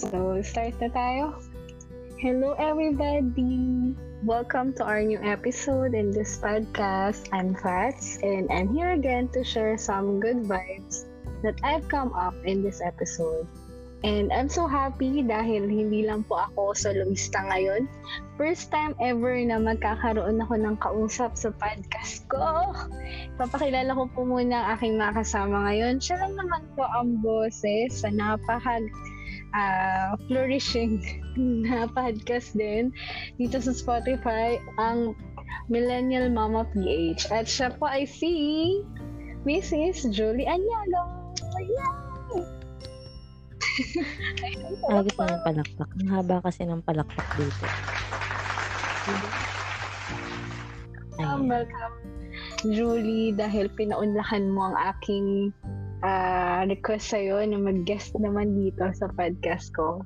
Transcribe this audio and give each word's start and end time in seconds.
So, 0.00 0.40
start 0.40 0.80
na 0.80 0.88
tayo. 0.88 1.36
Hello, 2.16 2.56
everybody. 2.56 3.92
Welcome 4.24 4.72
to 4.80 4.82
our 4.88 5.04
new 5.04 5.20
episode 5.20 5.92
in 5.92 6.08
this 6.08 6.40
podcast. 6.40 7.28
I'm 7.36 7.52
Fats, 7.52 8.16
and 8.24 8.48
I'm 8.48 8.72
here 8.72 8.96
again 8.96 9.28
to 9.36 9.44
share 9.44 9.76
some 9.76 10.16
good 10.16 10.48
vibes 10.48 11.04
that 11.44 11.60
I've 11.60 11.84
come 11.92 12.16
up 12.16 12.32
in 12.48 12.64
this 12.64 12.80
episode. 12.80 13.44
And 14.00 14.32
I'm 14.32 14.48
so 14.48 14.64
happy 14.64 15.20
dahil 15.20 15.68
hindi 15.68 16.08
lang 16.08 16.24
po 16.24 16.48
ako 16.48 16.72
soloista 16.72 17.44
ngayon. 17.52 17.84
First 18.40 18.72
time 18.72 18.96
ever 19.04 19.36
na 19.44 19.60
magkakaroon 19.60 20.40
ako 20.40 20.54
ng 20.56 20.80
kausap 20.80 21.36
sa 21.36 21.52
podcast 21.52 22.24
ko. 22.32 22.72
Papakilala 23.36 23.92
ko 23.92 24.08
po 24.16 24.24
muna 24.24 24.64
ang 24.64 24.80
aking 24.80 24.96
mga 24.96 25.20
kasama 25.20 25.68
ngayon. 25.68 26.00
Siya 26.00 26.24
lang 26.24 26.40
naman 26.40 26.64
po 26.72 26.88
ang 26.88 27.20
boses 27.20 28.00
sa 28.00 28.08
napahag 28.08 28.88
uh, 29.54 30.16
flourishing 30.26 31.02
na 31.66 31.86
podcast 31.90 32.54
din 32.54 32.94
dito 33.36 33.58
sa 33.58 33.72
Spotify 33.74 34.58
ang 34.78 35.14
Millennial 35.70 36.30
Mama 36.30 36.66
PH. 36.74 37.30
At 37.30 37.46
siya 37.46 37.74
po 37.78 37.86
ay 37.86 38.06
si 38.06 38.30
Mrs. 39.46 40.10
Julie 40.10 40.46
Anyalo. 40.46 41.30
Lagi 44.90 45.10
pa 45.14 45.24
ng 45.30 45.42
palakpak. 45.46 45.90
Ang 46.02 46.08
haba 46.10 46.36
kasi 46.44 46.66
ng 46.66 46.82
palakpak 46.84 47.28
dito. 47.38 47.66
Um, 51.20 51.48
welcome, 51.48 51.96
Julie, 52.64 53.32
dahil 53.32 53.68
pinaunlakan 53.76 54.52
mo 54.52 54.72
ang 54.72 54.76
aking 54.96 55.52
uh, 56.04 56.60
request 56.68 57.12
sa'yo 57.12 57.44
na 57.44 57.58
mag-guest 57.60 58.16
naman 58.16 58.56
dito 58.56 58.84
sa 58.96 59.08
podcast 59.12 59.72
ko. 59.76 60.04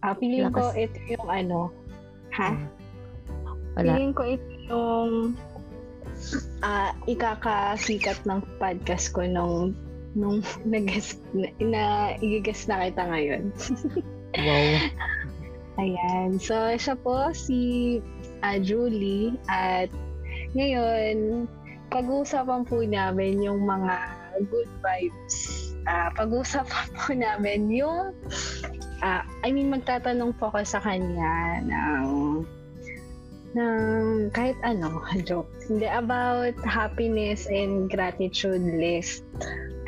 Uh, 0.00 0.14
feeling 0.16 0.48
Lakas. 0.48 0.72
ko 0.72 0.78
ito 0.78 0.98
yung 1.12 1.28
ano, 1.28 1.60
ha? 2.34 2.56
Hmm. 2.56 2.66
Wala. 3.76 3.90
Feeling 3.94 4.14
ko 4.16 4.22
ito 4.26 4.50
yung 4.70 5.12
uh, 6.62 6.90
ikakasikat 7.06 8.18
ng 8.26 8.40
podcast 8.58 9.12
ko 9.14 9.24
nung 9.26 9.74
nung 10.18 10.42
nag-guess 10.72 11.18
na, 11.34 11.48
na 11.62 11.82
i-guess 12.18 12.66
na 12.66 12.90
kita 12.90 13.02
ngayon. 13.06 13.42
wow. 14.38 14.74
Ayan. 15.80 16.36
So, 16.36 16.54
siya 16.76 16.98
po 16.98 17.32
si 17.32 17.98
uh, 18.42 18.58
Julie 18.60 19.38
at 19.48 19.88
ngayon, 20.52 21.46
pag-uusapan 21.94 22.66
po 22.66 22.82
namin 22.82 23.40
yung 23.40 23.64
mga 23.64 24.19
good 24.48 24.70
vibes. 24.80 25.36
Uh, 25.84 26.08
pag-uusapan 26.16 26.86
po 26.96 27.12
namin 27.12 27.68
yung 27.68 28.14
uh, 29.02 29.22
I 29.44 29.48
mean, 29.52 29.72
magtatanong 29.72 30.36
po 30.36 30.52
ako 30.52 30.64
sa 30.64 30.80
kanya 30.80 31.64
ng 31.64 32.08
ng 33.58 34.30
kahit 34.30 34.56
ano, 34.62 35.02
joke. 35.28 35.50
Hindi, 35.66 35.90
about 35.90 36.54
happiness 36.62 37.50
and 37.50 37.90
gratitude 37.90 38.62
list. 38.78 39.26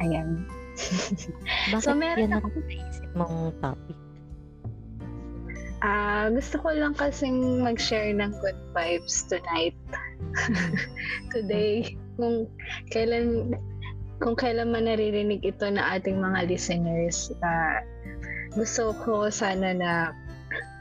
Ayan. 0.03 0.47
Bakit 1.73 1.85
so, 1.85 1.95
meron 1.95 2.33
yan 2.33 2.33
ako 2.41 2.49
naisip 2.65 3.11
mong 3.15 3.55
topic? 3.61 3.99
Ah, 5.83 6.31
uh, 6.31 6.39
gusto 6.39 6.63
ko 6.63 6.71
lang 6.71 6.95
kasing 6.95 7.59
mag-share 7.59 8.15
ng 8.15 8.31
good 8.39 8.59
vibes 8.71 9.27
tonight. 9.27 9.75
Today, 11.35 11.99
kung 12.15 12.47
kailan 12.95 13.59
kung 14.23 14.39
kailan 14.39 14.71
man 14.71 14.87
naririnig 14.87 15.43
ito 15.43 15.67
na 15.67 15.99
ating 15.99 16.23
mga 16.23 16.47
listeners, 16.47 17.35
uh, 17.43 17.79
gusto 18.55 18.95
ko 19.03 19.27
sana 19.27 19.75
na 19.75 19.93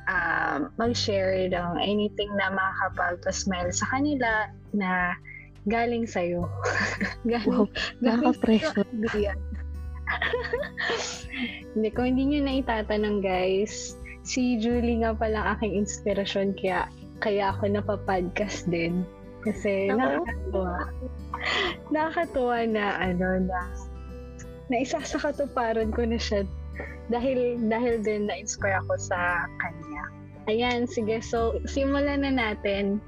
uh, 0.05 0.69
mag-share 0.77 1.49
ng 1.49 1.81
anything 1.81 2.29
na 2.37 2.53
makakapagpa-smile 2.53 3.73
sa 3.73 3.89
kanila 3.89 4.45
na 4.77 5.17
galing 5.65 6.05
sa'yo. 6.05 6.45
galing, 7.29 7.49
wow, 7.49 7.65
nakaka-pressure. 8.05 8.85
hindi, 11.73 11.89
kung 11.97 12.13
hindi 12.13 12.23
nyo 12.29 12.39
na 12.45 12.53
itatanong 12.61 13.25
guys, 13.25 13.97
si 14.21 14.61
Julie 14.61 15.01
nga 15.01 15.17
pala 15.17 15.57
aking 15.57 15.81
inspirasyon 15.81 16.53
kaya 16.61 16.85
kaya 17.21 17.53
ako 17.53 17.69
napapodcast 17.69 18.69
din. 18.69 19.01
Kasi 19.41 19.89
oh. 19.89 20.21
Nakakatuwa. 21.93 22.65
na 22.69 22.85
ano 22.99 23.47
na 23.47 23.61
na 24.71 24.75
isa 24.79 25.03
sa 25.03 25.19
katuparan 25.19 25.91
ko 25.91 26.07
na 26.07 26.15
siya 26.15 26.47
dahil 27.11 27.59
dahil 27.67 27.99
din 28.01 28.31
na-inspire 28.31 28.79
ako 28.87 28.95
sa 28.97 29.45
kanya. 29.59 30.03
Ayan, 30.49 30.89
sige. 30.89 31.21
So, 31.21 31.59
simulan 31.69 32.25
na 32.25 32.33
natin 32.33 33.03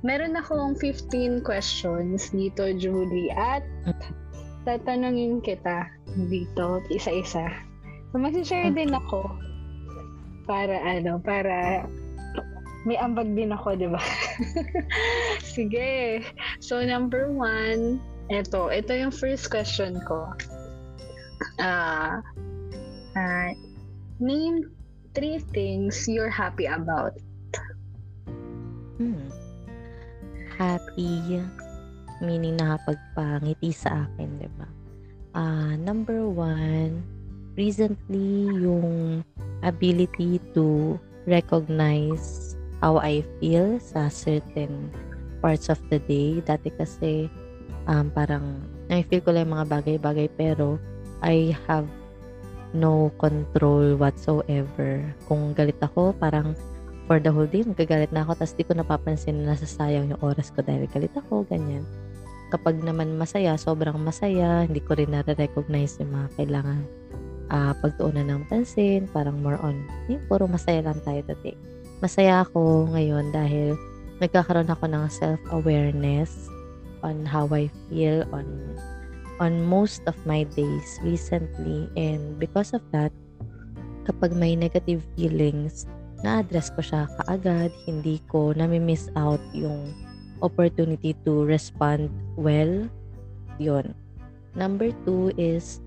Meron 0.00 0.32
akong 0.32 0.80
15 0.80 1.44
questions 1.44 2.32
dito, 2.32 2.72
Julie, 2.72 3.28
at 3.36 3.60
tatanungin 4.64 5.44
kita 5.44 5.92
dito 6.24 6.80
isa-isa. 6.88 7.52
So, 8.08 8.16
mag-share 8.16 8.72
din 8.72 8.96
ako 8.96 9.28
para 10.48 10.80
ano, 10.80 11.20
para 11.20 11.84
may 12.88 12.96
ambag 12.96 13.32
din 13.36 13.52
ako, 13.52 13.76
di 13.76 13.88
ba? 13.88 14.00
Sige. 15.56 16.24
So, 16.64 16.80
number 16.80 17.28
one, 17.28 18.00
ito. 18.32 18.72
Ito 18.72 18.92
yung 18.94 19.12
first 19.12 19.52
question 19.52 20.00
ko. 20.08 20.32
Uh, 21.60 22.20
uh, 23.16 23.50
name 24.20 24.68
three 25.12 25.40
things 25.52 26.08
you're 26.08 26.32
happy 26.32 26.68
about. 26.68 27.16
Hmm 29.00 29.30
happy, 30.60 31.40
meaning 32.20 32.60
nakapagpangiti 32.60 33.72
sa 33.72 34.04
akin, 34.04 34.28
di 34.36 34.48
ba? 34.60 34.68
Uh, 35.32 35.72
number 35.80 36.28
one, 36.28 37.00
recently, 37.56 38.44
yung 38.60 39.24
ability 39.64 40.36
to 40.52 41.00
recognize 41.24 42.49
how 42.80 42.96
I 42.98 43.22
feel 43.38 43.76
sa 43.78 44.08
certain 44.08 44.88
parts 45.44 45.68
of 45.68 45.80
the 45.92 46.00
day. 46.04 46.40
Dati 46.40 46.72
kasi, 46.72 47.28
um, 47.86 48.08
parang, 48.12 48.64
I 48.88 49.04
feel 49.06 49.20
ko 49.20 49.36
lang 49.36 49.52
mga 49.52 49.68
bagay-bagay, 49.68 50.28
pero 50.34 50.80
I 51.20 51.54
have 51.68 51.86
no 52.72 53.12
control 53.20 53.94
whatsoever. 54.00 55.04
Kung 55.28 55.52
galit 55.52 55.78
ako, 55.80 56.16
parang 56.16 56.56
for 57.10 57.18
the 57.18 57.28
whole 57.28 57.48
day, 57.48 57.66
magagalit 57.66 58.10
na 58.14 58.22
ako, 58.24 58.38
tapos 58.38 58.54
di 58.54 58.64
ko 58.64 58.72
napapansin 58.78 59.42
na 59.42 59.54
nasasayang 59.54 60.14
yung 60.14 60.22
oras 60.22 60.54
ko 60.54 60.62
dahil 60.62 60.86
galit 60.88 61.12
ako, 61.18 61.42
ganyan. 61.50 61.82
Kapag 62.50 62.82
naman 62.82 63.14
masaya, 63.14 63.54
sobrang 63.54 63.98
masaya, 63.98 64.66
hindi 64.66 64.82
ko 64.82 64.98
rin 64.98 65.14
nare-recognize 65.14 65.98
yung 66.02 66.14
mga 66.14 66.28
kailangan 66.38 66.82
uh, 67.50 67.74
pagtuunan 67.82 68.26
ng 68.30 68.42
pansin, 68.46 69.10
parang 69.10 69.38
more 69.42 69.58
on, 69.60 69.82
eh, 70.06 70.18
puro 70.30 70.46
masaya 70.46 70.86
lang 70.86 70.98
tayo 71.02 71.20
today. 71.26 71.58
Masaya 72.00 72.44
ako 72.44 72.88
ngayon 72.96 73.32
dahil 73.32 73.76
nagkakaroon 74.24 74.72
ako 74.72 74.84
ng 74.88 75.04
self-awareness 75.08 76.48
on 77.04 77.24
how 77.24 77.48
I 77.52 77.68
feel 77.88 78.24
on 78.32 78.48
on 79.40 79.64
most 79.64 80.04
of 80.04 80.16
my 80.28 80.44
days 80.52 81.00
recently 81.00 81.88
and 81.96 82.36
because 82.36 82.76
of 82.76 82.84
that 82.92 83.12
kapag 84.04 84.36
may 84.36 84.52
negative 84.52 85.00
feelings 85.16 85.88
na-address 86.20 86.68
ko 86.76 86.80
siya 86.84 87.08
kaagad, 87.20 87.72
hindi 87.88 88.20
ko 88.28 88.52
nami-miss 88.52 89.08
out 89.16 89.40
yung 89.56 89.92
opportunity 90.44 91.16
to 91.24 91.44
respond 91.44 92.12
well. 92.36 92.88
Yun. 93.60 93.92
Number 94.56 94.92
two 95.04 95.32
is, 95.36 95.80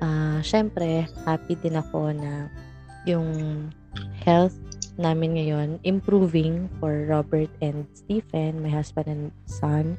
uh, 0.00 0.40
syempre, 0.44 1.08
happy 1.24 1.56
din 1.60 1.76
ako 1.76 2.12
na 2.12 2.48
yung 3.04 3.68
health 4.24 4.56
namin 5.00 5.40
ngayon 5.40 5.68
improving 5.84 6.68
for 6.80 7.08
Robert 7.08 7.50
and 7.64 7.88
Stephen, 7.96 8.60
my 8.60 8.68
husband 8.68 9.08
and 9.08 9.24
son, 9.48 9.96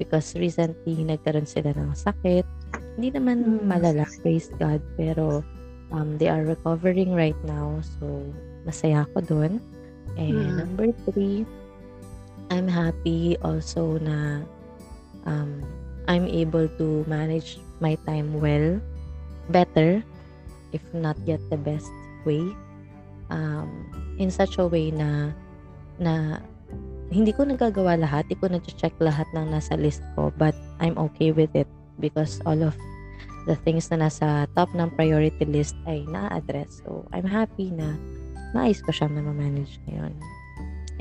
because 0.00 0.32
recently 0.36 0.96
nagkaroon 1.04 1.44
sila 1.48 1.76
ng 1.76 1.92
sakit. 1.92 2.44
Hindi 2.96 3.08
naman 3.12 3.44
hmm. 3.44 3.68
malala, 3.68 4.08
praise 4.24 4.48
God, 4.56 4.80
pero 4.96 5.44
um, 5.92 6.16
they 6.18 6.28
are 6.28 6.42
recovering 6.42 7.12
right 7.12 7.38
now. 7.44 7.78
So, 7.98 8.24
masaya 8.64 9.06
ako 9.10 9.18
doon. 9.26 9.52
And 10.18 10.34
mm. 10.34 10.56
number 10.58 10.90
three, 11.06 11.46
I'm 12.50 12.66
happy 12.66 13.38
also 13.46 13.98
na 14.02 14.42
um, 15.22 15.62
I'm 16.10 16.26
able 16.26 16.66
to 16.82 17.06
manage 17.06 17.62
my 17.78 17.94
time 18.06 18.42
well, 18.42 18.82
better, 19.54 20.02
if 20.74 20.82
not 20.90 21.14
yet 21.26 21.38
the 21.50 21.58
best 21.58 21.90
way. 22.26 22.42
Um, 23.30 23.86
in 24.18 24.28
such 24.28 24.58
a 24.58 24.66
way 24.66 24.90
na 24.90 25.32
na 26.02 26.42
hindi 27.10 27.34
ko 27.34 27.42
nagagawa 27.42 27.98
lahat, 27.98 28.26
hindi 28.30 28.38
ko 28.38 28.46
na-check 28.50 28.94
lahat 29.02 29.26
ng 29.34 29.50
nasa 29.50 29.74
list 29.74 30.02
ko, 30.14 30.30
but 30.38 30.54
I'm 30.78 30.94
okay 31.10 31.34
with 31.34 31.50
it 31.58 31.66
because 31.98 32.38
all 32.46 32.58
of 32.62 32.74
the 33.50 33.58
things 33.66 33.90
na 33.90 34.06
nasa 34.06 34.46
top 34.54 34.70
ng 34.78 34.94
priority 34.94 35.42
list 35.42 35.74
ay 35.90 36.06
na-address. 36.06 36.86
So, 36.86 37.02
I'm 37.10 37.26
happy 37.26 37.74
na 37.74 37.98
maayos 38.54 38.78
ko 38.86 38.94
siyang 38.94 39.18
na-manage 39.18 39.82
ngayon. 39.90 40.14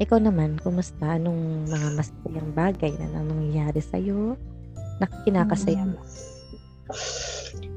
Ikaw 0.01 0.17
naman, 0.17 0.57
kumusta? 0.63 1.19
Anong 1.19 1.69
mga 1.69 1.87
masayang 1.93 2.51
bagay 2.57 2.91
na 2.97 3.21
nangyayari 3.21 3.83
sa'yo? 3.83 4.33
Nakinakasaya 4.97 5.85
mo? 5.85 5.99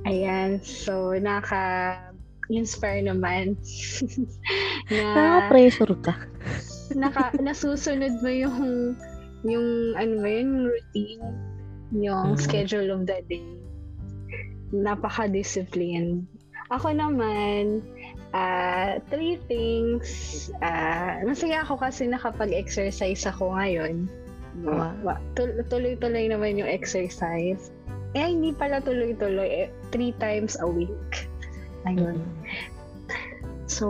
Ayan. 0.08 0.62
So, 0.62 1.18
naka-inspire 2.52 3.08
naman. 3.08 3.56
na, 4.92 5.00
Nakaka-pressure 5.00 5.96
ka. 6.04 6.14
naka, 6.92 7.32
nasusunod 7.40 8.20
mo 8.20 8.28
yung 8.28 8.58
yung 9.42 9.66
ano 9.96 10.12
ba 10.20 10.28
yun, 10.28 10.68
routine, 10.68 11.24
yung 11.96 12.36
Mm. 12.36 12.38
schedule 12.38 12.88
of 12.92 13.08
the 13.08 13.18
day. 13.26 13.42
Napaka-disciplined. 14.72 16.28
Ako 16.72 16.92
naman, 16.92 17.80
ah 18.32 18.96
three 19.12 19.36
things. 19.44 20.08
ah 20.64 21.20
masaya 21.24 21.64
ako 21.64 21.80
kasi 21.80 22.08
nakapag-exercise 22.08 23.24
ako 23.28 23.52
ngayon. 23.56 24.08
Wow. 24.64 24.92
Wa- 25.00 25.22
tul- 25.32 25.64
Tuloy-tuloy 25.68 26.28
naman 26.28 26.60
yung 26.60 26.68
exercise. 26.68 27.72
Eh, 28.12 28.28
hindi 28.28 28.52
pala 28.52 28.84
tuloy-tuloy. 28.84 29.48
Eh, 29.64 29.68
three 29.88 30.12
times 30.20 30.60
a 30.60 30.68
week. 30.68 31.31
Ayun. 31.88 32.18
So, 33.66 33.88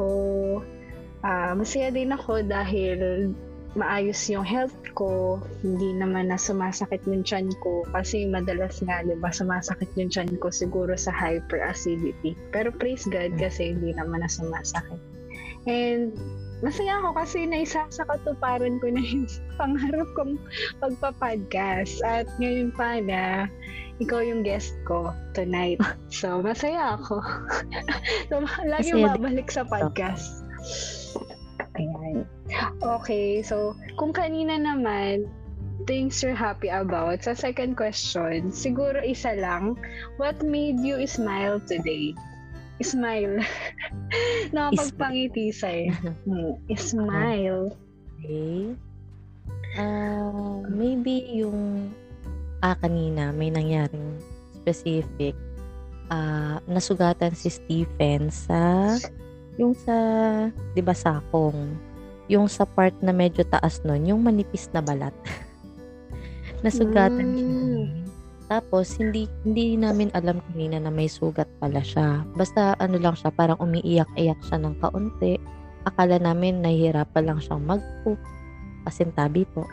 ah 1.23 1.55
masaya 1.55 1.94
din 1.94 2.11
ako 2.11 2.43
dahil 2.47 3.31
maayos 3.73 4.21
yung 4.29 4.44
health 4.44 4.77
ko. 4.93 5.41
Hindi 5.65 5.97
naman 5.97 6.29
na 6.29 6.37
sumasakit 6.37 7.05
yung 7.09 7.25
tiyan 7.25 7.49
ko. 7.65 7.89
Kasi 7.93 8.29
madalas 8.29 8.85
nga, 8.85 9.00
di 9.05 9.17
ba, 9.17 9.33
sumasakit 9.33 9.89
yung 9.97 10.12
tiyan 10.12 10.37
ko 10.37 10.53
siguro 10.53 10.93
sa 10.97 11.12
hyperacidity. 11.12 12.37
Pero 12.53 12.69
praise 12.73 13.09
God 13.09 13.37
kasi 13.41 13.73
hindi 13.73 13.97
naman 13.97 14.21
na 14.21 14.29
sumasakit. 14.29 15.00
And 15.65 16.12
masaya 16.61 17.00
ako 17.00 17.17
kasi 17.17 17.49
naisa 17.49 17.87
sa 17.89 18.05
katuparan 18.06 18.79
ko 18.83 18.93
na 18.93 19.03
yung 19.03 19.25
pangarap 19.61 20.09
kong 20.15 20.37
pagpa-podcast. 20.85 22.05
At 22.05 22.29
ngayon 22.37 22.77
pa 22.77 23.00
na 23.00 23.49
ikaw 24.03 24.21
yung 24.21 24.43
guest 24.43 24.75
ko 24.85 25.15
tonight. 25.33 25.79
So, 26.11 26.43
masaya 26.43 26.99
ako. 26.99 27.23
so, 28.29 28.43
lagi 28.67 28.91
Masaya 28.93 29.15
babalik 29.15 29.49
sa 29.49 29.63
podcast. 29.63 30.43
Ayan. 31.79 32.29
Okay, 32.83 33.41
so 33.41 33.73
kung 33.97 34.13
kanina 34.13 34.61
naman, 34.61 35.31
things 35.89 36.21
you're 36.21 36.37
happy 36.37 36.69
about, 36.69 37.25
sa 37.25 37.33
second 37.33 37.75
question, 37.79 38.53
siguro 38.53 39.01
isa 39.01 39.35
lang, 39.39 39.75
what 40.21 40.37
made 40.45 40.79
you 40.85 41.01
smile 41.09 41.59
today? 41.65 42.13
Smile. 42.83 43.39
Nakapagpangiti 44.55 45.55
sa'yo. 45.55 45.95
Hmm, 46.27 46.59
Smile. 46.75 47.73
Okay. 48.19 48.75
Ah, 49.79 50.61
maybe 50.69 51.31
yung 51.33 51.89
ah 52.62 52.79
kanina 52.79 53.35
may 53.35 53.50
nangyaring 53.50 54.17
specific 54.55 55.35
ah 56.09 56.62
nasugatan 56.70 57.35
si 57.35 57.50
Stephen 57.50 58.31
sa 58.31 58.94
yung 59.61 59.76
sa 59.76 59.97
'di 60.73 60.81
ba 60.81 60.97
sakong? 60.97 61.76
Yung 62.31 62.49
sa 62.49 62.64
part 62.64 62.94
na 63.05 63.12
medyo 63.12 63.44
taas 63.44 63.82
nun 63.85 64.09
yung 64.09 64.25
manipis 64.25 64.70
na 64.73 64.81
balat. 64.81 65.12
Nasugatan 66.64 67.29
siya. 67.37 67.50
Mm. 67.50 67.87
tapos 68.53 69.00
hindi 69.00 69.25
hindi 69.49 69.81
namin 69.81 70.12
alam 70.12 70.37
kanina 70.53 70.76
na 70.76 70.93
may 70.93 71.08
sugat 71.08 71.49
pala 71.56 71.81
siya. 71.81 72.20
Basta 72.37 72.76
ano 72.76 73.00
lang 73.00 73.17
siya 73.17 73.32
parang 73.32 73.56
umiiyak-iyak 73.61 74.37
siya 74.44 74.61
ng 74.61 74.76
kaunti. 74.76 75.41
Akala 75.88 76.20
namin 76.20 76.61
nahihirapan 76.61 77.32
lang 77.32 77.41
siyang 77.41 77.65
mag-poop 77.65 78.20
pasintabi 78.85 79.47
po 79.50 79.65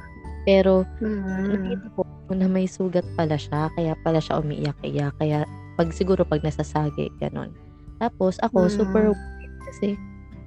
pero 0.46 0.84
Mm. 1.00 1.48
nakita 1.50 1.88
ko 1.96 2.02
na 2.36 2.48
may 2.48 2.70
sugat 2.70 3.06
pala 3.18 3.36
siya, 3.36 3.72
kaya 3.74 3.94
pala 4.06 4.22
siya 4.22 4.40
umiiyak-iyak. 4.40 5.14
Kaya 5.18 5.44
pag 5.76 5.90
siguro 5.92 6.24
pag 6.24 6.44
nasasagi, 6.44 7.10
ganun. 7.18 7.52
Tapos 7.98 8.38
ako, 8.40 8.68
Mm. 8.68 8.74
super 8.74 9.06
worried 9.12 9.54
kasi 9.66 9.88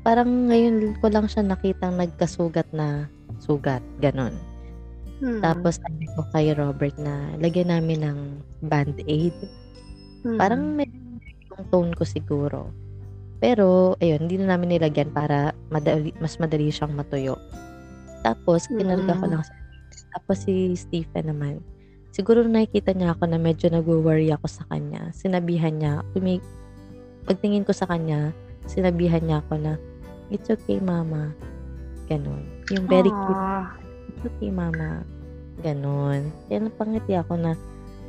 parang 0.03 0.51
ngayon 0.51 0.99
ko 0.99 1.07
lang 1.11 1.27
siya 1.27 1.43
nakitang 1.43 1.99
nagkasugat 1.99 2.67
na 2.73 3.07
sugat, 3.39 3.83
ganun. 3.99 4.33
Mm. 5.23 5.39
Tapos 5.39 5.79
sabi 5.79 6.07
ko 6.19 6.27
kay 6.35 6.51
Robert 6.55 6.99
na 6.99 7.31
lagyan 7.39 7.71
namin 7.71 8.03
ng 8.03 8.19
band-aid. 8.67 9.35
Mm. 10.27 10.39
Parang 10.39 10.63
medyo 10.75 10.99
yung 11.51 11.67
tone 11.71 11.93
ko 11.95 12.03
siguro. 12.03 12.71
Pero, 13.43 13.99
ayun, 13.99 14.27
hindi 14.27 14.39
na 14.39 14.55
namin 14.55 14.79
nilagyan 14.79 15.11
para 15.11 15.51
madali, 15.67 16.15
mas 16.23 16.39
madali 16.39 16.71
siyang 16.71 16.95
matuyo. 16.95 17.35
Tapos, 18.23 18.71
kinarga 18.71 19.19
ko 19.19 19.27
Mm. 19.27 19.33
lang 19.35 19.43
sa 19.43 19.55
tapos 20.13 20.45
si 20.45 20.77
Stephen 20.77 21.33
naman, 21.33 21.65
siguro 22.13 22.45
nakikita 22.45 22.93
niya 22.93 23.17
ako 23.17 23.25
na 23.29 23.39
medyo 23.41 23.73
nag-worry 23.73 24.29
ako 24.31 24.47
sa 24.47 24.65
kanya. 24.69 25.09
Sinabihan 25.17 25.73
niya, 25.73 26.05
tumi 26.13 26.39
pagtingin 27.25 27.65
ko 27.65 27.73
sa 27.73 27.89
kanya, 27.89 28.35
sinabihan 28.69 29.23
niya 29.23 29.41
ako 29.47 29.55
na, 29.59 29.75
it's 30.29 30.51
okay, 30.51 30.79
mama. 30.83 31.33
Ganon. 32.11 32.45
Yung 32.75 32.85
very 32.91 33.09
cute, 33.09 33.39
Ah. 33.39 33.73
it's 34.11 34.27
okay, 34.27 34.51
mama. 34.51 35.07
Ganon. 35.63 36.29
Kaya 36.51 36.67
napangiti 36.67 37.15
ako 37.15 37.39
na, 37.39 37.53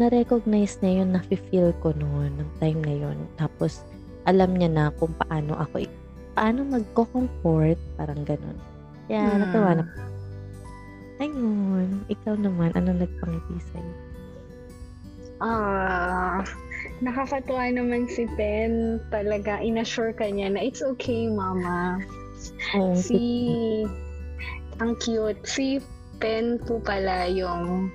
na-recognize 0.01 0.81
niya 0.81 1.05
yun, 1.05 1.09
na-feel 1.13 1.69
ko 1.79 1.93
noon, 1.93 2.33
ng 2.41 2.49
time 2.57 2.81
na 2.81 2.93
yun. 2.97 3.17
Tapos, 3.37 3.85
alam 4.25 4.57
niya 4.57 4.69
na 4.71 4.83
kung 4.97 5.13
paano 5.13 5.53
ako, 5.61 5.85
paano 6.33 6.65
magko-comfort, 6.65 7.77
parang 7.95 8.25
ganon. 8.25 8.57
Kaya, 9.05 9.21
Mm. 9.29 9.37
natawa 9.45 9.69
na 9.77 9.83
Ayun. 11.21 12.07
Ikaw 12.09 12.33
naman, 12.39 12.73
ano 12.73 12.97
nagpangiti 12.97 13.57
sa'yo? 13.73 13.93
Ah, 15.43 16.39
nakakatuwa 17.03 17.67
naman 17.69 18.07
si 18.07 18.23
Pen. 18.39 19.03
Talaga, 19.11 19.59
inassure 19.59 20.15
ka 20.15 20.25
niya 20.29 20.55
na 20.55 20.61
it's 20.63 20.79
okay, 20.79 21.27
mama. 21.27 21.99
Oo, 22.79 22.95
Si, 22.95 23.19
ang 24.79 24.95
cute. 25.03 25.39
Si 25.43 25.83
Pen 26.23 26.57
po 26.63 26.79
pala 26.79 27.27
yung 27.27 27.91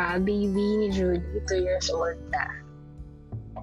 ah, 0.00 0.16
baby 0.16 0.86
ni 0.86 0.88
Judy, 0.88 1.20
2 1.48 1.66
years 1.66 1.88
old 1.92 2.16
na. 2.32 2.44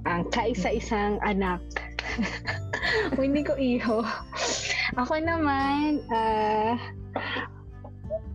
Ang 0.05 0.29
kaisa-isang 0.29 1.17
anak. 1.25 1.61
Hindi 3.17 3.41
ko 3.41 3.57
iho. 3.57 4.05
Ako 4.99 5.17
naman, 5.17 6.05
ah, 6.13 6.77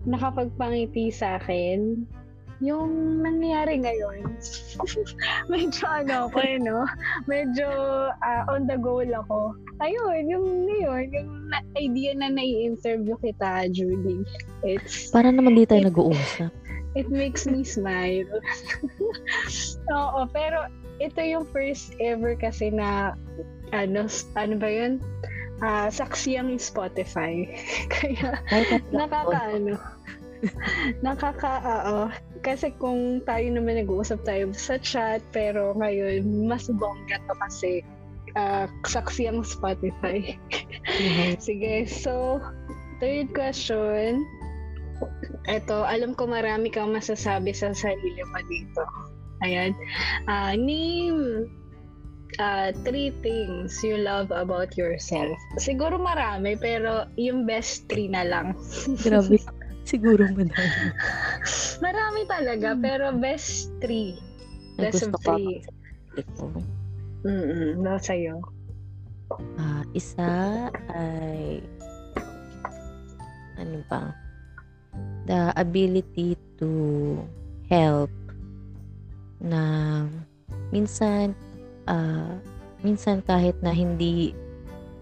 nakapagpangiti 0.08 1.12
sa 1.12 1.36
akin 1.36 2.08
yung 2.58 3.22
nangyayari 3.22 3.78
ngayon. 3.78 4.34
Medyo 5.52 5.84
ano 5.86 6.26
ako 6.26 6.38
eh, 6.42 6.58
no? 6.58 6.82
Medyo 7.30 7.68
ah, 8.18 8.42
on 8.50 8.66
the 8.66 8.74
goal 8.74 9.06
ako. 9.06 9.54
Ayun, 9.78 10.26
yung 10.26 10.66
ngayon, 10.66 11.06
yung 11.14 11.30
na- 11.54 11.66
idea 11.78 12.18
na 12.18 12.34
nai-interview 12.34 13.14
kita, 13.22 13.70
Judy. 13.70 14.26
It's, 14.66 15.14
para 15.14 15.30
naman 15.30 15.54
di 15.54 15.70
tayo 15.70 15.86
nag-uusap. 15.86 16.50
it 16.98 17.06
makes 17.14 17.46
me 17.46 17.62
smile. 17.62 18.26
Oo, 19.94 20.26
pero 20.34 20.66
ito 20.98 21.22
yung 21.22 21.46
first 21.54 21.94
ever 22.02 22.34
kasi 22.34 22.74
na 22.74 23.14
ano, 23.70 24.10
ano 24.34 24.54
ba 24.58 24.66
yun? 24.68 24.98
Ah, 25.62 25.90
saksi 25.90 26.38
ang 26.38 26.54
Spotify. 26.58 27.46
Kaya 27.90 28.42
nakakaano. 28.90 29.78
Nakaka, 31.04 31.54
oo. 31.62 31.98
Kasi 32.42 32.72
kung 32.78 33.22
tayo 33.26 33.46
naman 33.50 33.82
nag-uusap 33.82 34.22
tayo 34.22 34.50
sa 34.54 34.78
chat, 34.78 35.22
pero 35.34 35.74
ngayon, 35.76 36.46
mas 36.46 36.70
bongga 36.70 37.18
to 37.26 37.34
kasi 37.42 37.70
ah, 38.38 38.66
saksi 38.86 39.30
ang 39.30 39.42
Spotify. 39.42 40.38
Sige, 41.46 41.86
so, 41.88 42.38
third 43.02 43.34
question. 43.34 44.22
Ito, 45.46 45.86
alam 45.86 46.14
ko 46.18 46.26
marami 46.26 46.70
kang 46.70 46.90
masasabi 46.90 47.54
sa 47.54 47.70
sarili 47.74 48.22
mo 48.22 48.40
dito. 48.46 48.82
Ayan. 49.46 49.72
Ah, 50.26 50.58
name 50.58 51.46
ah, 52.42 52.74
three 52.82 53.14
things 53.22 53.78
you 53.82 53.98
love 53.98 54.30
about 54.34 54.74
yourself. 54.74 55.38
Siguro 55.58 55.98
marami, 55.98 56.58
pero 56.58 57.06
yung 57.14 57.46
best 57.46 57.86
three 57.86 58.10
na 58.10 58.26
lang. 58.26 58.58
Grabe. 59.02 59.38
Siguro 59.88 60.28
madami. 60.28 60.92
Marami 61.84 62.20
talaga, 62.28 62.76
pero 62.76 63.08
best 63.16 63.72
three. 63.80 64.20
Ay, 64.76 64.92
Best 64.92 65.08
gusto 65.08 65.16
of 65.16 65.22
three. 65.24 65.64
ko. 66.36 66.52
Mm-mm, 67.24 67.80
no, 67.80 67.96
sa'yo. 67.96 68.44
Ah, 69.56 69.82
isa 69.96 70.68
ay 70.92 71.64
ano 73.56 73.80
ba? 73.88 74.12
The 75.24 75.52
ability 75.56 76.36
to 76.60 76.70
help 77.68 78.12
na 79.40 80.04
minsan 80.72 81.32
ah, 81.88 82.36
minsan 82.84 83.20
kahit 83.24 83.56
na 83.60 83.72
hindi 83.72 84.32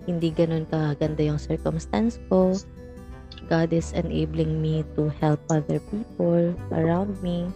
hindi 0.06 0.30
gano'n 0.30 0.66
kaganda 0.70 1.22
yung 1.26 1.38
circumstance 1.42 2.22
ko, 2.30 2.54
God 3.48 3.72
is 3.72 3.92
enabling 3.94 4.60
me 4.60 4.84
to 4.96 5.08
help 5.22 5.40
other 5.50 5.80
people 5.90 6.54
around 6.72 7.18
me. 7.22 7.50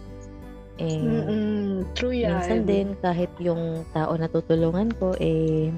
And 0.79 1.05
Mm-mm. 1.05 1.85
True 1.95 2.13
yan. 2.15 2.31
minsan 2.39 2.65
din 2.65 2.95
kahit 3.01 3.29
yung 3.39 3.85
tao 3.91 4.13
na 4.17 4.27
tutulungan 4.29 4.93
ko 4.97 5.13
eh 5.19 5.71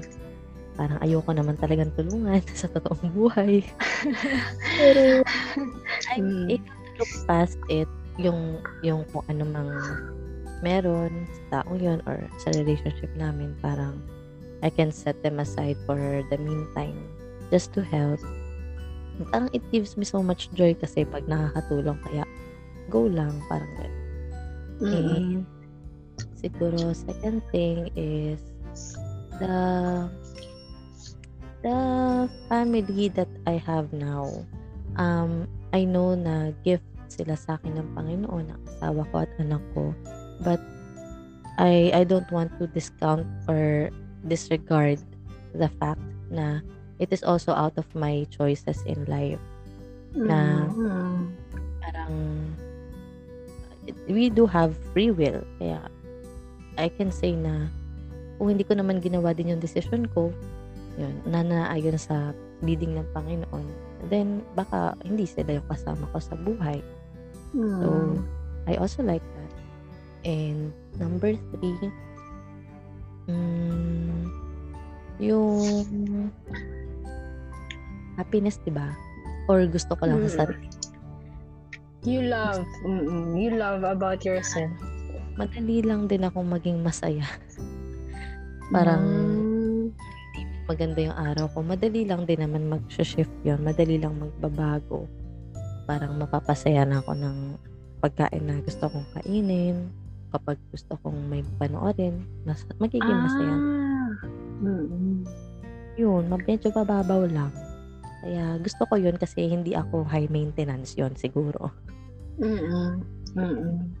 parang 0.74 0.98
ayoko 1.02 1.30
naman 1.30 1.56
talagang 1.58 1.92
tulungan 1.94 2.42
sa 2.58 2.66
totoong 2.70 3.10
buhay. 3.14 3.62
Pero 4.76 5.22
I'm 6.10 6.26
Mm. 6.48 6.48
to 6.48 6.90
look 6.98 7.12
past 7.26 7.58
it 7.68 7.90
yung 8.18 8.62
yung 8.82 9.02
kung 9.10 9.24
ano 9.26 9.42
mang 9.46 9.70
meron 10.62 11.26
sa 11.28 11.62
taong 11.62 11.78
yun 11.80 12.00
or 12.06 12.24
sa 12.40 12.50
relationship 12.54 13.10
namin 13.16 13.54
parang 13.60 14.00
I 14.64 14.70
can 14.70 14.90
set 14.94 15.20
them 15.22 15.38
aside 15.42 15.76
for 15.84 15.98
the 16.30 16.38
meantime 16.40 16.96
just 17.50 17.74
to 17.76 17.82
help 17.84 18.20
parang 19.30 19.50
it 19.54 19.62
gives 19.70 19.94
me 19.94 20.02
so 20.02 20.22
much 20.22 20.50
joy 20.54 20.74
kasi 20.74 21.06
pag 21.06 21.26
nakakatulong 21.30 21.98
kaya 22.02 22.24
go 22.90 23.06
lang 23.06 23.32
parang 23.46 23.70
ganun. 23.78 23.94
Mm-mm. 24.82 24.98
And 24.98 25.46
siguro 26.34 26.92
second 26.92 27.42
thing 27.54 27.90
is 27.94 28.42
the 29.38 29.56
the 31.64 31.78
family 32.50 33.08
that 33.16 33.30
I 33.46 33.56
have 33.62 33.94
now. 33.94 34.28
Um, 34.94 35.48
I 35.74 35.88
know 35.88 36.14
na 36.14 36.54
gift 36.62 36.86
sila 37.10 37.34
sa 37.38 37.56
akin 37.58 37.78
ng 37.78 37.88
Panginoon, 37.94 38.46
ang 38.50 38.62
asawa 38.68 39.02
ko 39.10 39.14
at 39.22 39.32
anak 39.38 39.62
ko. 39.74 39.94
But 40.42 40.60
I 41.58 41.94
I 41.94 42.02
don't 42.04 42.28
want 42.34 42.54
to 42.58 42.66
discount 42.70 43.26
or 43.46 43.90
disregard 44.26 44.98
the 45.54 45.70
fact 45.78 46.02
na 46.30 46.60
it 46.98 47.10
is 47.10 47.22
also 47.22 47.52
out 47.52 47.74
of 47.74 47.86
my 47.94 48.26
choices 48.30 48.82
in 48.86 49.02
life. 49.06 49.40
na- 50.14 50.70
Mm. 50.70 51.34
parang 51.82 52.14
we 54.06 54.30
do 54.30 54.46
have 54.46 54.78
free 54.94 55.10
will. 55.10 55.42
Kaya 55.58 55.90
I 56.78 56.86
can 56.86 57.10
say 57.10 57.34
na 57.34 57.66
kung 58.38 58.54
hindi 58.54 58.62
ko 58.62 58.78
naman 58.78 59.02
ginawa 59.02 59.34
din 59.34 59.50
yung 59.50 59.62
decision 59.62 60.06
ko, 60.06 60.30
yun, 60.94 61.18
na 61.26 61.42
naayon 61.42 61.98
sa 61.98 62.30
leading 62.62 62.94
ng 62.94 63.06
Panginoon, 63.10 63.66
then 64.06 64.42
baka 64.54 64.94
hindi 65.02 65.26
sila 65.26 65.58
yung 65.58 65.66
kasama 65.66 66.06
ko 66.14 66.18
sa 66.22 66.38
buhay. 66.38 66.78
So, 67.54 67.90
Mm. 67.90 68.22
I 68.66 68.74
also 68.78 69.02
like 69.02 69.22
that. 69.22 69.52
And 70.24 70.70
number 70.96 71.34
three, 71.52 71.90
mm, 73.28 74.30
yung 75.20 76.30
happiness, 78.16 78.58
di 78.62 78.70
ba? 78.70 78.90
Or 79.46 79.60
gusto 79.66 79.92
ko 79.94 80.08
lang 80.08 80.24
sa 80.24 80.30
Mm. 80.30 80.38
sarili. 80.40 80.68
You 82.04 82.20
love. 82.28 82.64
Mm-mm. 82.84 83.32
You 83.36 83.56
love 83.56 83.80
about 83.80 84.22
yourself. 84.22 84.68
Madali 85.34 85.80
lang 85.80 86.06
din 86.06 86.22
akong 86.22 86.46
maging 86.46 86.84
masaya. 86.84 87.24
Parang 88.74 89.02
Mm. 89.04 89.84
maganda 90.64 91.00
yung 91.00 91.16
araw 91.16 91.48
ko. 91.52 91.60
Madali 91.60 92.04
lang 92.04 92.24
din 92.24 92.40
naman 92.40 92.68
mag-shift 92.68 93.32
yun. 93.44 93.60
Madali 93.60 94.00
lang 94.00 94.16
magbabago. 94.16 95.08
Parang 95.84 96.16
mapapasaya 96.16 96.88
na 96.88 97.00
ako 97.00 97.12
ng 97.12 97.36
pagkain 98.00 98.44
na 98.44 98.60
gusto 98.60 98.88
kong 98.88 99.08
kainin. 99.16 99.92
Kapag 100.28 100.56
gusto 100.72 100.98
kong 101.00 101.30
may 101.30 101.44
panoorin, 101.56 102.24
mas, 102.42 102.64
magiging 102.76 103.20
masaya. 103.22 103.54
Ah. 103.54 104.10
Mm-mm. 104.60 105.22
Yun, 105.94 106.26
medyo 106.26 106.68
mababaw 106.74 107.22
lang. 107.30 107.52
Kaya 108.24 108.56
gusto 108.56 108.88
ko 108.88 108.96
yun 108.96 109.20
kasi 109.20 109.52
hindi 109.52 109.76
ako 109.76 110.08
high 110.08 110.32
maintenance 110.32 110.96
yon 110.96 111.12
siguro. 111.12 111.68
Mm-mm. 112.40 113.04
Mm-mm. 113.36 113.92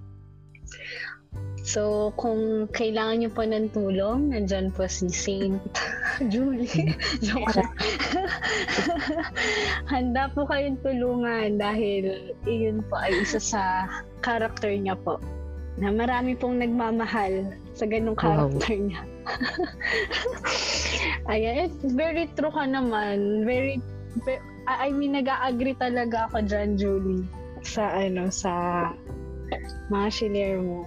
So, 1.64 2.12
kung 2.20 2.68
kailangan 2.76 3.24
niyo 3.24 3.30
po 3.32 3.40
ng 3.44 3.72
tulong, 3.72 4.32
nandyan 4.32 4.68
po 4.68 4.84
si 4.84 5.08
Saint 5.08 5.60
Julie. 6.32 6.68
Joke 7.24 7.52
lang. 7.56 7.72
Handa 9.92 10.28
po 10.32 10.44
kayong 10.44 10.76
tulungan 10.84 11.56
dahil 11.56 12.36
iyon 12.44 12.84
po 12.84 13.00
ay 13.00 13.16
isa 13.24 13.40
sa 13.40 13.62
character 14.20 14.72
niya 14.72 14.92
po. 14.96 15.16
Na 15.80 15.88
marami 15.90 16.36
pong 16.36 16.60
nagmamahal 16.60 17.48
sa 17.72 17.88
ganong 17.88 18.14
Wow. 18.20 18.46
character 18.52 18.76
niya. 18.78 19.02
Ayan, 21.32 21.66
it's 21.66 21.80
very 21.96 22.28
true 22.36 22.52
ka 22.52 22.62
naman. 22.68 23.42
Very, 23.48 23.80
ve- 23.80 23.93
I 24.64 24.88
I 24.88 24.88
mean, 24.94 25.12
nag-agree 25.18 25.76
talaga 25.76 26.30
ako 26.30 26.46
dyan, 26.46 26.78
Julie 26.78 27.26
sa 27.64 27.88
ano 27.96 28.28
sa 28.28 28.52
mga 29.88 30.08
shinare 30.12 30.60
mo. 30.60 30.84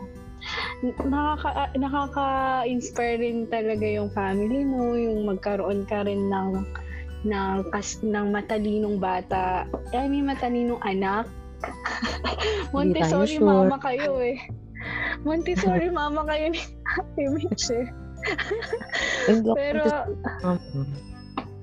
Nakaka 1.02 1.50
ah, 1.58 1.70
nakaka-inspire 1.74 3.18
rin 3.20 3.50
talaga 3.50 3.84
yung 3.84 4.14
family 4.14 4.62
mo, 4.62 4.94
yung 4.94 5.26
magkaroon 5.26 5.84
ka 5.90 6.06
rin 6.06 6.30
ng 6.30 6.62
ng 7.26 7.58
kas, 7.74 8.00
ng 8.06 8.30
matalinong 8.30 9.02
bata. 9.02 9.66
I 9.92 10.06
mean, 10.06 10.30
matalinong 10.30 10.80
anak. 10.86 11.26
Montessori 12.76 13.42
sure. 13.42 13.50
mama 13.50 13.82
kayo 13.82 14.22
eh. 14.22 14.38
Montessori 15.26 15.90
mama 15.90 16.22
kayo 16.30 16.54
ni 16.54 16.62
Ate 17.02 17.24
Mitch 17.34 17.74
eh. 17.74 17.90
Pero 19.58 19.84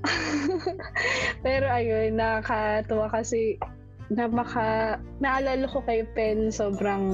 Pero 1.45 1.67
ayun, 1.69 2.21
nakakatuwa 2.21 3.09
kasi 3.13 3.57
na 4.13 4.29
baka 4.29 4.97
naalala 5.25 5.65
ko 5.65 5.81
kay 5.89 6.05
Pen 6.13 6.53
sobrang 6.53 7.09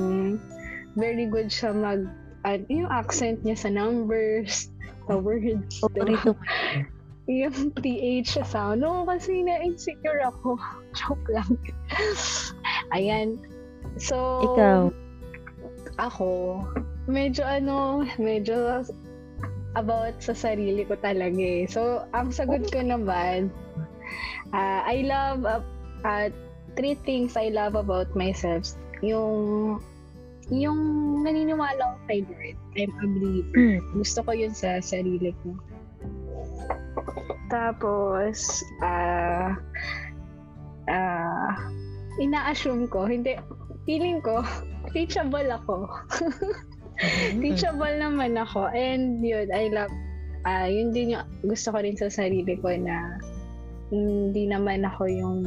very 0.99 1.31
good 1.31 1.47
siya 1.47 1.71
mag 1.71 2.11
ano, 2.43 2.65
yung 2.73 2.91
accent 2.91 3.39
niya 3.45 3.57
sa 3.57 3.71
numbers, 3.71 4.73
sa 5.07 5.21
words. 5.21 5.81
paborito 5.85 6.33
ko. 6.35 6.43
Yung 7.31 7.71
TH 7.79 8.43
sa 8.43 8.43
sound. 8.43 8.83
No, 8.83 9.07
kasi 9.07 9.47
na-insecure 9.47 10.19
ako. 10.27 10.59
Joke 10.99 11.23
lang. 11.31 11.55
Ayan. 12.91 13.39
So, 14.03 14.17
Ikaw, 14.51 14.91
ako, 16.03 16.59
medyo 17.07 17.47
ano, 17.47 18.03
medyo 18.19 18.83
about 19.79 20.19
sa 20.19 20.35
sarili 20.35 20.83
ko 20.87 20.99
talaga 20.99 21.39
eh. 21.39 21.67
So, 21.69 22.07
ang 22.11 22.35
sagot 22.35 22.67
ko 22.75 22.83
naman, 22.83 23.55
ah, 24.51 24.83
I 24.87 25.07
love, 25.07 25.47
uh, 25.47 25.63
uh, 26.03 26.29
three 26.75 26.99
things 27.07 27.39
I 27.39 27.55
love 27.55 27.79
about 27.79 28.11
myself. 28.19 28.75
Yung, 29.03 29.79
yung 30.51 30.81
naniniwala 31.23 31.79
ko 31.79 31.97
kay 32.11 32.21
Lord. 32.27 32.57
I'm 32.75 32.91
a 32.99 33.07
believer. 33.07 33.79
Gusto 33.95 34.27
ko 34.27 34.31
yun 34.35 34.55
sa 34.55 34.83
sarili 34.83 35.31
ko. 35.43 35.55
Tapos, 37.51 38.63
ah, 38.83 39.55
ah, 40.91 41.51
ina-assume 42.19 42.87
ko, 42.91 43.07
hindi, 43.07 43.39
feeling 43.87 44.23
ko, 44.23 44.43
teachable 44.95 45.51
ako. 45.51 45.87
Mm. 47.01 47.41
teachable 47.41 47.97
naman 47.97 48.37
ako. 48.37 48.69
And 48.71 49.25
yun, 49.25 49.49
I 49.49 49.73
love, 49.73 49.93
ah 50.45 50.69
yun 50.69 50.93
din 50.93 51.17
yung 51.17 51.27
gusto 51.45 51.73
ko 51.73 51.81
rin 51.81 51.97
sa 51.97 52.13
sarili 52.13 52.57
ko 52.61 52.73
na 52.77 53.21
hindi 53.91 54.47
naman 54.47 54.87
ako 54.87 55.09
yung 55.09 55.39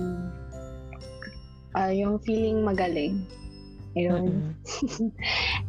ah 1.77 1.93
yung 1.93 2.17
feeling 2.25 2.65
magaling. 2.65 3.25
Ayun. 3.93 4.53
Mm-mm. 4.65 5.09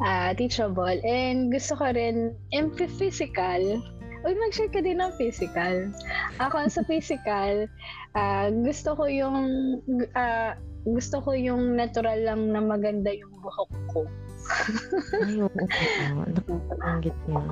Ah, 0.04 0.34
teachable. 0.34 0.98
And 1.06 1.52
gusto 1.54 1.76
ko 1.78 1.92
rin, 1.92 2.34
yung 2.50 2.74
physical, 2.74 3.78
Uy, 4.24 4.32
mag-share 4.40 4.72
ka 4.72 4.80
din 4.80 5.04
ng 5.04 5.12
physical. 5.20 5.92
Ako 6.40 6.64
sa 6.72 6.80
physical, 6.90 7.68
ah, 8.16 8.48
gusto 8.48 8.96
ko 8.96 9.04
yung 9.04 9.38
ah, 10.16 10.56
gusto 10.88 11.20
ko 11.20 11.36
yung 11.36 11.76
natural 11.76 12.24
lang 12.24 12.48
na 12.48 12.64
maganda 12.64 13.12
yung 13.12 13.32
buhok 13.44 13.72
ko. 13.92 14.08
Ay, 15.22 15.40
oo. 15.40 15.48
oo. 15.50 16.22
Nakapanggit 16.28 17.16
niya. 17.28 17.44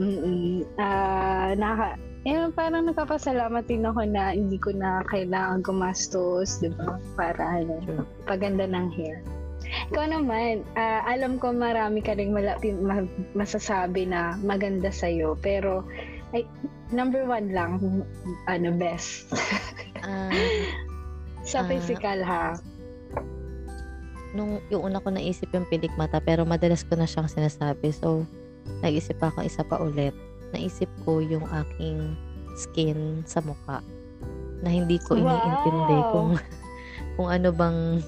Mm 0.00 0.64
Ah, 0.78 1.52
naka 1.58 1.98
eh, 2.28 2.52
parang 2.52 2.84
nagpapasalamat 2.84 3.64
din 3.64 3.88
ako 3.88 4.04
na 4.04 4.36
hindi 4.36 4.60
ko 4.60 4.76
na 4.76 5.00
kailangan 5.08 5.64
gumastos, 5.64 6.60
di 6.60 6.68
ba? 6.68 7.00
Para 7.16 7.64
ano, 7.64 7.80
Sure. 7.80 8.04
paganda 8.28 8.68
ng 8.68 8.92
hair. 8.92 9.24
Ikaw 9.88 10.04
naman, 10.04 10.60
ah, 10.76 11.00
alam 11.08 11.40
ko 11.40 11.48
marami 11.56 12.04
ka 12.04 12.12
rin 12.12 12.36
malapi, 12.36 12.76
ma- 12.76 13.08
masasabi 13.32 14.04
na 14.04 14.36
maganda 14.44 14.92
sa'yo. 14.92 15.40
Pero, 15.40 15.80
ay, 16.36 16.44
number 16.92 17.24
one 17.24 17.56
lang, 17.56 17.80
ano, 18.44 18.68
best. 18.76 19.32
Ah, 20.04 20.28
Sa 21.48 21.64
physical, 21.64 22.20
ha? 22.20 22.52
Nung 24.32 24.62
yung 24.70 24.86
una 24.90 25.02
ko 25.02 25.10
naisip 25.10 25.50
yung 25.50 25.66
pilik 25.66 25.90
mata 25.98 26.22
pero 26.22 26.46
madalas 26.46 26.86
ko 26.86 26.94
na 26.94 27.06
siyang 27.08 27.26
sinasabi. 27.30 27.90
So, 27.90 28.22
nag-isip 28.80 29.18
ako 29.18 29.42
isa 29.42 29.62
pa 29.66 29.80
ulit. 29.80 30.14
naisip 30.50 30.90
ko 31.06 31.22
yung 31.22 31.46
aking 31.46 32.18
skin 32.58 33.22
sa 33.22 33.38
mukha 33.38 33.78
na 34.66 34.68
hindi 34.68 34.98
ko 35.06 35.14
iniintindi 35.14 35.94
Wow. 35.94 36.10
kung 36.10 36.30
kung 37.14 37.28
ano 37.30 37.48
bang 37.54 38.02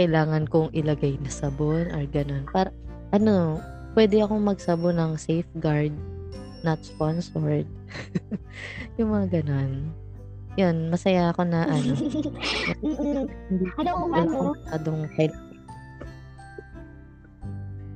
kailangan 0.00 0.48
kong 0.48 0.72
ilagay 0.72 1.20
na 1.20 1.28
sabon 1.28 1.92
or 1.92 2.02
ganun. 2.08 2.48
Para, 2.48 2.72
ano, 3.12 3.60
pwede 3.92 4.24
akong 4.24 4.40
magsabon 4.40 4.96
ng 4.96 5.12
safeguard, 5.20 5.92
not 6.64 6.80
sponsored. 6.80 7.68
yung 8.96 9.12
mga 9.12 9.44
ganun. 9.44 9.92
Yun, 10.60 10.92
masaya 10.92 11.32
ako 11.32 11.48
na 11.48 11.64
ano. 11.64 11.92
Ano, 13.80 13.90
ano? 14.12 14.20
akong 14.20 14.52
masyadong 14.60 15.00
kailangan. 15.16 15.50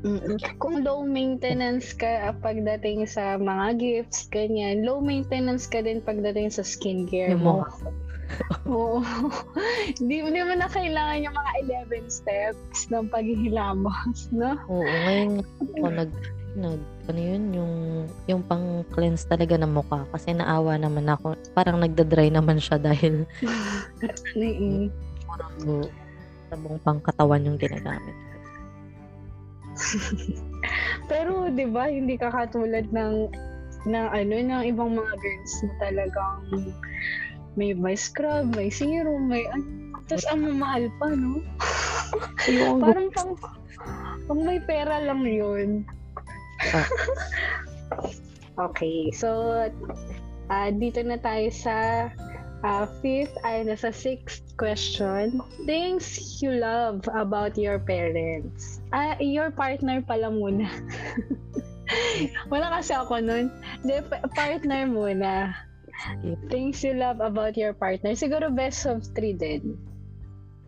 Mm-mm. 0.06 0.38
Kung 0.62 0.86
low 0.86 1.02
maintenance 1.02 1.90
ka 1.90 2.30
pagdating 2.38 3.10
sa 3.10 3.34
mga 3.42 3.80
gifts, 3.82 4.30
ganyan, 4.30 4.86
low 4.86 5.02
maintenance 5.02 5.66
ka 5.66 5.82
din 5.82 5.98
pagdating 5.98 6.46
sa 6.46 6.62
skincare 6.62 7.34
mo. 7.34 7.66
Oo. 8.70 9.02
Hindi 9.98 10.22
mo 10.22 10.30
naman 10.30 10.62
na 10.62 10.70
kailangan 10.70 11.26
yung 11.26 11.34
mga 11.34 11.52
11 11.90 12.06
steps 12.06 12.86
ng 12.90 13.10
paghihilamos, 13.10 14.28
no? 14.38 14.54
Oo, 14.70 14.86
ngayon 14.86 15.42
nga 15.42 15.46
ako 15.74 15.86
nag, 15.90 16.12
nag, 16.56 16.80
ano 17.12 17.20
yun, 17.20 17.42
yung, 17.52 17.74
yung 18.24 18.42
pang 18.48 18.82
cleanse 18.90 19.28
talaga 19.28 19.60
ng 19.60 19.76
mukha 19.76 20.08
kasi 20.10 20.32
naawa 20.32 20.80
naman 20.80 21.04
ako. 21.06 21.36
Parang 21.52 21.76
nagda-dry 21.78 22.32
naman 22.32 22.56
siya 22.56 22.80
dahil 22.80 23.28
Mm-mm. 24.40 24.88
puro 25.28 25.86
sabong 26.48 26.78
pang 26.80 27.00
katawan 27.04 27.44
yung 27.44 27.58
ginagamit. 27.60 28.16
Pero 31.10 31.52
'di 31.52 31.68
ba 31.68 31.92
hindi 31.92 32.16
ka 32.16 32.32
katulad 32.32 32.88
ng 32.88 33.28
ng 33.86 34.06
ano 34.10 34.34
ng 34.34 34.62
ibang 34.66 34.96
mga 34.96 35.14
girls 35.20 35.52
na 35.62 35.72
talagang 35.78 36.40
may 37.56 37.72
may 37.76 37.96
scrub, 37.96 38.52
may 38.56 38.72
serum, 38.72 39.28
may 39.28 39.44
ano. 39.52 39.64
Tapos 40.06 40.26
ang 40.30 40.46
mamahal 40.46 40.86
pa, 41.02 41.06
no? 41.10 41.42
Parang 42.84 43.10
pang, 43.10 43.32
pang 44.30 44.40
may 44.46 44.62
pera 44.62 45.02
lang 45.02 45.26
yun. 45.26 45.82
Ah. 46.60 46.88
okay, 48.70 49.10
so 49.12 49.28
ah 50.48 50.68
dito 50.72 51.02
na 51.04 51.18
tayo 51.20 51.50
sa 51.52 52.08
ah, 52.64 52.86
fifth 53.04 53.36
ay 53.44 53.62
nasa 53.66 53.92
sixth 53.92 54.42
question. 54.56 55.38
Things 55.68 56.40
you 56.40 56.56
love 56.56 57.04
about 57.12 57.54
your 57.60 57.78
parents. 57.78 58.80
Ah, 58.90 59.14
your 59.20 59.52
partner 59.52 60.00
pala 60.00 60.32
muna. 60.32 60.66
Wala 62.50 62.66
kasi 62.80 62.96
ako 62.96 63.22
nun. 63.22 63.52
De, 63.86 64.02
pa- 64.02 64.24
partner 64.34 64.88
muna. 64.88 65.54
Things 66.50 66.82
you 66.82 66.96
love 66.96 67.22
about 67.22 67.54
your 67.54 67.72
partner. 67.72 68.12
Siguro 68.18 68.50
best 68.50 68.84
of 68.88 69.04
three 69.14 69.36
din. 69.36 69.76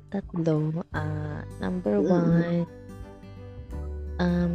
tatlo. 0.08 0.84
Ah, 0.96 1.44
number 1.60 2.00
Mm. 2.00 2.64
Um, 4.18 4.54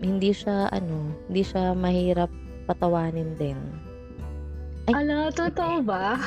hindi 0.00 0.30
siya, 0.30 0.68
ano, 0.68 1.12
hindi 1.28 1.42
siya 1.42 1.72
mahirap 1.72 2.28
patawanin 2.64 3.36
din. 3.36 3.58
Ay, 4.90 4.98
Ala, 4.98 5.30
totoo 5.30 5.78
ba? 5.82 6.18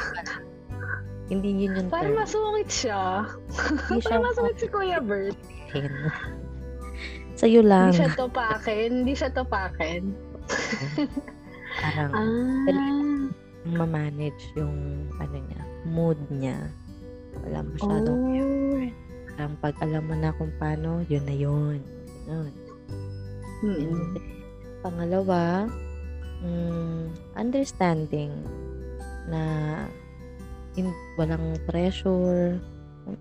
Hindi 1.26 1.66
yun 1.66 1.74
yung 1.74 1.90
Parang 1.90 2.14
term. 2.14 2.22
masungit 2.22 2.70
siya. 2.70 3.26
Hindi 3.90 3.98
siya 3.98 4.14
Parang 4.14 4.26
masungit 4.30 4.58
si 4.62 4.68
Kuya 4.70 5.00
Bert. 5.02 5.34
Sa'yo 7.42 7.66
lang. 7.66 7.90
Hindi 7.90 8.00
siya 8.00 8.14
topakin. 8.14 8.90
Hindi 9.02 9.14
siya 9.18 9.30
topakin. 9.34 10.04
Parang 11.82 12.12
Ah. 12.14 13.26
ma-manage 13.66 14.54
yung, 14.54 14.78
ano 15.18 15.36
niya, 15.36 15.62
mood 15.84 16.20
niya. 16.30 16.62
Wala 17.42 17.66
masyadong, 17.66 18.22
Oh. 18.22 18.86
parang 19.34 19.54
pag 19.60 19.76
alam 19.82 20.04
mo 20.06 20.16
na 20.16 20.30
kung 20.32 20.54
paano, 20.56 21.02
yun 21.10 21.26
na 21.26 21.36
yun. 21.36 21.82
Ganun. 22.24 22.54
Mm-mm. 23.64 24.20
pangalawa, 24.84 25.70
mm, 26.44 27.36
understanding 27.40 28.32
na 29.32 29.42
in, 30.76 30.92
walang 31.16 31.58
pressure. 31.66 32.60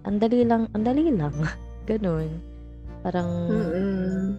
Ang 0.05 0.17
dali 0.19 0.45
lang, 0.45 0.69
ang 0.75 0.85
dali 0.85 1.09
lang. 1.13 1.35
Ganun. 1.91 2.41
Parang 3.05 3.29
Mm-mm. 3.53 4.37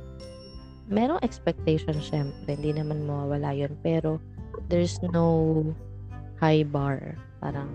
merong 0.89 1.21
expectation 1.21 1.97
syempre, 2.01 2.57
hindi 2.57 2.73
naman 2.75 3.05
mawawala 3.05 3.53
yun. 3.53 3.73
Pero 3.85 4.17
there's 4.67 4.97
no 5.13 5.61
high 6.41 6.65
bar. 6.65 7.15
Parang 7.39 7.69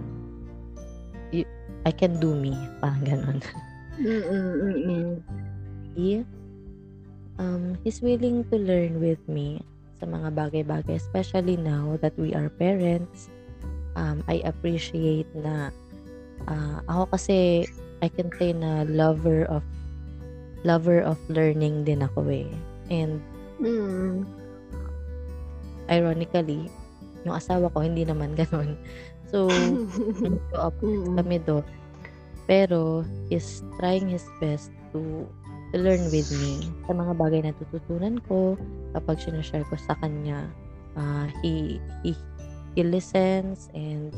I 1.87 1.93
can 1.95 2.21
do 2.21 2.37
me. 2.37 2.53
Parang 2.83 3.03
ganun. 3.07 3.39
Mm-mm. 3.97 4.49
Mm-mm. 4.61 6.25
Um, 7.41 7.81
he's 7.81 8.05
willing 8.05 8.45
to 8.53 8.61
learn 8.61 9.01
with 9.01 9.25
me 9.25 9.65
sa 9.97 10.05
mga 10.05 10.37
bagay-bagay, 10.37 10.93
especially 11.01 11.57
now 11.57 11.97
that 12.05 12.13
we 12.21 12.37
are 12.37 12.53
parents. 12.53 13.33
Um, 13.97 14.21
I 14.29 14.45
appreciate 14.45 15.29
na 15.33 15.73
ah, 16.45 16.85
ako 16.85 17.17
kasi 17.17 17.65
I 18.05 18.09
can 18.13 18.29
say 18.37 18.53
na 18.53 18.85
lover 18.85 19.49
of 19.49 19.65
lover 20.69 21.01
of 21.01 21.17
learning 21.33 21.89
din 21.89 22.05
ako 22.05 22.29
eh. 22.29 22.49
And 22.93 23.25
Mm. 23.61 24.25
ironically, 25.89 26.69
yung 27.25 27.37
asawa 27.37 27.73
ko 27.73 27.81
hindi 27.85 28.05
naman 28.05 28.37
ganun. 28.41 28.77
So, 29.29 29.81
up 30.57 30.77
Mm-mm. 30.85 31.17
kami 31.17 31.41
doon. 31.45 31.65
Pero, 32.45 33.07
he's 33.31 33.63
trying 33.79 34.11
his 34.11 34.27
best 34.43 34.75
to 34.93 35.25
to 35.71 35.79
learn 35.79 36.03
with 36.11 36.27
me 36.33 36.59
sa 36.85 36.93
mga 36.93 37.13
bagay 37.15 37.41
na 37.43 37.53
tututunan 37.55 38.19
ko 38.27 38.59
kapag 38.93 39.23
sinashare 39.23 39.67
ko 39.67 39.79
sa 39.79 39.95
kanya. 39.99 40.51
ah, 40.99 41.31
he, 41.41 41.79
he, 42.03 42.11
he 42.75 42.83
listens 42.83 43.71
and 43.73 44.11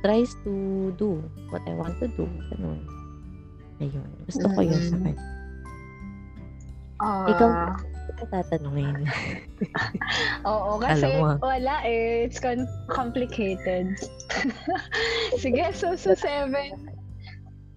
tries 0.00 0.32
to 0.44 0.52
do 0.96 1.20
what 1.48 1.60
I 1.68 1.76
want 1.76 2.00
to 2.00 2.08
do. 2.08 2.24
Ganun. 2.52 2.80
Ayun. 3.80 4.08
Gusto 4.24 4.46
ko 4.48 4.60
yun 4.64 4.80
sa 4.80 4.96
Mm-mm. 4.96 5.04
kanya. 5.04 5.24
Ah. 7.00 7.26
Ikaw, 7.28 7.48
ikaw 8.16 8.26
tatanungin. 8.32 9.04
Oo, 10.48 10.80
kasi 10.80 11.04
Alam 11.04 11.20
mo. 11.20 11.30
wala 11.44 11.84
eh. 11.84 12.24
It's 12.24 12.40
con- 12.40 12.70
complicated. 12.88 13.96
Sige, 15.42 15.68
so 15.76 15.92
sa 15.98 16.16
seven. 16.16 16.88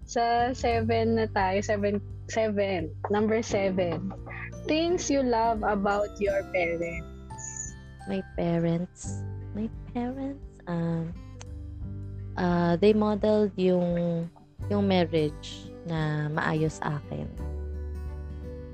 Sa 0.07 0.55
seven 0.55 1.19
na 1.19 1.27
tayo. 1.31 1.59
Seven. 1.59 1.99
Seven. 2.27 2.91
Number 3.09 3.41
seven. 3.41 4.11
Things 4.67 5.09
you 5.09 5.23
love 5.23 5.63
about 5.63 6.11
your 6.19 6.43
parents. 6.51 7.17
my 8.07 8.23
parents, 8.39 9.21
my 9.51 9.67
parents, 9.91 10.47
um, 10.65 11.11
uh, 12.39 12.79
they 12.79 12.95
modeled 12.95 13.51
yung, 13.59 14.25
yung 14.71 14.87
marriage 14.87 15.67
na 15.83 16.31
maayos 16.31 16.79
sa 16.79 16.97
akin. 16.97 17.27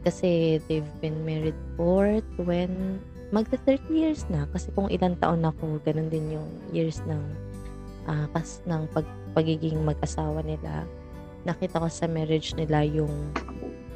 Kasi 0.05 0.61
they've 0.69 0.93
been 1.01 1.25
married 1.25 1.57
for 1.75 2.21
20, 2.37 3.01
magta 3.33 3.57
30 3.65 3.89
years 3.89 4.21
na. 4.29 4.45
Kasi 4.53 4.69
kung 4.77 4.87
ilang 4.93 5.17
taon 5.17 5.41
ako, 5.41 5.81
ganun 5.81 6.13
din 6.13 6.37
yung 6.37 6.49
years 6.69 7.01
ng, 7.09 7.21
ah, 8.05 8.29
kas, 8.37 8.61
ng 8.69 8.85
pag, 8.93 9.07
pagiging 9.33 9.81
mag-asawa 9.81 10.45
nila. 10.45 10.85
Nakita 11.43 11.77
ko 11.77 11.87
sa 11.87 12.07
marriage 12.07 12.55
nila 12.55 12.83
yung 12.83 13.11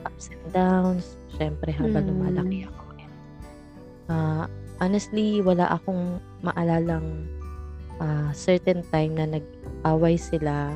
ups 0.04 0.30
and 0.30 0.44
downs. 0.52 1.16
Siyempre, 1.32 1.72
habang 1.72 2.06
Mm. 2.06 2.12
lumalaki 2.12 2.60
ako. 2.66 2.82
Ah, 4.08 4.48
honestly, 4.80 5.44
wala 5.44 5.68
akong 5.70 6.20
maalalang 6.40 7.28
ah, 7.98 8.30
certain 8.32 8.86
time 8.88 9.18
na 9.18 9.26
nag-away 9.28 10.16
sila 10.16 10.70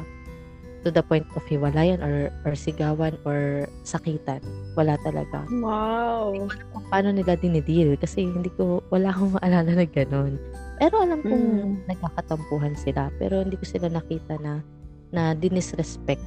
to 0.81 0.89
the 0.89 1.05
point 1.05 1.23
of 1.37 1.45
hiwalayan 1.45 2.01
or, 2.01 2.33
or 2.41 2.57
sigawan 2.57 3.13
or 3.23 3.69
sakitan. 3.85 4.41
Wala 4.73 4.97
talaga. 4.99 5.45
Wow. 5.53 6.33
Kung 6.73 6.85
paano 6.89 7.13
nila 7.13 7.37
dinideal 7.37 7.93
kasi 7.95 8.25
hindi 8.25 8.49
ko, 8.49 8.81
wala 8.89 9.13
akong 9.13 9.37
maalala 9.37 9.69
na 9.69 9.85
ganun. 9.85 10.41
Pero 10.75 10.97
alam 10.97 11.21
kong 11.21 11.45
Mm. 11.61 11.73
nagkakatampuhan 11.85 12.73
sila 12.73 13.13
pero 13.15 13.45
hindi 13.45 13.53
ko 13.53 13.69
sila 13.69 13.85
nakita 13.87 14.41
na 14.41 14.65
na 15.13 15.37
dinisrespect 15.37 16.23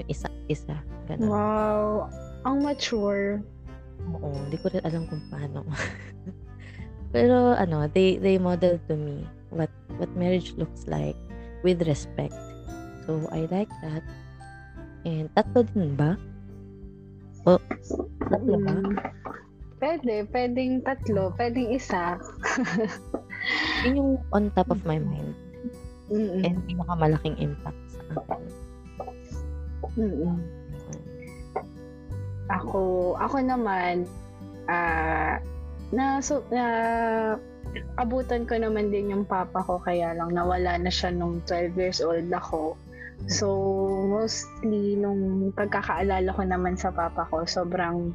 yung 0.00 0.08
isa 0.08 0.28
isa. 0.48 0.76
Ganun. 1.06 1.28
Wow. 1.28 2.08
Ang 2.46 2.64
mature. 2.64 3.42
Oo, 4.18 4.32
hindi 4.46 4.56
ko 4.60 4.72
rin 4.72 4.82
alam 4.86 5.04
kung 5.10 5.22
paano. 5.28 5.66
Pero 7.14 7.56
ano, 7.56 7.88
they 7.90 8.20
they 8.20 8.36
model 8.36 8.76
to 8.88 8.94
me 8.94 9.24
what 9.48 9.72
what 9.96 10.08
marriage 10.16 10.52
looks 10.60 10.84
like 10.88 11.16
with 11.64 11.80
respect. 11.84 12.36
So 13.08 13.24
I 13.32 13.48
like 13.48 13.72
that. 13.80 14.04
And 15.08 15.32
tatlo 15.32 15.64
din 15.72 15.96
ba? 15.96 16.20
O, 17.48 17.56
tatlo 18.28 18.56
ba? 18.60 18.74
Mm. 18.76 18.96
Pwede, 19.78 20.26
pwedeng 20.34 20.82
tatlo, 20.82 21.30
pwedeng 21.38 21.70
isa. 21.70 22.18
Yun 23.86 23.94
yung 23.94 24.12
on 24.34 24.50
top 24.58 24.68
of 24.74 24.82
my 24.82 24.98
mind. 24.98 25.32
Mm-mm. 26.10 26.42
And 26.42 26.58
pinakamalaking 26.66 27.38
impact 27.38 27.78
sa 27.94 28.02
akin. 28.18 28.42
Mm-mm. 29.98 30.38
Ako, 32.48 33.14
ako 33.20 33.36
naman, 33.44 34.08
ah, 34.66 35.36
na, 35.92 36.20
so, 36.20 36.44
na, 36.48 36.64
abutan 38.00 38.48
ko 38.48 38.56
naman 38.56 38.88
din 38.88 39.12
yung 39.12 39.24
papa 39.28 39.60
ko 39.60 39.76
kaya 39.82 40.16
lang 40.16 40.32
nawala 40.32 40.80
na 40.80 40.88
siya 40.88 41.12
nung 41.12 41.44
12 41.44 41.76
years 41.76 42.00
old 42.00 42.28
ako. 42.32 42.74
So, 43.26 43.46
mostly 44.06 44.94
nung 44.94 45.50
pagkakaalala 45.52 46.30
ko 46.32 46.42
naman 46.46 46.78
sa 46.78 46.94
papa 46.94 47.26
ko, 47.28 47.44
sobrang 47.44 48.14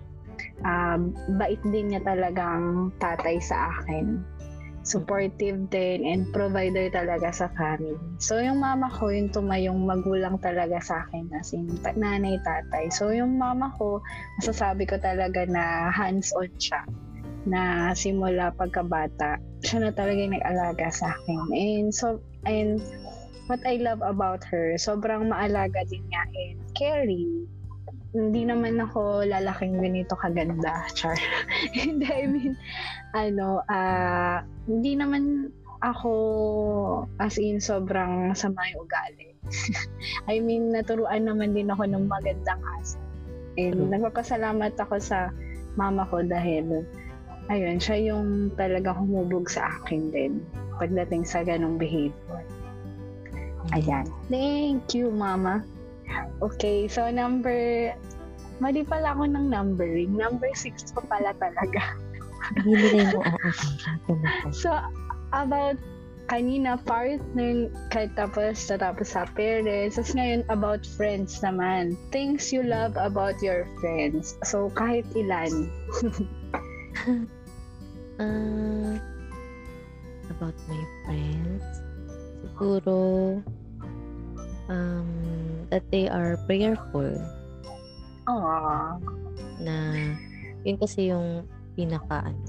um, 0.64 1.02
bait 1.36 1.60
din 1.68 1.92
niya 1.94 2.02
talagang 2.02 2.90
tatay 2.98 3.38
sa 3.44 3.70
akin. 3.78 4.24
Supportive 4.84 5.72
din 5.72 6.04
and 6.04 6.28
provider 6.36 6.92
talaga 6.92 7.32
sa 7.32 7.48
family. 7.56 7.96
So, 8.20 8.44
yung 8.44 8.60
mama 8.60 8.92
ko, 8.92 9.08
yung 9.10 9.32
tumayong 9.32 9.80
magulang 9.88 10.36
talaga 10.44 10.84
sa 10.84 11.08
akin 11.08 11.32
as 11.40 11.56
in 11.56 11.72
nanay, 11.96 12.36
tatay. 12.44 12.92
So, 12.92 13.16
yung 13.16 13.40
mama 13.40 13.72
ko, 13.80 14.04
masasabi 14.44 14.84
ko 14.84 15.00
talaga 15.00 15.48
na 15.48 15.88
hands-on 15.88 16.52
siya 16.60 16.84
na 17.48 17.92
simula 17.96 18.52
pagkabata, 18.56 19.40
siya 19.64 19.88
na 19.88 19.92
talaga 19.92 20.20
yung 20.20 20.36
nag-alaga 20.36 20.88
sa 20.92 21.16
akin. 21.16 21.44
And 21.52 21.90
so, 21.92 22.20
and 22.44 22.80
what 23.48 23.60
I 23.68 23.80
love 23.80 24.04
about 24.04 24.44
her, 24.48 24.76
sobrang 24.80 25.32
maalaga 25.32 25.84
din 25.88 26.04
niya 26.08 26.24
and 26.28 26.60
caring. 26.76 27.48
Hindi 28.14 28.46
naman 28.46 28.78
ako 28.78 29.26
lalaking 29.26 29.82
ganito 29.82 30.14
kaganda, 30.14 30.86
char. 30.94 31.18
Hindi, 31.78 32.06
I 32.06 32.26
mean, 32.30 32.54
ano, 33.18 33.66
ah, 33.70 34.46
hindi 34.70 34.94
naman 34.94 35.50
ako 35.84 36.14
as 37.20 37.36
in 37.42 37.60
sobrang 37.60 38.32
sama 38.38 38.64
yung 38.72 38.86
ugali. 38.88 39.34
I 40.32 40.40
mean, 40.40 40.72
naturuan 40.72 41.28
naman 41.28 41.58
din 41.58 41.74
ako 41.74 41.90
ng 41.90 42.06
magandang 42.08 42.62
asa. 42.80 43.02
And 43.60 43.78
True. 43.78 43.90
nagpapasalamat 43.92 44.74
ako 44.80 44.98
sa 44.98 45.30
mama 45.76 46.08
ko 46.10 46.24
dahil 46.24 46.88
ayun, 47.52 47.78
siya 47.78 48.14
yung 48.14 48.54
talaga 48.56 48.96
humubog 48.96 49.52
sa 49.52 49.68
akin 49.82 50.10
din 50.10 50.42
pagdating 50.80 51.28
sa 51.28 51.44
ganong 51.44 51.78
behavior. 51.78 52.42
Ayan. 53.76 54.08
Thank 54.32 54.96
you, 54.96 55.12
mama. 55.12 55.64
Okay, 56.42 56.88
so 56.88 57.10
number... 57.10 57.92
Mali 58.62 58.86
pala 58.86 59.18
ako 59.18 59.28
ng 59.28 59.50
numbering. 59.50 60.14
Number 60.14 60.48
6 60.54 60.94
pa 60.94 61.02
pala 61.10 61.34
talaga. 61.42 61.98
Hindi 62.62 63.10
mo 63.12 63.20
So, 64.64 64.78
about 65.34 65.76
kanina 66.32 66.80
partner 66.88 67.68
kahit 67.92 68.16
tapos 68.16 68.64
tapos 68.72 69.12
sa 69.12 69.28
parents. 69.36 70.00
Tapos 70.00 70.16
ngayon 70.16 70.42
about 70.48 70.82
friends 70.88 71.44
naman. 71.44 72.00
Things 72.10 72.54
you 72.54 72.64
love 72.64 72.96
about 72.96 73.36
your 73.44 73.68
friends. 73.84 74.40
So 74.48 74.72
kahit 74.74 75.06
ilan. 75.18 75.68
Uh, 78.18 78.96
about 80.34 80.56
my 80.66 80.82
friends, 81.04 81.66
siguro, 82.42 82.98
um, 84.72 85.10
that 85.74 85.82
they 85.90 86.06
are 86.06 86.38
prayerful 86.46 87.18
Aww. 88.30 89.02
na 89.58 89.76
yun 90.62 90.78
kasi 90.78 91.10
yung 91.10 91.50
pinaka 91.74 92.30
ano, 92.30 92.46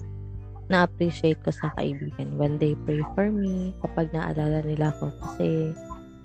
na-appreciate 0.69 1.41
ko 1.41 1.49
sa 1.49 1.73
kaibigan 1.75 2.37
when 2.37 2.61
they 2.61 2.77
pray 2.85 3.01
for 3.17 3.29
me 3.29 3.73
kapag 3.81 4.13
naalala 4.13 4.61
nila 4.61 4.93
ako 4.93 5.09
kasi 5.25 5.73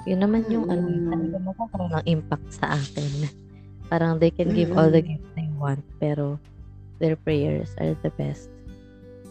yun 0.03 0.19
naman 0.19 0.43
yung 0.51 0.67
ano 0.67 0.83
Mm. 1.11 1.39
magkakaroon 1.43 1.91
ng 1.95 2.05
impact 2.07 2.47
sa 2.51 2.75
akin 2.75 3.31
parang 3.91 4.19
they 4.19 4.31
can 4.31 4.51
give 4.51 4.71
all 4.75 4.91
the 4.91 4.99
Mm. 4.99 5.15
gifts 5.15 5.31
they 5.35 5.49
want 5.55 5.83
pero 5.99 6.35
their 6.99 7.15
prayers 7.15 7.71
are 7.79 7.95
the 8.03 8.11
best 8.19 8.51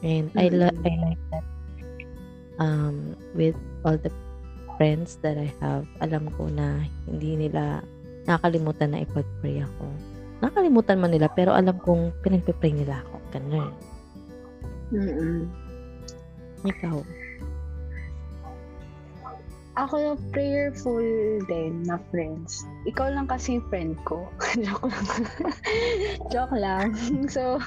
and 0.01 0.33
I, 0.37 0.49
lo- 0.49 0.73
I 0.85 0.93
Mm. 0.93 1.01
like 1.05 1.23
that 1.33 1.47
um 2.59 2.97
with 3.33 3.57
all 3.87 3.97
the 3.97 4.11
friends 4.79 5.19
that 5.21 5.37
I 5.37 5.51
have 5.61 5.85
alam 6.01 6.31
ko 6.39 6.49
na 6.49 6.87
hindi 7.05 7.35
nila 7.35 7.83
nakakalimutan 8.25 8.95
na 8.95 9.03
ipag-pray 9.05 9.61
ako 9.67 9.87
nakalimutan 10.39 11.03
man 11.03 11.11
nila 11.13 11.29
pero 11.35 11.53
alam 11.53 11.77
kong 11.83 12.15
pinagpe-pray 12.23 12.73
nila 12.73 13.03
ako 13.05 13.17
ganun 13.35 13.75
Mm-mm. 14.95 15.51
ikaw 16.65 17.03
Ako 19.79 20.19
prayerful 20.35 21.39
din 21.47 21.87
na 21.87 22.03
friends. 22.11 22.67
Ikaw 22.83 23.15
lang 23.15 23.31
kasi 23.31 23.63
yung 23.63 23.67
friend 23.71 23.95
ko. 24.03 24.27
Joke 24.67 24.91
lang. 24.91 25.07
Joke 26.35 26.57
lang. 26.59 26.99
so, 27.35 27.63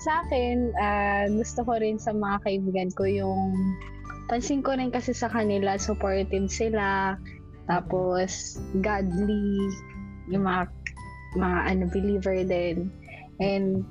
sa 0.00 0.24
akin, 0.24 0.72
ah, 0.80 1.28
gusto 1.28 1.60
ko 1.68 1.76
rin 1.76 2.00
sa 2.00 2.16
mga 2.16 2.40
kaibigan 2.48 2.88
ko 2.96 3.04
yung 3.04 3.52
pansin 4.26 4.62
ko 4.62 4.74
rin 4.74 4.90
kasi 4.90 5.14
sa 5.14 5.30
kanila, 5.30 5.78
supportive 5.78 6.50
sila. 6.50 7.16
Tapos, 7.66 8.58
godly. 8.82 9.70
Yung 10.30 10.46
mga, 10.46 10.70
mga 11.38 11.58
ano, 11.70 11.82
believer 11.90 12.38
din. 12.46 12.90
And, 13.42 13.82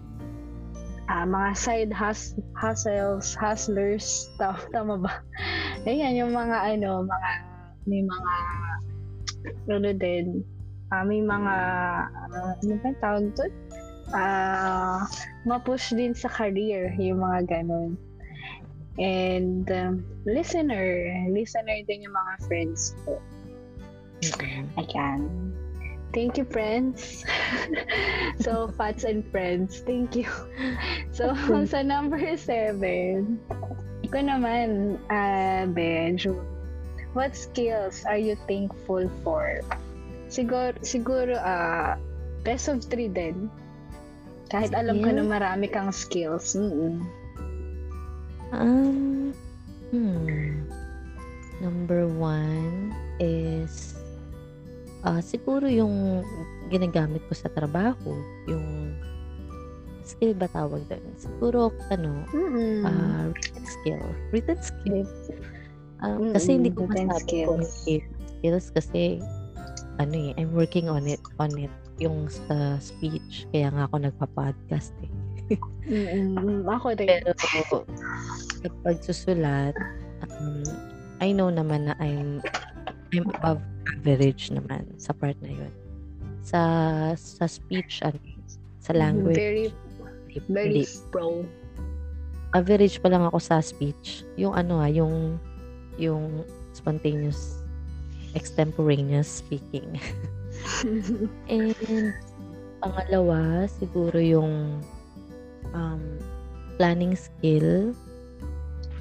ah, 1.12 1.28
mga 1.28 1.50
side 1.58 1.92
hus- 1.92 2.40
hustles, 2.56 3.36
hustlers, 3.36 4.32
ta- 4.40 4.68
tama 4.72 5.00
ba? 5.02 5.24
Ayan, 5.90 6.16
yung 6.16 6.32
mga 6.32 6.78
ano, 6.78 7.04
mga, 7.04 7.30
may 7.90 8.02
mga, 8.06 8.34
ano 9.74 9.90
din, 9.98 10.26
ah, 10.94 11.04
may 11.04 11.20
mga, 11.20 11.56
ah, 12.08 12.54
ano 12.60 12.74
ba 12.80 12.90
tawag 13.02 13.26
doon? 13.36 13.54
Ah, 14.12 15.08
ma-push 15.48 15.96
din 15.96 16.12
sa 16.12 16.28
career, 16.28 16.92
yung 17.00 17.24
mga 17.24 17.48
ganun. 17.48 17.96
And, 19.00 19.70
um, 19.72 20.04
listener, 20.28 21.12
listener 21.32 21.80
din 21.88 22.04
yung 22.04 22.16
mga 22.16 22.34
friends 22.48 22.96
ko. 23.08 23.22
Ayan. 24.78 25.52
Thank 26.12 26.36
you, 26.36 26.44
friends. 26.44 27.24
so, 28.44 28.68
Fats 28.76 29.08
and 29.08 29.24
friends, 29.32 29.80
thank 29.88 30.16
you. 30.16 30.28
So, 31.12 31.36
sa 31.72 31.84
number 31.84 32.20
seven, 32.40 33.40
ko 34.12 34.20
naman, 34.20 35.00
uh, 35.08 35.68
Benjo, 35.72 36.40
what 37.16 37.36
skills 37.36 38.04
are 38.04 38.20
you 38.20 38.36
thankful 38.48 39.08
for? 39.24 39.64
Siguro, 40.28 40.76
siguro, 40.84 41.36
ah, 41.40 41.96
best 42.44 42.68
of 42.68 42.84
three 42.84 43.08
din. 43.12 43.52
Kahit 44.52 44.76
alam 44.76 45.00
ko 45.00 45.16
na 45.16 45.24
marami 45.24 45.72
kang 45.72 45.96
skills. 45.96 46.60
Mm-mm. 46.60 47.04
Um, 48.52 49.32
hmm. 49.92 50.68
Number 51.64 52.08
one 52.10 52.92
is 53.22 53.96
ah 55.02 55.22
siguro 55.24 55.66
yung 55.66 56.22
ginagamit 56.70 57.24
ko 57.26 57.34
sa 57.34 57.50
trabaho, 57.50 58.14
yung 58.46 58.94
skill 60.04 60.36
ba 60.36 60.52
tawag 60.52 60.84
doon? 60.92 61.06
Siguro 61.18 61.72
ano, 61.90 62.28
Mm-mm. 62.36 62.84
ah 62.86 63.26
written 63.32 63.66
skill. 63.66 64.04
Written 64.36 64.60
skill. 64.60 65.08
Ah, 66.02 66.18
kasi 66.34 66.58
hindi 66.58 66.74
ko 66.74 66.90
written 66.90 67.08
masabi 67.08 67.24
skills. 67.24 67.48
communication 67.48 68.22
skills 68.42 68.68
kasi 68.74 69.04
ano 70.02 70.14
eh, 70.18 70.32
I'm 70.42 70.58
working 70.58 70.90
on 70.90 71.06
it, 71.06 71.22
on 71.38 71.54
it 71.62 71.70
yung 72.02 72.26
sa 72.26 72.82
speech. 72.82 73.46
Kaya 73.54 73.70
nga 73.70 73.86
ako 73.86 74.02
nagpa-podcast 74.02 74.98
eh. 75.06 75.12
Mm-mm. 75.88 76.68
Ako 76.68 76.94
rin. 76.96 77.08
Pero 77.10 77.32
sa 78.62 78.68
pagsusulat, 78.86 79.74
um, 80.28 80.64
I 81.22 81.34
know 81.34 81.50
naman 81.50 81.90
na 81.90 81.94
I'm 82.02 82.42
I'm 83.12 83.28
above 83.38 83.62
average 84.02 84.50
naman 84.54 84.88
sa 84.98 85.14
part 85.14 85.38
na 85.42 85.52
yun. 85.52 85.74
Sa 86.42 86.62
sa 87.18 87.46
speech 87.46 88.02
ano, 88.02 88.18
sa 88.82 88.98
language. 88.98 89.38
Very, 89.38 89.68
very 90.50 90.86
pro. 91.14 91.46
Average 92.52 93.00
pa 93.00 93.08
lang 93.08 93.24
ako 93.28 93.38
sa 93.40 93.62
speech. 93.62 94.26
Yung 94.36 94.58
ano 94.58 94.82
ah, 94.82 94.90
yung 94.90 95.38
yung 96.00 96.44
spontaneous 96.74 97.62
extemporaneous 98.34 99.28
speaking. 99.28 100.00
And 101.52 102.16
pangalawa, 102.82 103.68
siguro 103.70 104.18
yung 104.18 104.82
um, 105.74 106.02
planning 106.76 107.14
skill. 107.14 107.94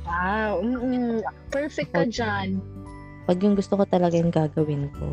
wow. 0.02 0.59
Mm-mm. 0.61 1.22
Perfect 1.48 1.90
ka 1.90 2.04
dyan. 2.04 2.59
Pag 3.24 3.38
yung 3.40 3.54
gusto 3.54 3.78
ko 3.78 3.85
talaga 3.85 4.18
yung 4.18 4.30
gagawin 4.30 4.90
ko, 4.96 5.06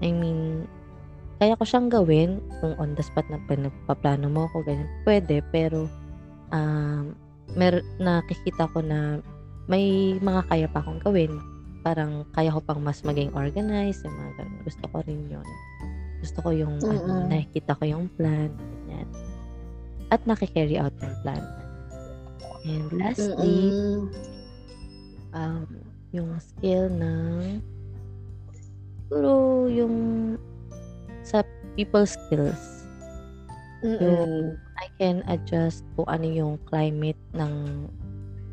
I 0.00 0.08
mean, 0.10 0.64
kaya 1.36 1.54
ko 1.54 1.64
siyang 1.64 1.90
gawin 1.90 2.38
kung 2.60 2.74
on 2.78 2.94
the 2.94 3.02
spot 3.02 3.26
na 3.28 3.36
pa- 3.44 3.58
nagpaplano 3.58 4.26
mo 4.26 4.46
ako, 4.48 4.62
ganyan, 4.64 4.88
pwede, 5.04 5.42
pero 5.50 5.90
um, 6.50 7.12
mer 7.52 7.82
nakikita 7.98 8.70
ko 8.70 8.80
na 8.80 9.20
may 9.66 10.16
mga 10.18 10.42
kaya 10.48 10.66
pa 10.66 10.80
akong 10.80 11.02
gawin. 11.02 11.32
Parang 11.82 12.22
kaya 12.30 12.54
ko 12.54 12.62
pang 12.62 12.78
mas 12.78 13.02
maging 13.02 13.34
organized, 13.34 14.06
yung 14.06 14.14
mga 14.14 14.32
ganun. 14.38 14.60
Gusto 14.62 14.84
ko 14.86 14.96
rin 15.02 15.20
yun. 15.28 15.48
Gusto 16.22 16.38
ko 16.40 16.50
yung, 16.54 16.78
ano, 16.78 17.26
Mm. 17.26 17.28
nakikita 17.28 17.74
ko 17.74 17.84
yung 17.84 18.06
plan, 18.14 18.48
ganyan. 18.86 19.08
At 20.12 20.20
nakikarry 20.28 20.76
out 20.76 20.92
yung 21.00 21.16
plan. 21.24 21.44
And 22.68 22.88
lastly, 22.92 23.72
Mm-mm. 23.72 24.12
um, 25.32 25.66
yung 26.12 26.36
skill 26.36 26.92
ng 26.92 27.58
siguro 29.08 29.32
yung 29.72 29.96
sa 31.24 31.40
people 31.74 32.04
skills. 32.04 32.84
Mm-mm. 33.82 34.54
I 34.78 34.86
can 35.00 35.24
adjust 35.26 35.82
kung 35.96 36.06
ano 36.06 36.26
yung 36.28 36.54
climate 36.68 37.18
ng 37.32 37.88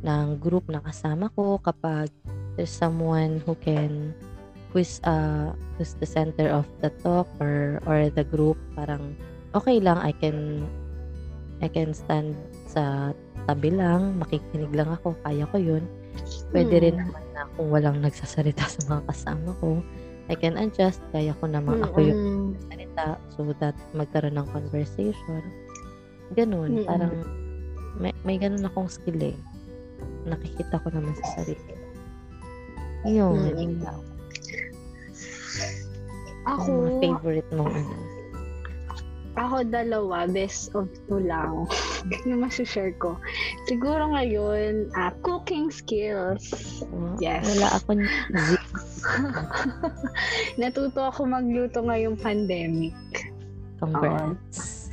ng 0.01 0.25
group 0.39 0.65
na 0.71 0.79
kasama 0.79 1.27
ko 1.35 1.59
kapag 1.59 2.07
there's 2.55 2.71
someone 2.71 3.43
who 3.43 3.53
can 3.59 4.15
who's 4.71 5.03
uh 5.03 5.51
who's 5.75 5.93
the 5.99 6.07
center 6.07 6.49
of 6.49 6.65
the 6.79 6.89
talk 7.03 7.27
or 7.37 7.83
or 7.85 8.07
the 8.09 8.23
group 8.23 8.57
parang 8.73 9.13
okay 9.53 9.77
lang 9.83 9.99
I 9.99 10.15
can 10.15 10.65
I 11.59 11.67
can 11.67 11.91
stand 11.91 12.35
sa 12.65 13.11
tabi 13.45 13.73
lang 13.73 14.15
makikinig 14.17 14.71
lang 14.71 14.93
ako 14.93 15.15
kaya 15.21 15.43
ko 15.49 15.57
yun 15.57 15.83
pwede 16.51 16.75
rin 16.79 16.95
Mm. 16.95 17.01
naman 17.07 17.23
na 17.33 17.41
kung 17.55 17.67
walang 17.69 17.97
nagsasalita 17.99 18.63
sa 18.73 18.81
mga 18.87 19.03
kasama 19.07 19.51
ko 19.59 19.79
I 20.29 20.37
can 20.37 20.61
adjust 20.61 21.01
kaya 21.09 21.33
ko 21.41 21.49
naman 21.49 21.81
ako 21.81 21.97
yung 22.05 22.21
Mm-mm. 22.53 22.69
salita 22.69 23.17
so 23.33 23.41
that 23.57 23.73
magkaroon 23.97 24.37
ng 24.37 24.45
conversation. 24.53 25.41
Ganun. 26.37 26.69
Mm-mm. 26.69 26.85
Parang 26.85 27.17
may, 27.97 28.13
may 28.21 28.37
ganun 28.37 28.61
akong 28.61 28.85
skill 28.85 29.17
eh. 29.25 29.33
Nakikita 30.29 30.77
ko 30.85 30.93
naman 30.93 31.17
sa 31.17 31.41
sarili. 31.41 31.73
Yun. 33.09 33.41
Mm-mm. 33.41 33.81
ikaw. 33.81 33.97
Ako, 36.45 36.61
mga 36.69 36.91
favorite 37.01 37.49
mong 37.49 37.73
ano. 37.73 37.95
Ako 39.37 39.61
dalawa, 39.69 40.25
best 40.25 40.73
of 40.73 40.89
two 41.05 41.21
lang. 41.21 41.69
yung 42.29 42.41
masishare 42.41 42.95
ko. 42.97 43.19
Siguro 43.69 44.09
ngayon, 44.15 44.89
ah, 44.97 45.13
cooking 45.21 45.69
skills. 45.69 46.49
Yes. 47.21 47.45
Wala 47.45 47.77
ako. 47.77 47.89
Natuto 50.61 51.13
ako 51.13 51.29
magluto 51.29 51.85
ngayong 51.85 52.17
pandemic. 52.17 52.97
Congrats. 53.77 54.89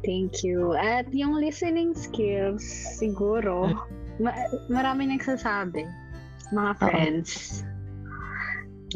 Thank 0.00 0.40
you. 0.40 0.72
At 0.72 1.12
yung 1.12 1.36
listening 1.36 1.92
skills, 1.92 2.64
siguro, 2.96 3.68
ma- 4.24 4.48
marami 4.72 5.12
nagsasabi. 5.12 5.84
Mga 6.50 6.72
friends. 6.80 7.62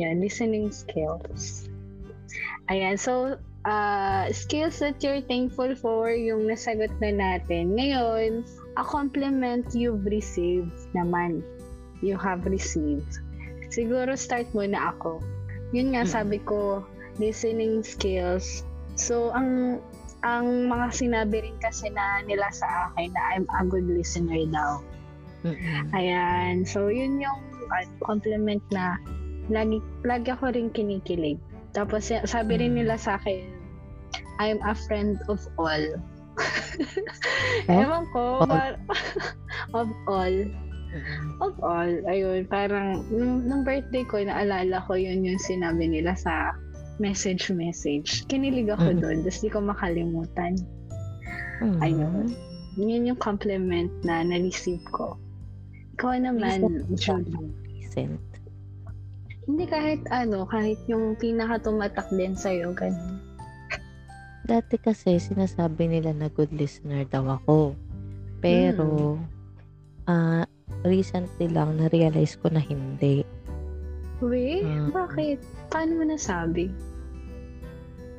Yan, 0.00 0.18
listening 0.18 0.74
skills. 0.74 1.70
Ayan, 2.72 2.98
so, 2.98 3.38
uh, 3.64 4.31
skills 4.33 4.79
that 4.81 5.00
you're 5.03 5.24
thankful 5.24 5.74
for, 5.74 6.12
yung 6.12 6.46
nasagot 6.48 6.92
na 7.00 7.11
natin. 7.12 7.74
Ngayon, 7.77 8.44
a 8.77 8.85
compliment 8.85 9.64
you've 9.72 10.05
received 10.07 10.72
naman. 10.92 11.42
You 12.05 12.20
have 12.20 12.44
received. 12.44 13.24
Siguro 13.72 14.14
start 14.14 14.46
muna 14.53 14.94
ako. 14.94 15.24
Yun 15.74 15.96
nga, 15.96 16.07
Mm. 16.07 16.12
sabi 16.12 16.38
ko, 16.44 16.85
listening 17.18 17.83
skills. 17.83 18.62
So, 18.94 19.35
ang 19.35 19.81
ang 20.24 20.72
mga 20.72 20.87
sinabi 21.05 21.44
rin 21.44 21.57
kasi 21.61 21.92
na 21.92 22.24
nila 22.24 22.48
sa 22.48 22.88
akin 22.88 23.12
na 23.12 23.22
I'm 23.37 23.44
a 23.61 23.62
good 23.68 23.85
listener 23.85 24.40
daw. 24.48 24.81
Mm-mm. 25.44 25.92
Ayan. 25.92 26.64
So, 26.64 26.88
yun 26.88 27.20
yung 27.20 27.40
uh, 27.68 27.85
compliment 28.00 28.64
na 28.72 28.96
lagi, 29.53 29.85
lagi 30.00 30.33
ako 30.33 30.57
rin 30.57 30.72
kinikilig. 30.72 31.37
Tapos, 31.77 32.09
sabi 32.09 32.57
rin 32.57 32.72
nila 32.72 32.96
sa 32.96 33.20
akin, 33.20 33.53
I'm 34.38 34.59
a 34.62 34.74
friend 34.74 35.18
of 35.29 35.40
all. 35.57 35.85
Of 37.70 37.70
Ewan 37.70 38.05
ko, 38.11 38.42
all? 38.42 38.50
par- 38.50 38.81
of 39.79 39.88
all. 40.11 40.37
Of 41.38 41.55
all. 41.62 41.92
Ayun, 42.11 42.50
parang, 42.50 43.07
nung, 43.11 43.46
nung 43.46 43.62
birthday 43.62 44.03
ko, 44.03 44.18
naalala 44.18 44.83
ko 44.87 44.98
yun 44.98 45.22
yung 45.22 45.38
sinabi 45.38 45.87
nila 45.87 46.18
sa 46.18 46.55
message-message. 46.98 48.27
Kinilig 48.27 48.70
ako 48.70 48.94
Mm. 48.94 48.98
doon, 49.03 49.16
tapos 49.22 49.40
di 49.42 49.50
ko 49.50 49.59
makalimutan. 49.62 50.53
Mm. 51.62 51.79
Ayun. 51.83 52.27
Yun 52.74 53.09
yung 53.14 53.20
compliment 53.22 53.90
na 54.03 54.27
na-receive 54.27 54.83
ko. 54.90 55.14
Ikaw 55.94 56.18
naman. 56.18 56.87
Julie. 56.98 57.55
Recent. 57.79 58.18
Hindi 59.46 59.64
kahit 59.70 60.03
ano, 60.11 60.42
kahit 60.50 60.83
yung 60.90 61.14
pinaka-tumatak 61.14 62.11
din 62.11 62.35
sa'yo, 62.35 62.74
ganun. 62.74 63.13
Dati 64.44 64.76
kasi 64.76 65.16
sinasabi 65.16 65.88
nila 65.88 66.12
na 66.12 66.28
good 66.28 66.52
listener 66.52 67.09
daw 67.09 67.40
ako. 67.40 67.72
Pero 68.44 69.16
ah 70.04 70.44
recently 70.85 71.48
lang 71.48 71.80
na-realize 71.80 72.37
ko 72.37 72.52
na 72.52 72.61
hindi. 72.61 73.24
Wait, 74.20 74.68
Mm. 74.68 74.92
bakit? 74.92 75.40
Paano 75.72 75.96
mo 75.96 76.04
nasabi? 76.04 76.68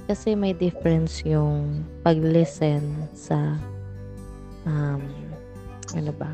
Kasi 0.10 0.34
may 0.34 0.54
difference 0.54 1.22
yung 1.26 1.86
pag-listen 2.02 3.10
sa 3.14 3.58
um, 4.66 5.02
ano 5.94 6.12
ba? 6.18 6.30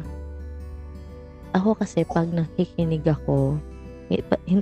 Ako 1.51 1.75
kasi 1.75 2.07
pag 2.07 2.31
nakikinig 2.31 3.03
ako, 3.03 3.59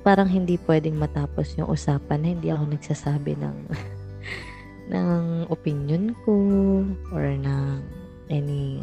parang 0.01 0.29
hindi 0.29 0.57
pwedeng 0.65 0.97
matapos 0.97 1.53
yung 1.57 1.69
usapan 1.69 2.21
na 2.21 2.27
hindi 2.33 2.49
ako 2.49 2.69
nagsasabi 2.69 3.37
ng 3.37 3.57
ng 4.89 5.45
opinion 5.53 6.17
ko 6.25 6.33
or 7.13 7.25
ng 7.29 7.81
any 8.33 8.81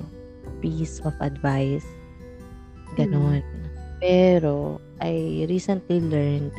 piece 0.62 1.02
of 1.02 1.14
advice. 1.18 1.86
Ganon. 2.94 3.42
Pero, 3.98 4.78
I 5.02 5.44
recently 5.50 6.00
learned 6.00 6.54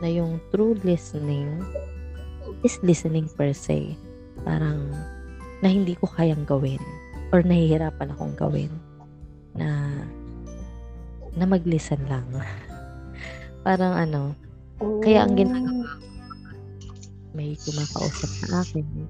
na 0.00 0.08
yung 0.08 0.40
true 0.50 0.74
listening 0.82 1.62
is 2.64 2.80
listening 2.82 3.28
per 3.36 3.52
se. 3.52 3.94
Parang 4.42 4.88
na 5.60 5.68
hindi 5.68 5.94
ko 5.98 6.06
kayang 6.08 6.46
gawin 6.46 6.80
or 7.34 7.42
nahihirapan 7.42 8.14
akong 8.14 8.34
gawin 8.38 8.72
na 9.52 9.90
na 11.36 11.44
mag-listen 11.44 12.00
lang. 12.08 12.26
Parang 13.66 13.94
ano, 13.94 14.32
Kaya 14.78 15.26
ang 15.26 15.34
ginagawa 15.34 16.07
may 17.38 17.54
kumakausap 17.62 18.30
sa 18.42 18.66
akin, 18.66 19.06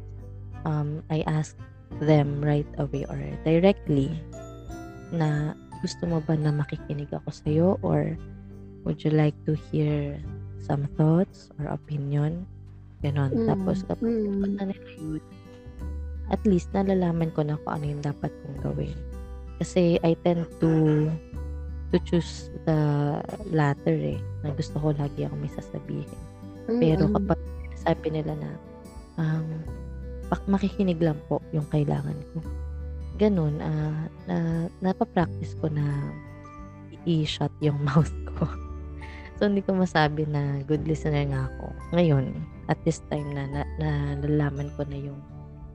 um, 0.69 1.01
I 1.09 1.25
ask 1.25 1.57
them 2.05 2.45
right 2.45 2.69
away 2.77 3.09
or 3.09 3.17
directly 3.49 4.13
na 5.09 5.57
gusto 5.81 6.05
mo 6.05 6.21
ba 6.21 6.37
na 6.37 6.53
makikinig 6.53 7.09
ako 7.09 7.29
sa'yo 7.33 7.69
or 7.81 8.13
would 8.85 9.01
you 9.01 9.09
like 9.17 9.37
to 9.49 9.57
hear 9.73 10.21
some 10.61 10.85
thoughts 11.01 11.49
or 11.57 11.73
opinion? 11.73 12.45
Ganon. 13.01 13.33
Mm, 13.33 13.49
Tapos 13.49 13.87
kapag 13.89 14.13
mm. 14.13 14.61
na 14.61 14.69
nila 14.69 14.91
yun, 15.01 15.25
at 16.29 16.43
least 16.45 16.69
nalalaman 16.77 17.33
ko 17.33 17.41
na 17.41 17.57
kung 17.65 17.81
ano 17.81 17.85
yung 17.89 18.05
dapat 18.05 18.29
kong 18.45 18.59
gawin. 18.61 18.97
Kasi 19.57 19.97
I 20.05 20.13
tend 20.23 20.45
to 20.61 21.09
to 21.89 21.97
choose 22.05 22.53
the 22.69 22.79
latter 23.49 23.97
eh, 23.97 24.21
na 24.45 24.53
gusto 24.53 24.77
ko 24.77 24.93
lagi 24.93 25.25
ako 25.25 25.35
may 25.41 25.53
sasabihin. 25.57 26.21
Pero 26.69 27.09
Mm-mm. 27.09 27.17
kapag 27.17 27.41
sabi 27.79 28.11
nila 28.11 28.35
na 28.35 28.51
um, 29.19 29.47
pak- 30.29 30.49
makikinig 30.51 31.01
lang 31.01 31.19
po 31.27 31.43
yung 31.55 31.67
kailangan 31.71 32.17
ko. 32.35 32.43
Ganun, 33.19 33.59
ah, 33.59 34.07
na, 34.31 34.37
napapractice 34.79 35.59
ko 35.59 35.67
na 35.71 35.85
i-shut 37.09 37.51
yung 37.65 37.79
mouth 37.89 38.13
ko. 38.39 38.47
so, 39.39 39.47
hindi 39.47 39.63
ko 39.63 39.75
masabi 39.75 40.27
na 40.27 40.63
good 40.67 40.87
listener 40.87 41.27
nga 41.31 41.51
ako. 41.51 41.75
Ngayon, 41.95 42.35
at 42.69 42.79
this 42.85 43.03
time 43.09 43.33
na, 43.33 43.49
na, 43.49 43.63
na 43.81 43.91
nalalaman 44.21 44.71
ko 44.77 44.85
na 44.87 44.99
yung 44.99 45.19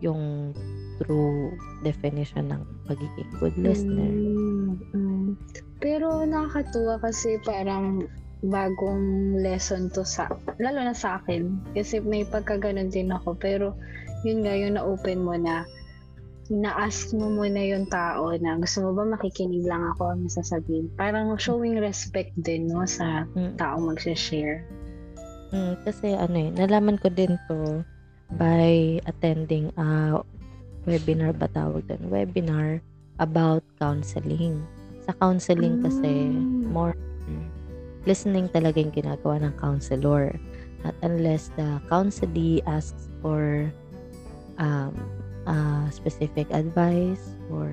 yung 0.04 0.52
true 1.00 1.56
definition 1.80 2.52
ng 2.52 2.62
pagiging 2.84 3.32
good 3.40 3.56
listener. 3.56 4.12
Mm, 4.12 4.76
mm. 4.92 5.28
Pero 5.80 6.28
nakakatuwa 6.28 7.00
kasi 7.00 7.40
parang 7.48 8.04
bagong 8.44 9.40
lesson 9.40 9.88
to 9.96 10.04
sa, 10.04 10.28
lalo 10.60 10.80
na 10.84 10.92
sa 10.92 11.24
akin. 11.24 11.64
Kasi 11.72 12.04
may 12.04 12.28
pagkaganon 12.28 12.92
din 12.92 13.10
ako. 13.12 13.40
Pero 13.40 13.72
yun 14.28 14.44
nga, 14.44 14.54
yung 14.56 14.76
na-open 14.76 15.24
mo 15.24 15.36
na, 15.40 15.64
na-ask 16.52 17.16
mo 17.16 17.32
muna 17.32 17.60
yung 17.64 17.88
tao 17.88 18.36
na 18.36 18.60
gusto 18.60 18.84
mo 18.84 18.92
ba 18.92 19.16
makikinig 19.16 19.64
lang 19.64 19.96
ako 19.96 20.12
ang 20.12 20.28
sasabihin. 20.28 20.92
Parang 21.00 21.32
showing 21.40 21.80
respect 21.80 22.36
din 22.36 22.68
no 22.68 22.84
sa 22.84 23.24
Mm. 23.32 23.56
tao 23.56 23.80
magsa-share. 23.80 24.68
Mm, 25.56 25.74
kasi 25.88 26.12
ano 26.12 26.36
eh, 26.36 26.50
nalaman 26.52 27.00
ko 27.00 27.08
din 27.08 27.40
to 27.48 27.86
by 28.36 29.00
attending 29.08 29.72
a 29.80 30.20
webinar 30.84 31.32
ba 31.32 31.48
tawag 31.48 31.88
doon? 31.88 32.12
Webinar 32.12 32.84
about 33.24 33.64
counseling. 33.80 34.60
Sa 35.08 35.16
counseling 35.16 35.80
kasi, 35.80 36.28
Mm. 36.28 36.76
more 36.76 36.92
listening 38.04 38.52
talaga 38.52 38.80
yung 38.80 38.94
ginagawa 38.94 39.44
ng 39.44 39.54
counselor. 39.60 40.36
Not 40.84 40.96
unless 41.04 41.52
the 41.56 41.80
counselee 41.88 42.60
asks 42.68 43.08
for 43.24 43.72
um, 44.60 44.92
uh, 45.48 45.88
specific 45.90 46.52
advice 46.52 47.36
or 47.48 47.72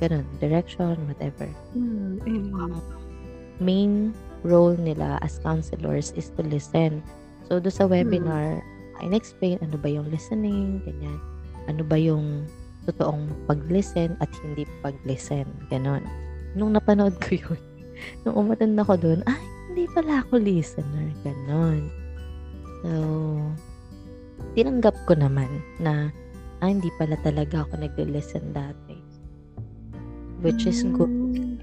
ganun, 0.00 0.26
direction, 0.42 0.98
whatever. 1.08 1.48
Mm, 1.72 2.20
mm. 2.20 2.74
Main 3.62 4.12
role 4.42 4.74
nila 4.76 5.22
as 5.22 5.38
counselors 5.40 6.12
is 6.18 6.28
to 6.36 6.42
listen. 6.42 7.00
So, 7.46 7.62
do 7.62 7.70
sa 7.70 7.86
webinar, 7.86 8.60
in-explain 9.00 9.62
ano 9.62 9.78
ba 9.78 9.88
yung 9.88 10.10
listening, 10.10 10.82
ganyan. 10.84 11.18
Ano 11.70 11.86
ba 11.86 11.94
yung 11.94 12.46
totoong 12.86 13.30
pag-listen 13.46 14.18
at 14.18 14.30
hindi 14.42 14.66
pag-listen. 14.82 15.46
Ganon. 15.70 16.02
Nung 16.58 16.74
napanood 16.74 17.16
ko 17.22 17.38
yun, 17.42 17.60
nung 18.26 18.46
umatend 18.46 18.74
ako 18.78 18.98
doon, 18.98 19.20
ay, 19.30 19.42
hindi 19.72 19.88
pala 19.88 20.20
ako 20.20 20.36
listener. 20.36 21.08
Ganon. 21.24 21.88
So, 22.84 22.90
tinanggap 24.52 24.92
ko 25.08 25.16
naman 25.16 25.48
na 25.80 26.12
ah, 26.60 26.68
hindi 26.68 26.92
pala 27.00 27.16
talaga 27.24 27.64
ako 27.64 27.80
nag-listen 27.80 28.52
dati. 28.52 29.00
Which 30.44 30.68
is 30.68 30.84
good. 30.84 31.08
Mm. 31.08 31.56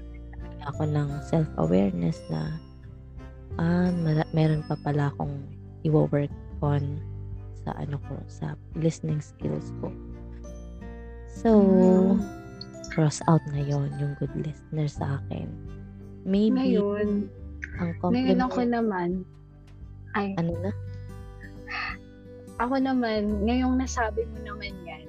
Ako 0.66 0.90
ng 0.90 1.08
self-awareness 1.30 2.18
na 2.34 2.58
ah, 3.62 3.94
mara- 3.94 4.28
meron 4.34 4.66
pa 4.66 4.74
pala 4.82 5.14
akong 5.14 5.46
i-work 5.86 6.34
on 6.58 6.98
sa 7.62 7.78
ano 7.78 8.02
ko, 8.10 8.18
sa 8.26 8.58
listening 8.74 9.22
skills 9.22 9.70
ko. 9.78 9.94
So, 11.30 11.62
Mm. 11.62 12.18
cross 12.90 13.22
out 13.30 13.44
na 13.54 13.62
yon 13.62 13.86
yung 14.02 14.18
good 14.18 14.34
listener 14.34 14.90
sa 14.90 15.22
akin. 15.22 15.46
Maybe, 16.26 16.74
Ngayon, 16.74 17.30
ang 17.80 17.90
ngayon 17.90 17.98
compliment, 17.98 18.42
ako 18.46 18.60
naman, 18.62 19.08
ay, 20.12 20.26
ano 20.36 20.52
na? 20.60 20.72
ako 22.58 22.74
naman, 22.76 23.20
ngayong 23.42 23.80
nasabi 23.80 24.28
mo 24.28 24.38
naman 24.44 24.72
yan, 24.84 25.04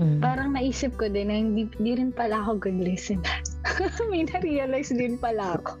Mm. 0.00 0.16
parang 0.16 0.56
naisip 0.56 0.96
ko 0.96 1.12
din 1.12 1.28
na 1.28 1.36
hindi, 1.36 1.68
hindi 1.76 1.92
rin 1.92 2.08
pala 2.08 2.40
ako 2.40 2.56
good 2.56 2.80
listener. 2.80 3.36
May 4.10 4.24
na-realize 4.24 4.96
din 4.96 5.20
pala 5.20 5.60
ako. 5.60 5.76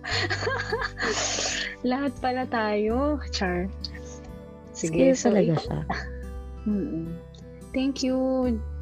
Lahat 1.90 2.12
pala 2.20 2.44
tayo, 2.44 3.16
Char. 3.32 3.72
Sige, 4.76 5.14
Skill 5.14 5.16
so 5.16 5.26
talaga 5.32 5.52
ik- 5.56 5.62
siya. 5.64 5.80
Mm-mm. 6.68 7.06
Thank 7.72 8.04
you, 8.04 8.16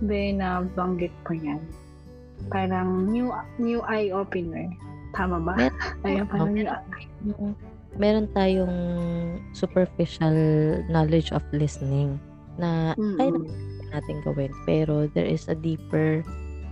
Be, 0.02 0.34
na 0.34 0.64
banggit 0.74 1.12
ko 1.22 1.36
yan. 1.38 1.62
Parang 2.50 3.06
new 3.06 3.30
new 3.60 3.78
eye 3.84 4.10
opener. 4.10 4.66
Tama 5.16 5.36
ba? 5.40 5.52
Mer- 5.56 5.76
Ayun, 6.06 6.26
parang 6.28 6.52
Okay. 6.52 6.64
new 7.22 7.34
Mm. 7.34 7.54
Meron 7.98 8.30
tayong 8.30 8.76
superficial 9.56 10.36
knowledge 10.86 11.34
of 11.34 11.42
listening 11.50 12.20
na 12.54 12.94
kaya 12.94 13.34
Mm-mm. 13.34 13.42
naman 13.42 13.50
natin 13.90 14.16
gawin. 14.22 14.52
Pero 14.68 15.10
there 15.16 15.26
is 15.26 15.50
a 15.50 15.56
deeper 15.58 16.22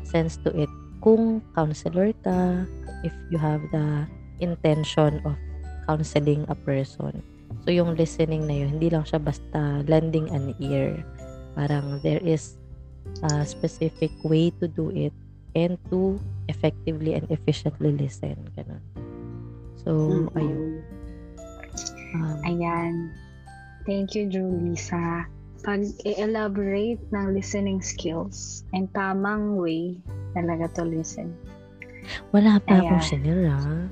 sense 0.06 0.38
to 0.46 0.54
it. 0.54 0.70
Kung 1.02 1.42
counselor 1.56 2.14
ka, 2.22 2.62
if 3.02 3.10
you 3.32 3.42
have 3.42 3.58
the 3.74 4.06
intention 4.38 5.18
of 5.26 5.34
counseling 5.88 6.44
a 6.46 6.54
person. 6.54 7.22
So, 7.64 7.74
yung 7.74 7.94
listening 7.98 8.46
na 8.46 8.62
yun, 8.62 8.78
hindi 8.78 8.90
lang 8.90 9.02
siya 9.06 9.18
basta 9.22 9.82
lending 9.86 10.30
an 10.30 10.54
ear. 10.62 11.02
Parang 11.54 12.02
there 12.02 12.22
is 12.22 12.58
a 13.26 13.42
specific 13.46 14.12
way 14.22 14.52
to 14.60 14.68
do 14.68 14.92
it 14.92 15.14
and 15.56 15.78
to 15.88 16.20
effectively 16.48 17.14
and 17.14 17.26
efficiently 17.30 17.92
listen. 17.92 18.36
Ganun. 18.56 18.82
So, 19.82 19.90
Mm-mm. 20.30 20.38
ayun. 20.38 20.82
Um, 22.16 22.38
Ayan. 22.46 22.94
Thank 23.86 24.18
you, 24.18 24.26
Julissa. 24.26 25.30
Pag-elaborate 25.62 27.02
ng 27.10 27.26
listening 27.34 27.82
skills 27.82 28.66
and 28.74 28.90
tamang 28.94 29.58
way 29.58 29.98
talaga 30.34 30.70
to 30.78 30.82
listen. 30.86 31.34
wala 32.30 32.58
pa 32.62 32.78
akong 32.78 33.02
Ayan. 33.02 33.06
share, 33.06 33.44
ah. 33.50 33.82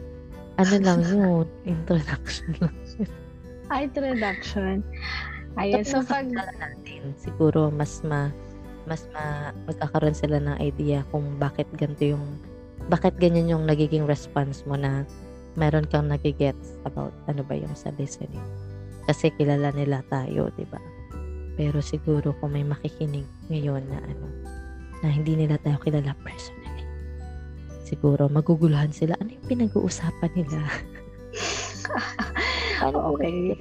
Ano 0.55 0.75
lang 0.79 1.01
yun, 1.03 1.47
introduction 1.75 2.51
lang. 2.63 2.77
Ay, 3.73 3.91
introduction. 3.91 4.87
Ayun, 5.59 5.83
so 5.83 6.03
pag... 6.03 6.27
natin, 6.31 7.15
siguro 7.19 7.71
mas 7.71 8.03
ma 8.07 8.31
mas 8.85 9.09
ma, 9.13 9.53
magkakaroon 9.69 10.17
sila 10.17 10.41
ng 10.41 10.57
idea 10.61 11.05
kung 11.09 11.41
bakit 11.41 11.69
ganito 11.77 12.17
yung 12.17 12.25
bakit 12.93 13.17
ganyan 13.17 13.49
yung 13.49 13.65
nagiging 13.65 14.05
response 14.05 14.61
mo 14.69 14.77
na 14.77 15.09
meron 15.57 15.89
kang 15.89 16.11
nagigets 16.11 16.77
about 16.85 17.15
ano 17.31 17.41
ba 17.47 17.55
yung 17.57 17.73
sa 17.73 17.95
listening. 17.97 18.43
Kasi 19.05 19.31
kilala 19.37 19.73
nila 19.73 20.03
tayo, 20.11 20.51
di 20.57 20.67
ba? 20.69 20.81
Pero 21.55 21.79
siguro 21.79 22.35
kung 22.43 22.57
may 22.57 22.67
makikinig 22.67 23.25
ngayon 23.49 23.85
na 23.87 23.99
ano, 24.03 24.27
na 25.05 25.09
hindi 25.13 25.39
nila 25.39 25.61
tayo 25.63 25.79
kilala 25.85 26.17
personally, 26.25 26.85
siguro 27.87 28.27
maguguluhan 28.27 28.91
sila, 28.91 29.15
ano 29.23 29.33
yung 29.33 29.47
pinag-uusapan 29.47 30.33
nila? 30.35 30.61
Paano 32.81 33.15
Okay. 33.15 33.55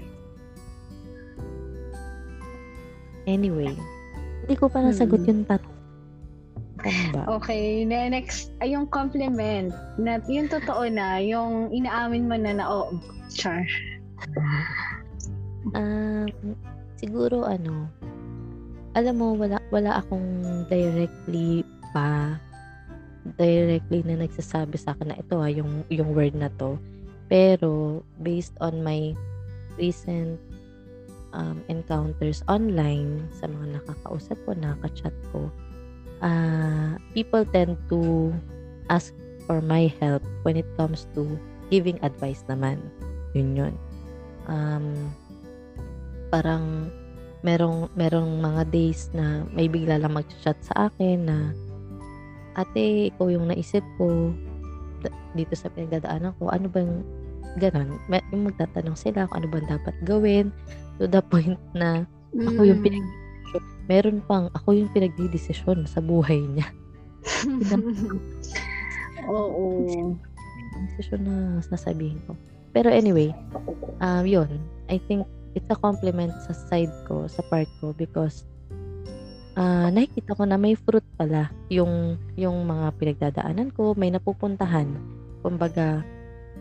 Anyway, 3.23 3.71
hindi 4.43 4.56
ko 4.60 4.67
pa 4.67 4.84
nasagot 4.84 5.23
Hmm. 5.23 5.29
yung 5.32 5.43
tanong. 5.47 5.75
Ano? 6.84 7.39
Okay, 7.39 7.88
na 7.88 8.12
next, 8.12 8.51
ay 8.60 8.75
yung 8.75 8.91
compliment. 8.91 9.71
Na, 9.95 10.19
yung 10.27 10.51
totoo 10.51 10.84
na, 10.91 11.23
yung 11.23 11.71
inaamin 11.71 12.27
mo 12.27 12.36
na 12.36 12.51
na, 12.60 12.65
oh, 12.67 12.91
char. 13.32 13.63
Um, 15.71 16.27
siguro 16.99 17.47
ano, 17.47 17.88
alam 18.99 19.15
mo, 19.15 19.32
wala, 19.32 19.63
wala 19.71 20.03
akong 20.03 20.67
directly 20.67 21.63
pa 21.95 22.36
directly 23.39 24.03
na 24.03 24.19
nagsasabi 24.19 24.75
sa 24.75 24.91
akin 24.91 25.15
na 25.15 25.19
ito 25.23 25.39
ha, 25.39 25.47
yung, 25.47 25.88
yung 25.88 26.12
word 26.12 26.36
na 26.36 26.51
to. 26.60 26.75
Pero, 27.32 28.03
based 28.19 28.51
on 28.60 28.84
my 28.84 29.15
recent 29.79 30.36
um, 31.34 31.60
encounters 31.67 32.46
online 32.48 33.28
sa 33.34 33.50
mga 33.50 33.82
nakakausap 33.82 34.38
ko, 34.46 34.56
nakaka-chat 34.56 35.15
ko, 35.34 35.50
uh, 36.22 36.96
people 37.12 37.43
tend 37.52 37.76
to 37.89 38.32
ask 38.88 39.12
for 39.50 39.60
my 39.60 39.91
help 40.00 40.24
when 40.48 40.56
it 40.56 40.67
comes 40.80 41.10
to 41.17 41.26
giving 41.67 42.00
advice 42.06 42.46
naman. 42.48 42.80
Yun 43.36 43.58
yun. 43.58 43.74
Um, 44.48 45.12
parang 46.30 46.93
merong 47.43 47.91
merong 48.00 48.39
mga 48.39 48.63
days 48.72 49.12
na 49.12 49.43
may 49.52 49.67
bigla 49.67 50.00
lang 50.00 50.15
mag-chat 50.15 50.56
sa 50.63 50.88
akin 50.88 51.28
na 51.28 51.38
ate, 52.56 53.12
ikaw 53.12 53.28
yung 53.34 53.50
naisip 53.50 53.84
ko 53.98 54.32
dito 55.34 55.54
sa 55.58 55.67
pinagdadaanan 55.74 56.38
ko. 56.38 56.54
Ano 56.54 56.69
bang 56.69 57.02
ganon? 57.58 57.98
May, 58.08 58.22
yung 58.32 58.48
magtatanong 58.48 58.96
sila 58.96 59.28
kung 59.28 59.43
ano 59.43 59.48
bang 59.50 59.67
dapat 59.67 59.96
gawin 60.06 60.54
to 60.97 61.10
the 61.10 61.21
point 61.21 61.58
na 61.73 62.06
ako 62.34 62.62
yung 62.65 62.82
Mm. 62.82 62.86
pinag 62.86 63.06
meron 63.86 64.23
pang 64.25 64.47
ako 64.56 64.73
yung 64.73 64.89
pinagdidesisyon 64.95 65.86
sa 65.86 65.99
buhay 65.99 66.39
niya. 66.39 66.67
Oo. 69.29 70.15
Desisyon 70.89 71.21
na 71.23 71.36
sasabihin 71.62 72.19
ko. 72.25 72.34
Pero 72.73 72.89
anyway, 72.89 73.29
um, 74.01 74.25
yun. 74.25 74.49
I 74.89 74.97
think 75.06 75.27
it's 75.53 75.69
a 75.69 75.77
compliment 75.77 76.34
sa 76.47 76.56
side 76.56 76.91
ko, 77.06 77.29
sa 77.29 77.45
part 77.45 77.69
ko 77.77 77.93
because 77.93 78.47
ah 79.54 79.94
nakikita 79.94 80.33
ko 80.33 80.50
na 80.50 80.58
may 80.58 80.73
fruit 80.73 81.06
pala 81.13 81.54
yung 81.69 82.17
yung 82.33 82.65
mga 82.65 82.89
pinagdadaanan 82.98 83.69
ko, 83.77 83.94
may 83.94 84.10
napupuntahan. 84.10 84.89
Kumbaga, 85.46 86.02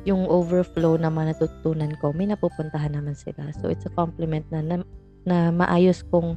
yung 0.03 0.27
overflow 0.27 0.99
na 0.99 1.11
natutunan 1.11 1.95
ko, 2.03 2.11
may 2.11 2.27
napupuntahan 2.27 2.99
naman 2.99 3.15
sila. 3.15 3.55
So 3.63 3.71
it's 3.71 3.87
a 3.87 3.93
compliment 3.95 4.47
na 4.51 4.61
na, 4.63 4.77
na 5.23 5.37
maayos 5.55 6.03
kong 6.11 6.35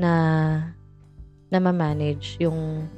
na 0.00 0.12
na 1.50 1.58
ma-manage 1.58 2.38
yung 2.40 2.88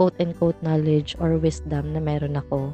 quote 0.00 0.16
and 0.18 0.32
quote 0.40 0.56
knowledge 0.64 1.14
or 1.20 1.36
wisdom 1.36 1.92
na 1.92 2.00
meron 2.00 2.34
ako 2.34 2.72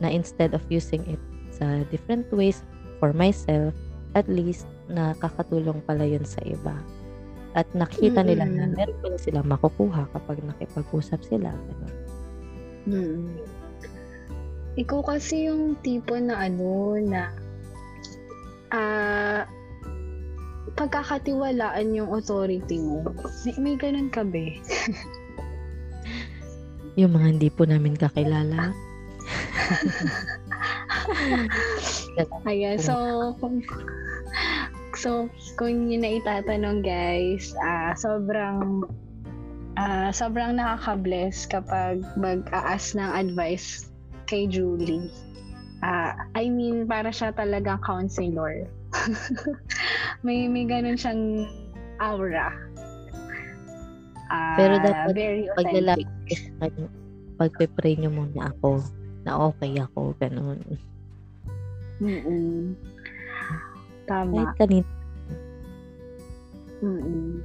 na 0.00 0.08
instead 0.08 0.56
of 0.56 0.64
using 0.72 1.04
it 1.06 1.20
sa 1.52 1.84
different 1.92 2.26
ways 2.32 2.64
for 2.98 3.12
myself, 3.12 3.74
at 4.16 4.26
least 4.26 4.66
nakakatulong 4.88 5.78
pala 5.84 6.06
yun 6.06 6.24
sa 6.24 6.40
iba. 6.46 6.74
At 7.54 7.68
nakita 7.74 8.24
nila 8.24 8.46
na 8.46 8.70
meron 8.70 8.98
pala 9.02 9.18
silang 9.20 9.50
makukuha 9.50 10.08
kapag 10.14 10.40
nakipag-usap 10.42 11.20
sila. 11.26 11.50
Ganun. 11.52 11.94
Mm. 12.88 13.47
Ikaw 14.78 15.00
kasi 15.02 15.50
yung 15.50 15.74
tipo 15.82 16.14
na 16.22 16.46
ano 16.46 16.94
na 17.02 17.34
ah 18.70 19.42
pagkakatiwalaan 20.78 21.90
yung 21.98 22.14
authority 22.14 22.78
mo. 22.78 23.02
May, 23.42 23.54
may 23.58 23.74
ganun 23.74 24.14
ka 24.14 24.22
be. 24.22 24.54
Yung 26.98 27.14
mga 27.14 27.26
hindi 27.30 27.46
po 27.46 27.62
namin 27.62 27.94
kakilala. 27.94 28.74
Ayan, 32.50 32.74
so, 32.82 32.94
kung, 33.38 33.62
so, 34.98 35.30
kung 35.54 35.86
yun 35.86 36.02
na 36.02 36.18
itatanong 36.18 36.82
guys, 36.82 37.54
ah 37.62 37.94
sobrang 37.94 38.82
ah 39.78 40.10
sobrang 40.10 40.58
nakaka-bless 40.58 41.46
kapag 41.46 42.02
mag-aas 42.18 42.98
ng 42.98 43.06
advice 43.14 43.87
kay 44.28 44.44
Julie. 44.46 45.08
Ah, 45.80 46.28
I 46.36 46.52
mean, 46.52 46.84
para 46.84 47.08
siya 47.08 47.32
talagang 47.32 47.80
counselor. 47.80 48.68
may 50.26 50.46
may 50.46 50.68
ganun 50.68 51.00
siyang 51.00 51.48
aura. 51.98 52.52
Ah, 54.28 54.56
Pero 54.60 54.74
dapat 54.84 55.14
very 55.16 55.48
Pag 55.56 55.72
lalapit 55.72 56.08
pagpe-pray 57.38 57.94
niyo 57.96 58.10
muna 58.10 58.50
ako 58.52 58.82
na 59.22 59.38
okay 59.48 59.78
ako, 59.78 60.12
ganun. 60.18 60.58
Mm-mm. 62.02 62.74
Tama. 64.10 64.34
Kahit 64.34 64.54
kanina, 64.58 64.88
Mm-mm. 66.78 67.42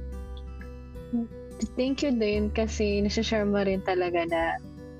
Thank 1.74 2.02
you 2.02 2.14
din 2.14 2.50
kasi 2.50 3.02
nasa-share 3.02 3.46
mo 3.46 3.62
rin 3.62 3.82
talaga 3.82 4.26
na 4.26 4.42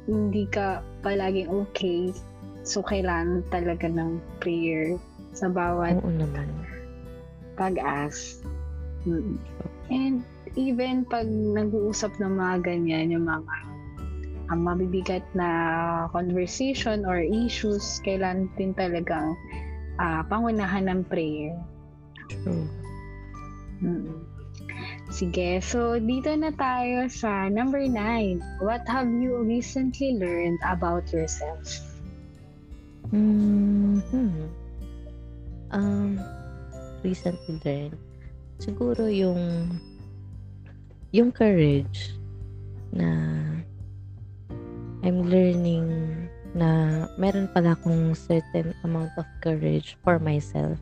hindi 0.05 0.45
ka 0.49 0.85
palaging 1.01 1.49
okay. 1.51 2.13
So, 2.65 2.81
kailangan 2.81 3.45
talaga 3.53 3.89
ng 3.89 4.21
prayer 4.41 4.97
sa 5.37 5.53
bawat 5.53 6.01
oo 6.01 6.11
naman. 6.13 6.49
pag-ask. 7.61 8.41
Mm. 9.05 9.37
And 9.93 10.25
even 10.57 11.05
pag 11.05 11.29
nag-uusap 11.29 12.17
ng 12.17 12.41
mga 12.41 12.57
ganyan, 12.65 13.13
yung 13.13 13.29
mga 13.29 13.53
ang 14.53 14.61
mabibigat 14.61 15.25
na 15.33 15.49
conversation 16.13 17.09
or 17.09 17.21
issues, 17.21 18.01
kailangan 18.05 18.49
din 18.61 18.77
talagang 18.77 19.33
ah, 20.01 20.25
pangunahan 20.29 20.89
ng 20.89 21.01
prayer. 21.09 21.57
True. 22.29 22.69
Mm. 23.85 24.34
Sige, 25.13 25.61
so 25.61 26.01
dito 26.01 26.33
na 26.33 26.49
tayo 26.57 27.07
sa 27.13 27.53
number 27.53 27.85
nine. 27.85 28.41
What 28.65 28.89
have 28.89 29.13
you 29.13 29.37
recently 29.45 30.17
learned 30.17 30.59
about 30.65 31.13
yourself? 31.13 31.69
Hmm. 33.13 34.01
Um, 35.69 36.17
recently 37.05 37.61
learned. 37.61 38.01
Siguro 38.57 39.05
yung 39.11 39.69
yung 41.13 41.31
courage 41.31 42.17
na 42.91 43.11
I'm 45.05 45.29
learning 45.29 45.85
na 46.57 47.05
meron 47.21 47.51
pala 47.53 47.77
akong 47.77 48.17
certain 48.17 48.73
amount 48.87 49.13
of 49.21 49.29
courage 49.45 50.01
for 50.01 50.17
myself. 50.17 50.81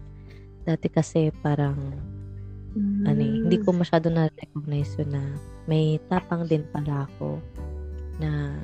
Dati 0.62 0.87
kasi 0.87 1.35
parang 1.43 1.75
ano 2.79 3.20
eh, 3.20 3.35
hindi 3.45 3.59
ko 3.61 3.73
masyado 3.77 4.09
na-recognize 4.09 4.97
yun 5.01 5.11
na 5.12 5.23
may 5.68 6.01
tapang 6.09 6.49
din 6.49 6.64
pala 6.73 7.09
ako 7.09 7.39
na 8.18 8.57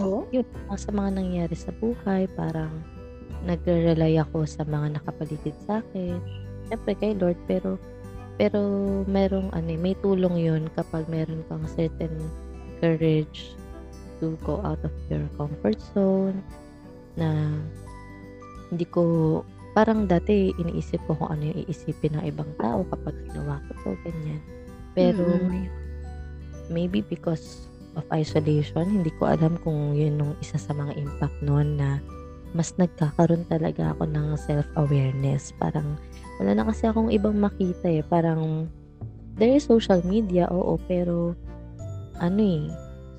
Oh? 0.00 0.24
yun, 0.32 0.48
sa 0.72 0.88
mga 0.88 1.20
nangyari 1.20 1.52
sa 1.52 1.68
buhay, 1.76 2.24
parang 2.32 2.72
nagre-rely 3.44 4.16
ako 4.16 4.48
sa 4.48 4.64
mga 4.64 4.96
nakapaligid 4.96 5.52
sa 5.68 5.84
akin. 5.84 6.16
Siyempre 6.64 6.96
kay 6.96 7.12
Lord, 7.12 7.36
pero 7.44 7.76
pero 8.40 8.60
merong 9.04 9.52
ano, 9.52 9.68
eh, 9.68 9.76
may 9.76 9.92
tulong 10.00 10.40
yun 10.40 10.62
kapag 10.72 11.04
meron 11.12 11.44
kang 11.52 11.60
certain 11.76 12.16
courage 12.80 13.52
to 14.16 14.32
go 14.40 14.64
out 14.64 14.80
of 14.80 14.94
your 15.12 15.28
comfort 15.36 15.76
zone 15.92 16.40
na 17.20 17.52
hindi 18.72 18.88
ko 18.88 19.04
parang 19.72 20.04
dati 20.04 20.52
iniisip 20.56 21.00
ko 21.08 21.16
kung 21.16 21.32
ano 21.32 21.48
yung 21.52 21.64
iisipin 21.64 22.16
ng 22.20 22.24
ibang 22.28 22.50
tao 22.60 22.84
kapag 22.92 23.16
ginawa 23.28 23.60
ko 23.68 23.72
to, 23.84 23.90
ganyan. 24.04 24.40
Pero 24.92 25.40
Mm-mm. 25.40 25.68
maybe 26.68 27.00
because 27.00 27.68
of 27.96 28.04
isolation, 28.12 28.88
hindi 28.88 29.12
ko 29.20 29.32
alam 29.32 29.56
kung 29.60 29.96
yun 29.96 30.20
yung 30.20 30.32
isa 30.40 30.56
sa 30.56 30.72
mga 30.72 30.96
impact 30.96 31.36
noon 31.44 31.76
na 31.80 32.00
mas 32.52 32.76
nagkakaroon 32.76 33.48
talaga 33.48 33.96
ako 33.96 34.04
ng 34.08 34.36
self-awareness. 34.36 35.56
Parang 35.56 35.96
wala 36.36 36.52
na 36.52 36.68
kasi 36.68 36.88
akong 36.88 37.08
ibang 37.08 37.36
makita 37.40 37.88
eh. 37.88 38.04
Parang 38.04 38.68
there 39.40 39.56
is 39.56 39.64
social 39.64 40.04
media, 40.04 40.48
oo, 40.52 40.76
pero 40.84 41.32
ano 42.20 42.40
eh, 42.40 42.68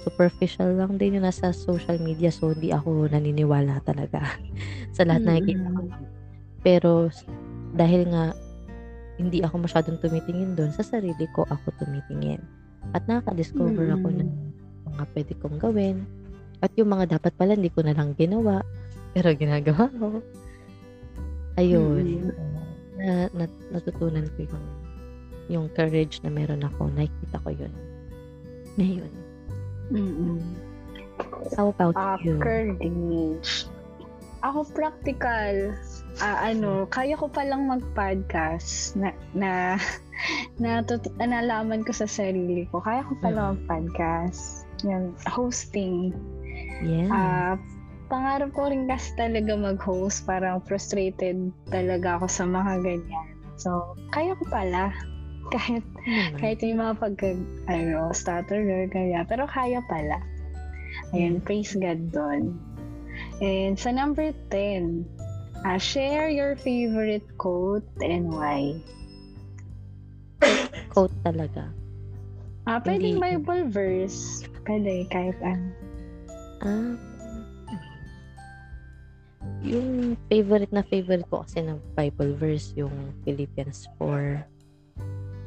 superficial 0.06 0.78
lang 0.78 1.02
din 1.02 1.18
yung 1.18 1.26
nasa 1.26 1.50
social 1.56 1.98
media 1.98 2.30
so 2.30 2.52
hindi 2.52 2.70
ako 2.70 3.10
naniniwala 3.10 3.82
talaga 3.88 4.22
sa 4.96 5.08
lahat 5.08 5.26
na 5.26 5.32
nakikita 5.40 5.66
ko. 5.74 5.82
Pero 6.64 7.12
dahil 7.76 8.08
nga 8.10 8.32
hindi 9.22 9.46
ako 9.46 9.70
masyadong 9.70 10.02
tumitingin 10.02 10.58
doon, 10.58 10.74
sa 10.74 10.82
sarili 10.82 11.30
ko 11.36 11.46
ako 11.48 11.70
tumitingin. 11.78 12.42
At 12.98 13.06
nakaka-discover 13.06 13.94
ako 13.94 14.08
ng 14.10 14.30
mga 14.90 15.04
pwede 15.14 15.34
kong 15.38 15.58
gawin. 15.62 15.98
At 16.64 16.74
yung 16.80 16.90
mga 16.90 17.20
dapat 17.20 17.36
pala 17.38 17.54
hindi 17.54 17.70
ko 17.70 17.84
na 17.86 17.94
lang 17.94 18.16
ginawa, 18.18 18.64
pero 19.14 19.30
ginagawa 19.36 19.86
ko. 19.92 20.24
Ayun. 21.60 22.34
Na, 22.98 23.30
na, 23.36 23.46
natutunan 23.70 24.26
ko 24.34 24.48
yung 24.48 24.66
yung 25.52 25.66
courage 25.76 26.24
na 26.24 26.32
meron 26.32 26.64
ako. 26.64 26.88
Nakikita 26.96 27.38
ko 27.44 27.50
yun. 27.52 27.74
Ngayon. 28.80 29.12
Mm-mm. 29.92 30.40
How 31.54 31.70
about 31.70 31.94
Ah, 32.00 32.18
you? 32.24 32.40
courage. 32.40 33.68
Ako 34.42 34.64
practical. 34.72 35.76
Ah, 36.22 36.54
ano, 36.54 36.86
kaya 36.94 37.18
ko 37.18 37.26
palang 37.26 37.66
mag-podcast 37.66 38.94
na 38.94 39.10
na 39.34 39.82
na 40.62 40.86
tut- 40.86 41.10
nalaman 41.18 41.82
ko 41.82 41.90
sa 41.90 42.06
sarili 42.06 42.70
ko. 42.70 42.78
Kaya 42.84 43.02
ko 43.02 43.18
pala 43.18 43.58
mag-podcast. 43.58 44.70
Yan, 44.86 45.18
hosting. 45.26 46.14
Yeah. 46.86 47.10
Ah, 47.10 47.54
pangarap 48.14 48.54
ko 48.54 48.70
rin 48.70 48.86
kasi 48.86 49.10
talaga 49.18 49.58
mag-host. 49.58 50.30
Parang 50.30 50.62
frustrated 50.62 51.50
talaga 51.74 52.22
ako 52.22 52.28
sa 52.30 52.46
mga 52.46 52.86
ganyan. 52.86 53.28
So, 53.58 53.98
kaya 54.14 54.38
ko 54.38 54.46
pala. 54.54 54.94
Kahit 55.54 55.84
naman? 55.84 56.40
kahit 56.40 56.60
yung 56.64 56.80
mga 56.80 56.96
pag 56.98 57.16
ano, 57.68 58.00
stutterer, 58.16 58.88
kaya. 58.90 59.28
Pero 59.28 59.44
kaya 59.46 59.84
pala. 59.86 60.18
Ayun, 61.14 61.44
praise 61.44 61.76
God 61.78 62.10
doon. 62.10 62.58
And 63.44 63.78
sa 63.78 63.94
number 63.94 64.34
10, 64.50 65.06
ah, 65.64 65.80
share 65.80 66.30
your 66.30 66.56
favorite 66.60 67.26
quote 67.40 67.88
and 68.04 68.32
why. 68.32 68.76
Quote 70.92 71.16
talaga. 71.24 71.72
Ah, 72.64 72.80
pwedeng 72.84 73.20
Hindi- 73.20 73.24
Bible 73.44 73.64
verse. 73.68 74.44
Pwede, 74.64 75.08
kahit 75.12 75.36
ano. 75.44 75.68
Ah. 76.64 76.96
Yung 79.64 80.16
favorite 80.32 80.72
na 80.72 80.84
favorite 80.84 81.28
ko 81.28 81.44
kasi 81.44 81.64
ng 81.64 81.80
Bible 81.96 82.36
verse, 82.36 82.72
yung 82.76 82.92
Philippians 83.24 83.88
4, 84.00 84.44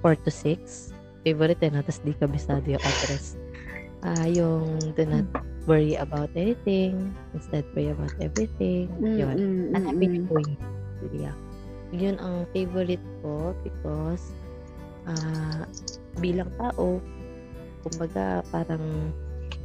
4 0.05 0.17
to 0.25 0.33
6. 0.33 0.93
Favorite 1.25 1.61
eh, 1.64 1.73
no? 1.73 1.81
Tapos 1.81 2.01
di 2.05 2.12
kabisado 2.17 2.64
yung 2.69 2.85
address. 2.85 3.37
Ah, 4.05 4.29
yung 4.29 4.77
do 4.93 5.05
not 5.09 5.25
worry 5.67 5.95
about 5.95 6.31
anything, 6.35 7.12
instead 7.35 7.67
pray 7.75 7.91
about 7.91 8.14
everything. 8.19 8.91
Yun. 9.03 9.35
Mm, 9.37 9.37
mm, 9.37 9.75
Hanapin 9.75 10.12
po 10.27 10.39
yun. 10.39 10.59
Yeah. 11.12 11.37
Yun 11.93 12.17
ang 12.19 12.47
favorite 12.51 13.03
ko 13.23 13.55
because 13.62 14.23
ah 15.07 15.67
bilang 16.19 16.51
tao, 16.59 16.99
kumbaga 17.85 18.43
parang 18.51 19.14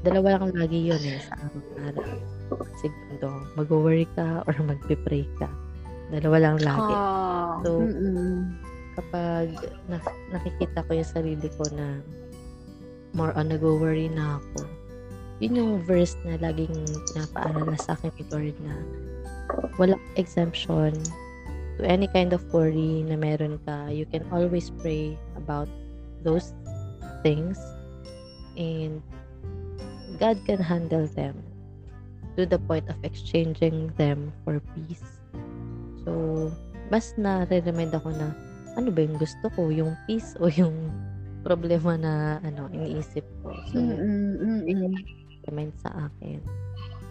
dalawa 0.01 0.41
lang 0.41 0.53
lagi 0.57 0.89
yun 0.89 1.01
eh 1.01 1.21
sa 1.21 1.37
araw-araw. 1.37 2.09
Segundo, 2.77 3.29
mag-worry 3.55 4.05
ka 4.17 4.41
or 4.45 4.55
magpe-pray 4.69 5.25
ka. 5.37 5.49
Dalawa 6.11 6.37
lang 6.51 6.57
lagi. 6.59 6.93
Ah, 6.93 7.57
So, 7.63 7.79
mm, 7.79 7.93
mm. 7.93 8.37
Kapag 8.91 9.47
na- 9.87 10.17
nakikita 10.29 10.83
ko 10.83 10.91
yung 10.91 11.07
sarili 11.07 11.47
ko 11.55 11.63
na 11.71 12.03
more 13.15 13.31
on 13.33 13.47
nag-worry 13.47 14.11
na 14.11 14.37
ako, 14.37 14.67
yun 15.41 15.57
yung 15.57 15.73
verse 15.81 16.13
na 16.21 16.37
laging 16.37 16.71
pinapaalala 17.11 17.73
sa 17.81 17.97
akin 17.97 18.13
ni 18.13 18.23
Lord 18.29 18.55
na 18.61 18.75
walang 19.81 20.01
exemption 20.13 20.93
to 21.75 21.81
any 21.81 22.05
kind 22.13 22.29
of 22.29 22.45
worry 22.53 23.01
na 23.01 23.17
meron 23.17 23.57
ka. 23.65 23.89
You 23.89 24.05
can 24.05 24.21
always 24.29 24.69
pray 24.85 25.17
about 25.33 25.65
those 26.21 26.53
things 27.25 27.57
and 28.53 29.01
God 30.21 30.37
can 30.45 30.61
handle 30.61 31.09
them 31.17 31.41
to 32.37 32.45
the 32.45 32.61
point 32.69 32.85
of 32.85 33.01
exchanging 33.01 33.89
them 33.97 34.29
for 34.45 34.61
peace. 34.77 35.03
So, 36.05 36.53
mas 36.93 37.17
na-remind 37.17 37.97
ako 37.97 38.13
na 38.13 38.29
ano 38.77 38.93
ba 38.93 39.01
yung 39.01 39.17
gusto 39.17 39.49
ko, 39.57 39.73
yung 39.73 39.97
peace 40.05 40.37
o 40.37 40.47
yung 40.47 40.75
problema 41.41 41.97
na 41.97 42.37
ano 42.45 42.69
iniisip 42.69 43.25
ko. 43.41 43.49
So, 43.73 43.81
Mm, 43.81 44.61
mm, 44.69 45.20
nag-recommend 45.41 45.73
sa 45.81 45.89
akin. 46.05 46.37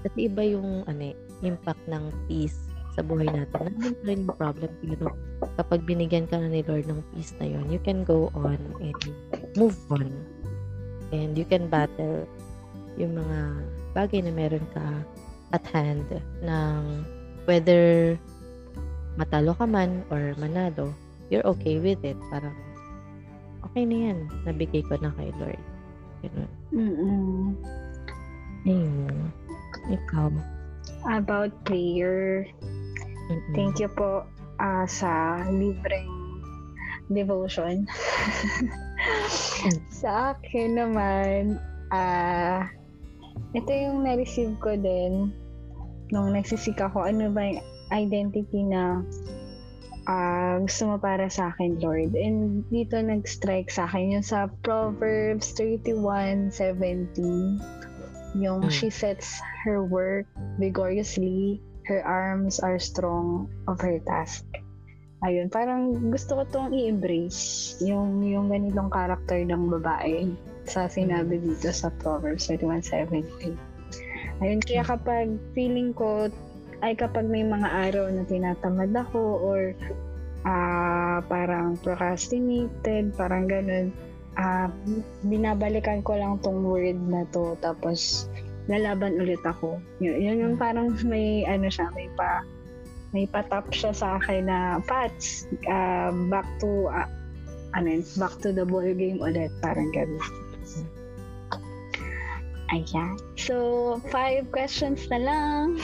Kasi 0.07 0.31
iba 0.31 0.43
yung 0.47 0.87
ano, 0.87 1.03
eh, 1.11 1.17
impact 1.43 1.83
ng 1.91 2.15
peace 2.31 2.57
sa 2.95 3.03
buhay 3.03 3.27
natin. 3.27 3.75
Nandun 3.75 3.95
pa 3.99 4.05
rin 4.07 4.21
yung 4.23 4.39
problem. 4.39 4.71
Pero 4.81 5.07
kapag 5.59 5.81
binigyan 5.85 6.31
ka 6.31 6.39
na 6.39 6.49
ni 6.49 6.63
Lord 6.63 6.87
ng 6.87 7.03
peace 7.13 7.35
na 7.43 7.47
yun, 7.51 7.67
you 7.69 7.83
can 7.83 8.07
go 8.07 8.31
on 8.39 8.59
and 8.81 8.97
move 9.59 9.77
on. 9.91 10.09
And 11.11 11.35
you 11.35 11.45
can 11.45 11.67
battle 11.67 12.25
yung 12.95 13.19
mga 13.19 13.39
bagay 13.99 14.23
na 14.23 14.33
meron 14.33 14.67
ka 14.71 14.87
at 15.51 15.67
hand 15.75 16.07
ng 16.47 16.83
whether 17.45 18.15
matalo 19.19 19.59
ka 19.59 19.67
man 19.67 20.07
or 20.15 20.39
manalo, 20.39 20.95
you're 21.29 21.45
okay 21.45 21.83
with 21.83 21.99
it. 22.07 22.17
Parang, 22.31 22.55
okay 23.67 23.83
na 23.85 23.97
yan. 24.11 24.19
Nabigay 24.47 24.87
ko 24.87 24.95
na 25.03 25.11
kay 25.19 25.35
Lord. 25.37 25.61
Ganun. 26.23 26.51
Mm-mm. 26.71 27.59
Ayun. 28.67 29.33
Ikaw. 29.89 30.29
About 31.09 31.53
prayer. 31.65 32.45
Mm-mm. 33.31 33.55
Thank 33.55 33.81
you 33.81 33.89
po 33.89 34.27
ah, 34.61 34.85
sa 34.85 35.41
libreng 35.49 36.11
devotion. 37.09 37.89
sa 40.03 40.37
akin 40.37 40.77
naman, 40.77 41.57
ah 41.91 42.69
ito 43.51 43.71
yung 43.75 44.07
na-receive 44.07 44.55
ko 44.63 44.79
din 44.79 45.35
nung 46.11 46.35
nagsisik 46.35 46.79
ako, 46.79 47.07
ano 47.07 47.31
ba 47.31 47.43
yung 47.47 47.63
identity 47.91 48.63
na 48.67 49.03
ah, 50.07 50.59
gusto 50.63 50.95
mo 50.95 50.97
para 50.99 51.31
sa 51.31 51.55
akin, 51.55 51.79
Lord. 51.83 52.15
And 52.15 52.65
dito 52.71 52.99
nag-strike 52.99 53.71
sa 53.71 53.87
akin 53.91 54.19
yung 54.19 54.27
sa 54.27 54.51
Proverbs 54.63 55.55
31:17 55.55 57.80
yung 58.37 58.67
Mm. 58.67 58.73
she 58.73 58.89
sets 58.89 59.43
her 59.67 59.83
work 59.83 60.27
vigorously, 60.61 61.59
her 61.91 62.03
arms 62.07 62.63
are 62.63 62.79
strong 62.79 63.51
of 63.67 63.81
her 63.83 63.99
task. 64.07 64.47
Ayun, 65.21 65.53
parang 65.53 65.93
gusto 66.09 66.41
ko 66.41 66.43
tong 66.49 66.73
i-embrace 66.73 67.77
yung 67.85 68.25
yung 68.25 68.49
ganitong 68.49 68.89
character 68.89 69.37
ng 69.45 69.69
babae 69.69 70.33
sa 70.65 70.89
sinabi 70.89 71.37
dito 71.37 71.69
sa 71.69 71.93
Proverbs 72.01 72.49
31:17. 72.49 73.53
Ayun, 74.41 74.61
kaya 74.65 74.81
kapag 74.81 75.29
feeling 75.53 75.93
ko 75.93 76.33
ay 76.81 76.97
kapag 76.97 77.29
may 77.29 77.45
mga 77.45 77.69
araw 77.69 78.09
na 78.09 78.25
tinatamad 78.25 78.89
ako 78.97 79.21
or 79.45 79.61
ah 80.49 81.21
parang 81.29 81.77
procrastinated, 81.85 83.13
parang 83.13 83.45
ganun, 83.45 83.93
ah 84.39 84.71
binabalikan 85.27 86.03
ko 86.07 86.15
lang 86.15 86.39
tong 86.45 86.63
word 86.63 86.99
na 87.11 87.27
to 87.35 87.59
tapos 87.59 88.31
lalaban 88.71 89.19
ulit 89.19 89.43
ako. 89.43 89.83
Yun, 89.99 90.17
yun 90.23 90.37
yung 90.39 90.57
parang 90.61 90.95
may 91.03 91.43
ano 91.49 91.67
siya, 91.67 91.91
may 91.97 92.07
pa 92.15 92.47
may 93.11 93.27
patap 93.27 93.67
siya 93.75 93.91
sa 93.91 94.23
akin 94.23 94.47
na 94.47 94.79
Pats, 94.87 95.51
ah, 95.67 96.15
back 96.31 96.47
to 96.63 96.87
ah, 96.87 97.11
ano 97.75 97.99
back 98.19 98.35
to 98.39 98.55
the 98.55 98.63
ball 98.63 98.87
game 98.87 99.19
ulit, 99.19 99.51
parang 99.59 99.91
ganun. 99.91 100.23
Ayan. 102.71 103.19
So, 103.35 103.99
five 104.15 104.47
questions 104.55 105.11
na 105.11 105.19
lang. 105.19 105.83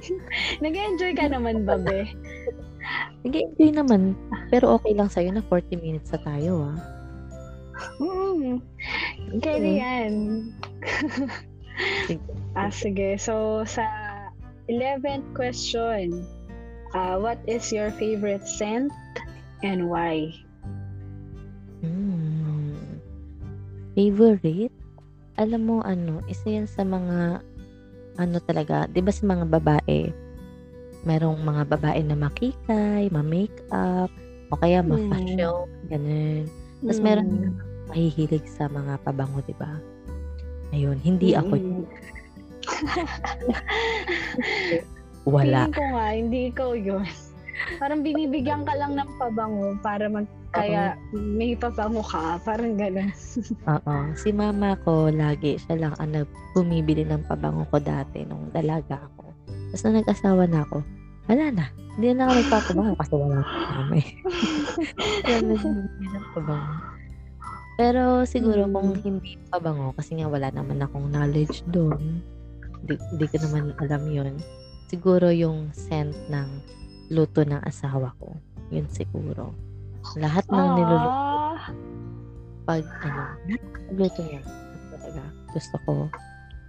Nag-enjoy 0.62 1.18
ka 1.18 1.26
naman, 1.26 1.66
babe. 1.66 2.14
Nag-enjoy 3.26 3.74
naman. 3.74 4.14
Pero 4.46 4.78
okay 4.78 4.94
lang 4.94 5.10
sa'yo 5.10 5.34
na 5.34 5.42
40 5.42 5.82
minutes 5.82 6.14
na 6.14 6.22
tayo, 6.22 6.62
ah. 6.62 6.97
Mm. 8.00 8.58
Kaya 9.42 9.70
yan. 9.82 10.12
Ah, 12.58 12.72
sige. 12.74 13.14
So, 13.20 13.62
sa 13.62 13.86
11th 14.66 15.26
question, 15.34 16.26
ah, 16.94 17.18
what 17.18 17.38
is 17.46 17.70
your 17.70 17.94
favorite 17.94 18.42
scent 18.42 18.90
and 19.62 19.86
why? 19.86 20.32
Hmm. 21.82 22.74
Favorite? 23.94 24.74
Alam 25.38 25.60
mo, 25.70 25.76
ano, 25.86 26.18
isa 26.26 26.50
yan 26.50 26.66
sa 26.66 26.82
mga, 26.82 27.38
ano 28.18 28.36
talaga, 28.42 28.90
di 28.90 28.98
ba 28.98 29.14
sa 29.14 29.22
mga 29.22 29.46
babae, 29.46 30.10
merong 31.06 31.38
mga 31.46 31.62
babae 31.70 32.02
na 32.02 32.18
makikay, 32.18 33.06
ma-makeup, 33.14 34.10
o 34.50 34.58
kaya 34.58 34.82
Mm. 34.82 34.90
ma-fashion, 34.90 35.66
ganun. 35.86 36.44
Tapos 36.82 37.00
meron 37.02 37.26
din 37.30 37.40
naman 37.46 37.67
mahihilig 37.88 38.44
sa 38.46 38.68
mga 38.68 39.00
pabango, 39.02 39.40
di 39.44 39.56
ba? 39.56 39.80
Ayun, 40.76 41.00
hindi 41.00 41.32
ako. 41.32 41.56
Mm. 41.56 41.84
Wala. 45.28 45.68
Feeling 45.68 45.76
ko 45.76 45.84
nga, 45.92 46.06
hindi 46.12 46.38
ikaw 46.52 46.70
yun. 46.76 47.04
Parang 47.76 48.00
binibigyan 48.06 48.62
ka 48.62 48.72
lang 48.78 48.94
ng 48.94 49.10
pabango 49.18 49.74
para 49.82 50.06
mag 50.06 50.24
kaya 50.48 50.96
may 51.12 51.52
pabango 51.52 52.00
ka. 52.00 52.40
Parang 52.40 52.80
gano'n. 52.80 53.12
Oo. 53.76 53.94
Si 54.16 54.32
mama 54.32 54.80
ko, 54.80 55.12
lagi, 55.12 55.60
siya 55.60 55.76
lang 55.76 55.94
ang 56.00 56.24
bumibili 56.56 57.04
ng 57.04 57.28
pabango 57.28 57.68
ko 57.68 57.76
dati 57.76 58.24
nung 58.24 58.48
dalaga 58.48 58.96
ako. 58.96 59.28
Tapos 59.68 59.82
nung 59.84 59.96
nag-asawa 60.00 60.42
na 60.48 60.64
ako, 60.64 60.80
wala 61.28 61.44
na. 61.52 61.66
Hindi 61.98 62.16
na 62.16 62.22
ako 62.24 62.32
nagpapabango 62.40 62.94
kasi 62.96 63.12
wala 63.12 63.38
akong 63.44 63.92
eh. 64.00 64.06
Kaya 65.26 65.38
medyo 65.44 65.68
bumibili 65.68 66.08
ng 66.08 66.26
pabango. 66.32 66.87
Pero 67.78 68.26
siguro 68.26 68.66
Mm. 68.66 68.72
kung 68.74 68.90
hindi 68.98 69.38
pabango, 69.48 69.94
kasi 69.94 70.18
nga 70.18 70.26
wala 70.26 70.50
naman 70.50 70.82
akong 70.82 71.08
knowledge 71.08 71.62
doon, 71.70 72.18
di, 72.82 72.98
di 73.14 73.24
ko 73.24 73.38
naman 73.40 73.70
alam 73.78 74.02
yun. 74.04 74.34
Siguro 74.90 75.30
yung 75.30 75.70
scent 75.70 76.10
ng 76.26 76.48
luto 77.08 77.46
ng 77.46 77.62
asawa 77.62 78.10
ko. 78.18 78.34
Yun 78.68 78.90
siguro. 78.90 79.54
Lahat 80.16 80.42
ng 80.48 80.68
niluluto 80.74 81.22
Ah, 81.48 81.70
pag 82.64 82.82
ano, 83.00 83.22
luto 83.94 84.20
niya. 84.22 84.42
Talaga, 84.90 85.22
gusto 85.48 85.76
ko. 85.86 85.94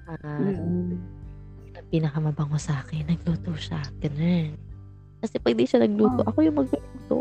ah 0.08 0.42
mm. 0.42 0.94
ang 1.74 1.86
pinakamabango 1.90 2.58
sa 2.58 2.82
akin, 2.82 3.06
nagluto 3.08 3.54
siya. 3.56 3.82
Ganun. 3.98 4.58
Kasi 5.20 5.36
pag 5.38 5.54
di 5.54 5.66
siya 5.66 5.82
nagluto, 5.82 6.22
Oh. 6.22 6.30
ako 6.30 6.38
yung 6.44 6.58
magluluto. 6.58 7.18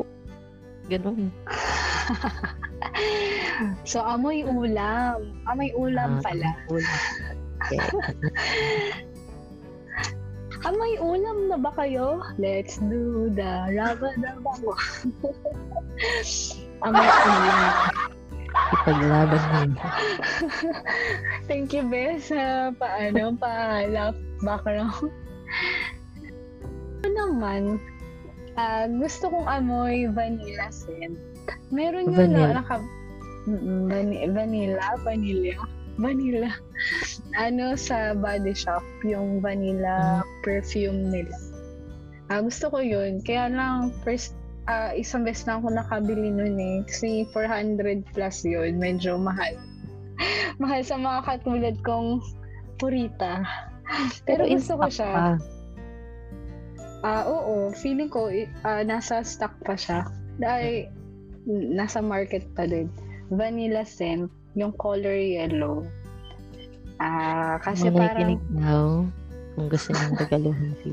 Ganun. 0.88 1.28
so, 3.84 4.00
amoy 4.02 4.42
ulam. 4.44 5.42
Amoy 5.46 5.70
ulam 5.74 6.18
Ah, 6.18 6.22
pala. 6.22 6.50
Ulam. 6.70 7.00
Okay. 7.66 7.78
Amoy 10.66 10.98
ulam 10.98 11.46
na 11.46 11.56
ba 11.56 11.70
kayo? 11.78 12.18
Let's 12.34 12.82
do 12.82 13.30
the 13.30 13.70
raba-daba 13.70 14.52
Amoy 16.86 17.06
ulam. 17.06 17.74
Ipaglaban 18.74 19.68
mo. 19.78 19.86
Thank 21.48 21.70
you, 21.72 21.86
Bes, 21.86 22.26
sa 22.32 22.74
paano, 22.74 23.38
pa-laugh 23.38 24.18
background. 24.42 25.12
Ano 27.06 27.18
naman, 27.30 27.78
ah, 28.58 28.90
gusto 28.90 29.30
kong 29.30 29.46
amoy 29.46 30.10
vanilla 30.10 30.68
scent. 30.74 31.14
Meron 31.70 32.10
yun 32.10 32.34
Vanilla. 32.34 32.50
na, 32.50 32.60
naka, 32.60 32.82
Mm, 33.48 33.88
vani- 33.88 34.28
vanilla, 34.28 34.88
vanilla, 35.00 35.56
vanilla. 35.96 36.52
Ano 37.40 37.80
sa 37.80 38.12
body 38.12 38.52
shop, 38.52 38.84
yung 39.08 39.40
vanilla 39.40 40.20
perfume 40.44 41.08
nila. 41.08 41.32
Ah, 42.28 42.44
gusto 42.44 42.68
ko 42.68 42.84
yun. 42.84 43.24
Kaya 43.24 43.48
lang, 43.48 43.88
first, 44.04 44.36
ah, 44.68 44.92
isang 44.92 45.24
beses 45.24 45.48
lang 45.48 45.64
ako 45.64 45.72
nakabili 45.72 46.28
nun 46.28 46.60
eh. 46.60 46.84
Kasi 46.84 47.24
400 47.32 48.04
plus 48.12 48.44
yun. 48.44 48.76
Medyo 48.76 49.16
mahal. 49.16 49.56
mahal 50.62 50.84
sa 50.84 51.00
mga 51.00 51.24
katulad 51.24 51.76
kong 51.80 52.20
purita. 52.76 53.48
Pero, 54.28 54.44
in 54.44 54.60
gusto 54.60 54.76
ko 54.76 54.92
siya. 54.92 55.08
pa. 55.08 55.28
Ah, 57.00 57.24
oo. 57.24 57.72
Feeling 57.72 58.12
ko, 58.12 58.28
ah, 58.68 58.84
nasa 58.84 59.24
stock 59.24 59.56
pa 59.64 59.72
siya. 59.72 60.04
Dahil, 60.36 60.92
nasa 61.48 62.04
market 62.04 62.44
pa 62.52 62.68
din. 62.68 62.92
Vanilla 63.28 63.84
scent, 63.84 64.32
yung 64.56 64.72
color 64.76 65.16
yellow. 65.16 65.84
Ah, 66.98 67.60
kasi 67.62 67.92
Mga 67.92 67.96
parang, 67.96 68.40
daw, 68.58 68.86
kung 69.54 69.68
gusto 69.70 69.88
niyang 69.94 70.16
regaluhin 70.18 70.72
si 70.82 70.90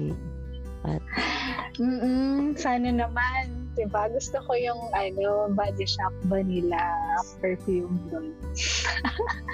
mm 1.75 2.55
sana 2.55 2.89
naman. 2.93 3.67
Diba? 3.75 4.07
Gusto 4.07 4.39
ko 4.47 4.55
yung, 4.55 4.79
ano, 4.95 5.51
body 5.51 5.83
shop 5.83 6.13
vanilla 6.31 6.95
perfume 7.43 7.99
doon. 8.07 8.31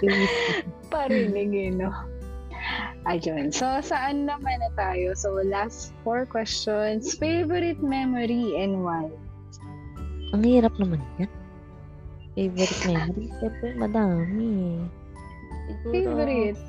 Parinig 0.93 1.51
eh, 1.57 1.71
no? 1.73 1.89
Ayun. 3.09 3.49
So, 3.49 3.65
saan 3.81 4.29
naman 4.29 4.61
na 4.61 4.69
tayo? 4.77 5.17
So, 5.17 5.41
last 5.41 5.89
four 6.05 6.29
questions. 6.29 7.17
Favorite 7.17 7.81
memory 7.81 8.53
and 8.61 8.85
why? 8.85 9.09
Ang 10.37 10.45
hirap 10.45 10.77
naman 10.77 11.01
yan. 11.17 11.31
Favorite 12.31 12.79
memory? 12.87 13.25
Siyempre, 13.39 13.67
madami. 13.75 14.51
Siguro, 15.83 15.91
Favorite? 15.91 16.61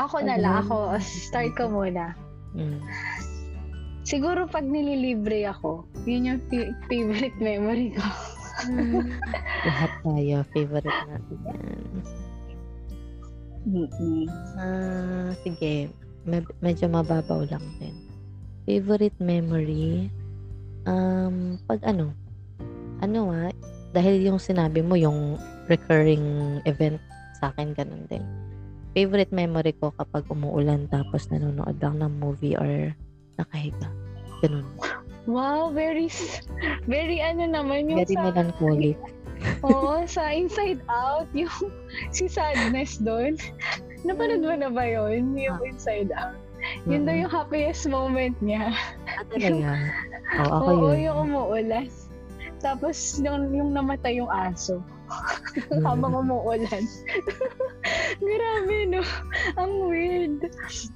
Ako 0.00 0.16
na 0.24 0.36
lang, 0.40 0.54
ako. 0.66 0.96
Start 1.28 1.52
ko 1.54 1.64
muna. 1.70 2.16
Mm. 2.56 2.80
Siguro 4.02 4.50
pag 4.50 4.66
nililibre 4.66 5.46
ako, 5.46 5.86
yun 6.04 6.26
yung 6.26 6.40
fi- 6.50 6.74
favorite 6.90 7.38
memory 7.38 7.94
ko. 7.94 8.04
Lahat 9.68 9.92
tayo, 10.02 10.36
favorite 10.50 11.00
natin 11.06 11.38
yan. 11.46 11.86
Mm-mm. 13.62 14.26
Ah, 14.58 15.30
sige. 15.46 15.86
Med- 16.26 16.54
medyo 16.58 16.90
mababaw 16.90 17.46
lang 17.46 17.62
din. 17.78 17.94
Favorite 18.66 19.16
memory? 19.22 20.10
Um, 20.82 21.62
pag 21.70 21.78
ano? 21.86 22.10
Ano 23.02 23.30
ah, 23.30 23.54
dahil 23.92 24.24
yung 24.24 24.40
sinabi 24.40 24.80
mo, 24.80 24.96
yung 24.96 25.36
recurring 25.68 26.58
event 26.64 26.98
sa 27.38 27.52
akin, 27.52 27.76
ganun 27.76 28.04
din. 28.08 28.24
Favorite 28.92 29.32
memory 29.32 29.72
ko 29.76 29.92
kapag 29.96 30.28
umuulan 30.28 30.84
tapos 30.92 31.28
nanonood 31.32 31.76
lang 31.80 32.00
ng 32.00 32.12
movie 32.20 32.56
or 32.56 32.92
nakahiga. 33.40 33.88
Ganun. 34.44 34.66
Wow, 35.24 35.70
very, 35.70 36.10
very 36.90 37.22
ano 37.22 37.46
naman 37.46 37.86
yung 37.88 38.02
Very 38.02 38.16
sa, 38.18 38.26
melancholic. 38.26 38.98
oo, 39.66 40.02
sa 40.04 40.34
Inside 40.34 40.82
Out, 40.90 41.30
yung 41.32 41.52
si 42.16 42.26
Sadness 42.26 42.98
doon. 42.98 43.38
Napanood 44.02 44.42
mo 44.42 44.54
na 44.58 44.68
ba 44.68 44.82
yun? 44.82 45.38
Yung 45.38 45.62
Inside 45.62 46.10
Out. 46.18 46.36
Yun 46.86 47.06
daw 47.06 47.14
Oo. 47.14 47.20
yung 47.26 47.32
happiest 47.32 47.84
moment 47.90 48.36
niya. 48.42 48.70
Ah, 49.06 49.24
talaga? 49.30 49.74
Oo, 50.42 50.50
ako 50.50 50.70
Oo, 50.70 50.90
yun. 50.94 50.98
yung 51.06 51.16
umuulan. 51.30 51.86
Tapos 52.62 53.18
yung, 53.18 53.50
yung 53.50 53.70
namatay 53.74 54.22
yung 54.22 54.30
aso 54.30 54.78
habang 55.82 56.14
umuulan. 56.24 56.84
Grabe, 58.22 58.76
no? 58.88 59.02
Ang 59.60 59.72
weird. 59.90 60.48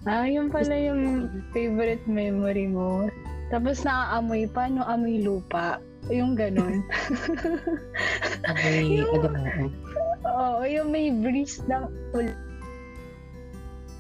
Ah, 0.09 0.25
yun 0.25 0.49
pala 0.49 0.73
yung 0.73 1.29
favorite 1.53 2.03
memory 2.09 2.71
mo. 2.71 3.11
Tapos 3.53 3.83
naaamoy 3.85 4.49
pa, 4.51 4.71
no? 4.71 4.87
Amoy 4.87 5.21
lupa. 5.21 5.83
Yung 6.09 6.39
ganun. 6.39 6.87
Amoy, 8.51 9.03
mo, 9.11 9.69
Oo, 10.27 10.63
yung 10.67 10.89
may 10.91 11.11
breeze 11.11 11.63
ng 11.67 11.87
ulan. 12.15 12.39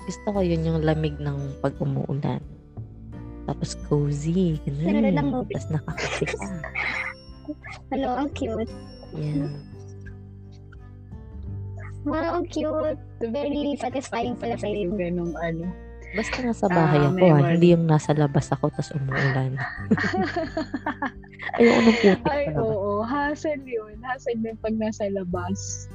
gusto 0.07 0.27
ko 0.31 0.39
yun 0.39 0.63
yung 0.63 0.87
lamig 0.87 1.19
ng 1.19 1.35
pag 1.59 1.75
umuulan. 1.83 2.39
Tapos 3.47 3.75
cozy, 3.91 4.59
ganun. 4.63 5.43
Tapos 5.51 5.67
nakakasi 5.71 6.27
ka. 6.31 6.47
Hello, 7.89 8.11
ang 8.17 8.31
cute. 8.33 8.71
Yan. 9.15 9.51
Wow, 12.03 12.39
ang 12.39 12.47
cute. 12.47 12.99
Very 13.21 13.75
satisfying 13.77 14.35
pala 14.35 14.55
sa 14.55 14.67
iyo. 14.67 14.95
Ganun 14.95 15.35
ano. 15.35 15.67
Basta 16.15 16.39
nasa 16.41 16.67
bahay 16.67 17.03
Ah, 17.03 17.11
ako, 17.11 17.19
may 17.19 17.31
ah. 17.35 17.51
hindi 17.51 17.69
yung 17.75 17.85
nasa 17.85 18.15
labas 18.15 18.49
ako 18.49 18.71
tapos 18.71 18.95
umuulan. 18.95 19.53
Ayoko 21.59 21.79
ng 21.83 21.97
putik 21.99 22.21
Ay, 22.25 22.45
sa 22.47 22.53
labas. 22.55 22.63
oo. 22.63 22.91
Hassle 23.03 23.65
yun. 23.67 23.95
Hassle 24.01 24.39
din 24.39 24.57
pag 24.57 24.75
nasa 24.79 25.11
labas. 25.11 25.91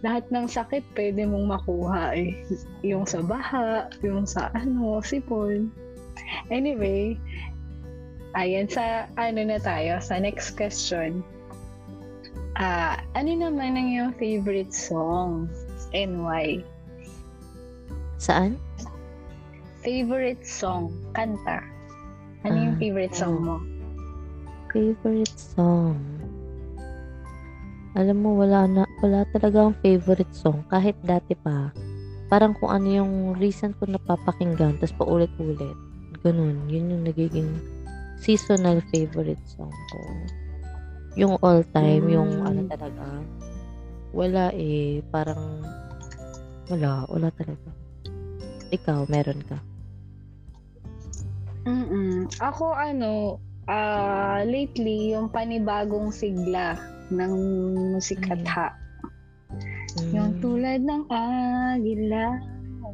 Lahat 0.00 0.24
ng 0.32 0.48
sakit 0.48 0.82
pwede 0.96 1.28
mong 1.28 1.46
makuha 1.46 2.16
eh. 2.16 2.32
Yung 2.80 3.04
sa 3.04 3.20
baha, 3.20 3.92
yung 4.00 4.24
sa 4.24 4.48
ano, 4.56 4.98
sipon. 5.04 5.68
Anyway, 6.48 7.20
ayan 8.34 8.70
sa 8.70 9.10
ano 9.18 9.40
na 9.42 9.58
tayo, 9.58 9.98
sa 9.98 10.18
next 10.18 10.54
question. 10.54 11.22
Ah, 12.60 13.00
ano 13.16 13.30
naman 13.32 13.78
ang 13.78 13.88
yung 13.90 14.12
favorite 14.20 14.74
song 14.74 15.48
and 15.96 16.20
why? 16.20 16.60
Saan? 18.20 18.60
Favorite 19.80 20.44
song, 20.44 20.92
kanta. 21.16 21.64
Ano 22.44 22.56
yung 22.56 22.76
Ah, 22.76 22.80
favorite 22.80 23.16
song 23.16 23.36
mo? 23.40 23.56
Favorite 24.68 25.38
song? 25.40 25.96
Alam 27.96 28.16
mo, 28.22 28.38
wala 28.38 28.70
na, 28.70 28.84
wala 29.02 29.26
talaga 29.34 29.66
ang 29.66 29.74
favorite 29.82 30.30
song. 30.30 30.62
Kahit 30.70 30.94
dati 31.02 31.34
pa, 31.34 31.74
parang 32.30 32.54
kung 32.54 32.70
ano 32.70 32.86
yung 32.86 33.12
recent 33.40 33.74
ko 33.80 33.88
napapakinggan, 33.88 34.78
tapos 34.78 34.94
paulit-ulit. 34.94 35.74
Ganun, 36.22 36.68
yun 36.70 36.92
yung 36.92 37.02
nagiging 37.08 37.50
seasonal 38.20 38.84
favorite 38.92 39.40
song 39.48 39.72
ko. 39.90 40.00
Yung 41.16 41.34
all 41.42 41.64
time, 41.74 42.06
yung 42.06 42.30
Mm. 42.38 42.46
ano 42.46 42.60
talaga, 42.70 43.06
wala 44.14 44.44
eh, 44.54 45.02
parang, 45.10 45.64
wala, 46.70 47.08
wala 47.10 47.28
talaga. 47.34 47.70
Ikaw, 48.70 49.08
meron 49.10 49.40
ka. 49.48 49.58
Mm 51.66 52.30
Ako 52.38 52.72
ano, 52.72 53.36
ah 53.66 54.40
lately 54.46 55.12
yung 55.12 55.28
panibagong 55.28 56.14
sigla 56.14 56.78
ng 57.10 57.32
musikatha. 57.96 58.70
Yung 60.14 60.38
Mm. 60.38 60.40
tulad 60.40 60.80
ng 60.86 61.02
agila. 61.10 62.38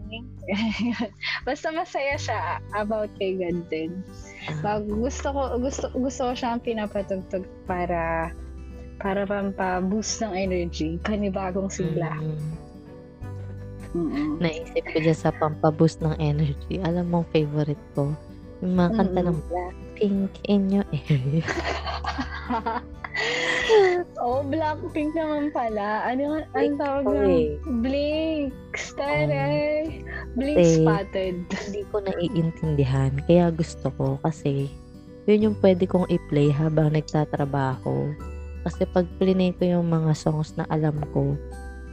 Basta 1.46 1.68
masaya 1.74 2.14
siya 2.18 2.40
about 2.74 3.10
kay 3.18 3.34
God 3.38 3.66
din. 3.68 4.02
Pag 4.62 4.86
gusto 4.86 5.32
ko 5.34 5.58
gusto 5.58 5.90
gusto 5.94 6.20
ko 6.30 6.32
siyang 6.34 6.62
pinapatugtog 6.62 7.44
para 7.66 8.30
para 8.96 9.28
pampa-boost 9.28 10.24
ng 10.24 10.32
energy, 10.32 10.96
panibagong 11.04 11.68
sigla. 11.68 12.16
mm. 12.16 12.66
Mm-mm. 13.96 14.36
naisip 14.44 14.84
ko 14.92 14.98
dyan 15.00 15.16
sa 15.16 15.32
pampaboost 15.32 16.04
ng 16.04 16.16
energy. 16.20 16.76
Alam 16.84 17.06
mo, 17.08 17.18
favorite 17.32 17.80
ko, 17.96 18.12
yung 18.60 18.74
mga 18.76 18.90
kanta 18.92 19.20
Mm-mm. 19.24 19.32
ng 19.32 19.38
Blackpink 19.48 20.32
in 20.52 20.62
your 20.68 20.86
area. 20.92 21.44
oh, 24.24 24.44
Blackpink 24.44 25.16
naman 25.16 25.50
pala. 25.52 26.04
Ano 26.04 26.44
ang 26.52 26.76
tawag 26.76 27.04
ng 27.08 27.30
eh. 27.30 27.46
Blink? 27.80 28.52
Taray! 28.96 30.04
Blink 30.36 30.58
Kasi- 30.60 30.84
spotted. 30.84 31.36
Hindi 31.48 31.82
ko 31.88 31.96
naiintindihan. 32.04 33.12
Kaya 33.24 33.48
gusto 33.52 33.88
ko 33.96 34.20
kasi 34.20 34.68
yun 35.26 35.50
yung 35.50 35.56
pwede 35.58 35.88
kong 35.90 36.06
i-play 36.06 36.54
habang 36.54 36.94
nagtatrabaho. 36.94 38.14
Kasi 38.62 38.86
pag 38.90 39.06
plinay 39.18 39.54
ko 39.54 39.66
yung 39.66 39.86
mga 39.90 40.14
songs 40.14 40.54
na 40.54 40.66
alam 40.70 40.98
ko, 41.10 41.34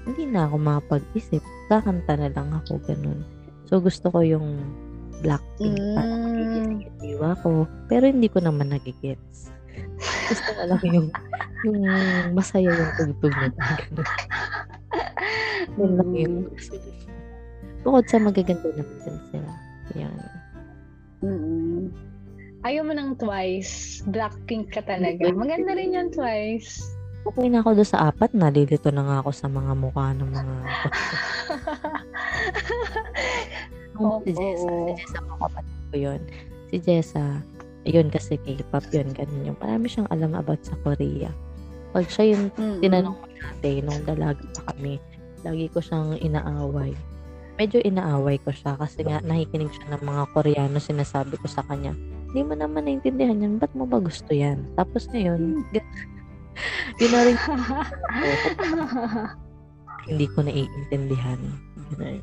hindi 0.06 0.28
na 0.28 0.46
ako 0.46 0.56
makapag-isip. 0.60 1.42
Kakanta 1.70 2.14
na 2.20 2.30
lang 2.30 2.50
ako, 2.52 2.82
ganun. 2.84 3.26
So, 3.70 3.80
gusto 3.80 4.12
ko 4.12 4.20
yung 4.22 4.62
Blackpink. 5.24 5.80
Mm. 5.80 6.84
yung 6.84 6.98
diwa 7.00 7.32
ko. 7.40 7.64
Pero 7.88 8.12
hindi 8.12 8.28
ko 8.28 8.44
naman 8.44 8.76
nagigets. 8.76 9.54
Gusto 10.30 10.50
ko 10.56 10.62
lang 10.68 10.84
yung, 10.88 11.08
yung 11.66 11.80
masaya 12.36 12.72
yung 12.72 12.94
tugtog 12.96 13.34
nila. 13.36 13.58
Ganun. 13.82 14.08
Yun 15.78 15.92
lang 15.98 16.12
yun. 16.14 16.34
Bukod 17.84 18.06
sa 18.08 18.22
magaganda 18.22 18.70
naman 18.78 18.98
din 19.04 19.18
sila. 19.32 19.52
Yan. 20.00 20.16
Mm-mm. 21.24 21.92
Ayaw 22.64 22.88
mo 22.88 22.94
ng 22.96 23.20
twice. 23.20 24.00
Blackpink 24.08 24.72
ka 24.72 24.80
talaga. 24.88 25.28
Maganda 25.36 25.76
rin 25.76 25.96
yung 25.96 26.12
twice. 26.16 26.80
Okay 27.24 27.48
na 27.48 27.60
ako 27.64 27.80
doon 27.80 27.90
sa 27.90 28.12
apat. 28.12 28.32
Nalilito 28.32 28.92
na 28.92 29.04
nga 29.04 29.16
ako 29.24 29.32
sa 29.36 29.48
mga 29.52 29.72
mukha 29.76 30.16
ng 30.16 30.30
mga... 30.32 30.56
Oo, 34.00 34.20
si 34.28 34.32
Jessa. 34.32 34.72
oo. 34.72 34.96
Si 34.96 35.00
Jessa 35.00 35.20
mo 35.28 35.34
kapatid 35.44 35.80
ko 35.92 35.96
yun. 35.96 36.22
Si 36.72 36.76
Jessa, 36.80 37.26
yun 37.84 38.08
kasi 38.08 38.40
K-pop 38.40 38.84
yun. 38.92 39.12
Ganun 39.12 39.48
yung 39.54 39.60
marami 39.60 39.88
siyang 39.92 40.10
alam 40.12 40.36
about 40.36 40.64
sa 40.64 40.76
Korea. 40.84 41.32
Pag 41.94 42.10
siya 42.10 42.34
yung 42.34 42.50
Mm-mm. 42.58 42.82
tinanong 42.82 43.16
ko 43.20 43.26
dati 43.38 43.72
nung 43.84 44.02
dalaga 44.08 44.44
pa 44.58 44.74
kami, 44.74 44.98
lagi 45.44 45.68
ko 45.70 45.80
siyang 45.84 46.18
inaaway. 46.18 46.96
Medyo 47.60 47.86
inaaway 47.86 48.42
ko 48.42 48.50
siya 48.50 48.74
kasi 48.80 49.06
nga 49.06 49.22
nakikinig 49.22 49.70
siya 49.70 49.94
ng 49.94 50.04
mga 50.04 50.24
Koreano 50.34 50.82
sinasabi 50.82 51.38
ko 51.38 51.46
sa 51.46 51.62
kanya. 51.70 51.94
Hindi 52.34 52.42
mo 52.50 52.58
naman 52.58 52.90
naintindihan 52.90 53.38
yan, 53.38 53.62
ba't 53.62 53.70
mo 53.78 53.86
ba 53.86 54.02
gusto 54.02 54.34
yan? 54.34 54.66
Tapos 54.74 55.06
ngayon, 55.14 55.62
gan- 55.76 55.92
yun 56.98 57.12
na 57.14 57.22
rin 57.30 57.38
hindi 60.10 60.26
ko 60.34 60.40
naiintindihan. 60.42 61.40
Ganun. 61.94 62.18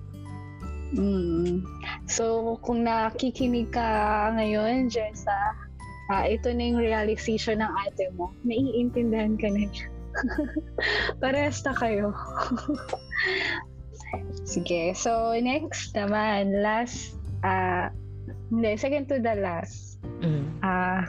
Mm. 0.91 1.63
So, 2.11 2.59
kung 2.67 2.83
nakikinig 2.83 3.71
ka 3.71 4.35
ngayon, 4.35 4.91
Jessa, 4.91 5.55
ah, 6.11 6.27
ito 6.27 6.51
na 6.51 6.75
yung 6.75 6.83
realization 6.83 7.63
ng 7.63 7.73
ate 7.87 8.11
mo. 8.19 8.35
Naiintindihan 8.43 9.39
ka 9.39 9.47
na 9.47 9.71
niya. 9.71 9.87
Parehas 11.23 11.63
na 11.63 11.73
kayo. 11.79 12.11
Sige. 14.51 14.91
So, 14.99 15.39
next 15.39 15.95
naman, 15.95 16.51
last, 16.67 17.15
ah, 17.47 17.95
hindi, 18.51 18.75
second 18.75 19.07
to 19.07 19.23
the 19.23 19.39
last. 19.39 20.03
Mm. 20.19 20.51
Ah, 20.67 21.07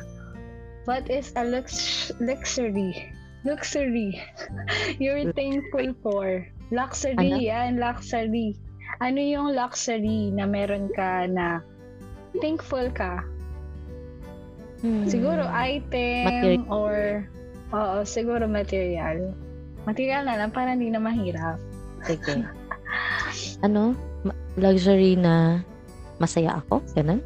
what 0.86 1.10
is 1.10 1.34
a 1.34 1.42
lux- 1.42 2.14
luxury? 2.22 2.94
Luxury. 3.42 4.22
You're 5.02 5.34
thankful 5.34 5.98
for. 6.06 6.46
Luxury, 6.70 7.18
Ano? 7.18 7.42
yan, 7.42 7.82
luxury. 7.82 8.54
Ano 9.02 9.18
yung 9.18 9.58
luxury 9.58 10.30
na 10.30 10.46
meron 10.46 10.88
ka 10.94 11.26
na 11.26 11.66
thankful 12.38 12.86
ka? 12.94 13.26
Hmm. 14.86 15.10
Siguro 15.10 15.46
item 15.50 16.26
Material. 16.30 16.70
or 16.70 16.96
oo, 17.74 17.98
siguro 18.06 18.46
material. 18.46 19.34
Material 19.90 20.30
na 20.30 20.38
lang 20.38 20.54
para 20.54 20.78
hindi 20.78 20.94
na 20.94 21.02
mahirap. 21.02 21.58
Sige. 22.06 22.46
ano? 23.66 23.98
Luxury 24.54 25.18
na 25.18 25.66
masaya 26.22 26.62
ako? 26.62 26.86
Ganun? 26.94 27.26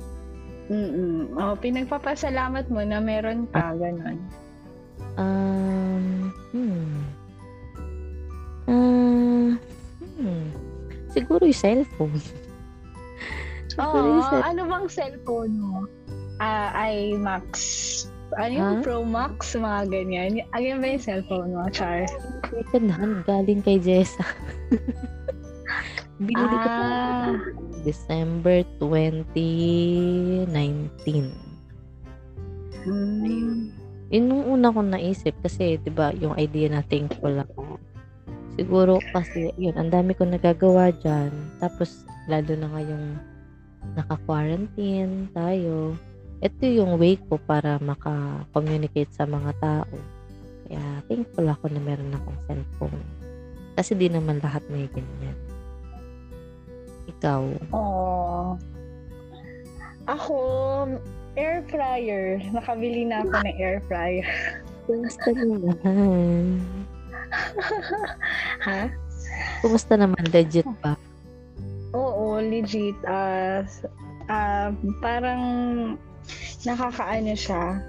Mm. 0.71 1.37
Oh, 1.37 1.53
pinagpapasalamat 1.59 2.71
mo 2.71 2.81
na 2.81 2.97
meron 3.03 3.45
ka 3.51 3.75
ganun. 3.77 4.17
Um, 5.19 6.31
hmm. 6.55 6.95
Ah, 8.65 9.51
hmm. 10.01 10.64
Siguro 11.15 11.41
yung 11.41 11.55
cellphone. 11.55 12.19
Siguro 13.71 13.95
Oo, 13.95 14.07
yung 14.11 14.25
cell- 14.27 14.43
ano 14.45 14.61
bang 14.67 14.87
cellphone 14.87 15.53
mo? 15.55 15.87
Ah, 16.37 16.75
iMax. 16.85 17.49
Ano 18.35 18.51
yung 18.51 18.73
Ha? 18.77 18.83
Pro 18.83 18.99
Max, 19.01 19.55
mga 19.55 19.87
ganyan. 19.87 20.43
Ano 20.51 20.81
ba 20.81 20.87
yung 20.89 20.99
cellphone 20.99 21.55
mo, 21.55 21.63
Char? 21.71 22.03
Second 22.51 22.91
galing 23.23 23.63
kay 23.63 23.79
Jessa. 23.79 24.25
Binili 26.17 26.55
ko 26.55 26.67
pa 26.67 26.71
Ah, 26.71 27.35
December 27.83 28.63
2019. 28.79 30.47
mm, 32.83 33.71
Yun 34.07 34.25
yung 34.25 34.43
una 34.49 34.71
kong 34.71 34.91
naisip 34.91 35.35
kasi 35.39 35.75
'di 35.75 35.91
ba 35.91 36.13
yung 36.13 36.35
idea 36.35 36.69
na 36.69 36.81
thankful 36.81 37.35
ako. 37.35 37.74
Siguro 38.55 39.03
kasi 39.11 39.51
yun, 39.59 39.75
ang 39.75 39.91
dami 39.91 40.15
kong 40.15 40.31
nagagawa 40.35 40.95
dyan. 41.03 41.31
Tapos 41.59 42.07
lalo 42.31 42.55
na 42.55 42.71
ngayong 42.71 43.05
naka-quarantine 43.99 45.27
tayo. 45.35 45.93
Ito 46.39 46.63
yung 46.63 46.95
way 46.95 47.19
ko 47.27 47.35
para 47.39 47.77
maka-communicate 47.83 49.11
sa 49.11 49.27
mga 49.27 49.51
tao. 49.59 49.95
Kaya 50.65 50.83
thankful 51.05 51.45
ako 51.45 51.69
na 51.69 51.79
meron 51.83 52.15
akong 52.15 52.39
cellphone. 52.47 53.01
Kasi 53.75 53.91
di 53.93 54.07
naman 54.07 54.39
lahat 54.39 54.63
may 54.71 54.87
ganyan. 54.87 55.37
Ikaw. 57.11 57.43
Oo. 57.75 58.55
Ako, 60.05 60.37
air 61.35 61.59
fryer. 61.67 62.39
Nakabili 62.55 63.03
na 63.03 63.21
ako 63.21 63.35
ng 63.41 63.57
air 63.59 63.79
fryer. 63.85 64.27
Kumusta 64.85 65.29
naman? 65.33 66.61
ha? 68.67 68.89
Kumusta 69.61 69.97
naman? 69.97 70.21
Legit 70.29 70.67
ba? 70.83 70.95
Oo, 71.95 72.37
legit. 72.43 72.95
Ah, 73.07 73.63
ah, 74.27 74.69
parang 74.99 75.43
nakakaano 76.67 77.33
siya. 77.33 77.79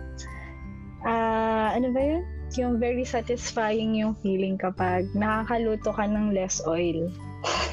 Ah, 1.02 1.74
ano 1.74 1.90
ba 1.90 2.00
yun? 2.00 2.24
Yung 2.56 2.78
very 2.80 3.04
satisfying 3.04 3.98
yung 3.98 4.16
feeling 4.22 4.56
kapag 4.56 5.10
nakakaluto 5.12 5.92
ka 5.92 6.06
ng 6.06 6.32
less 6.32 6.62
oil. 6.64 7.10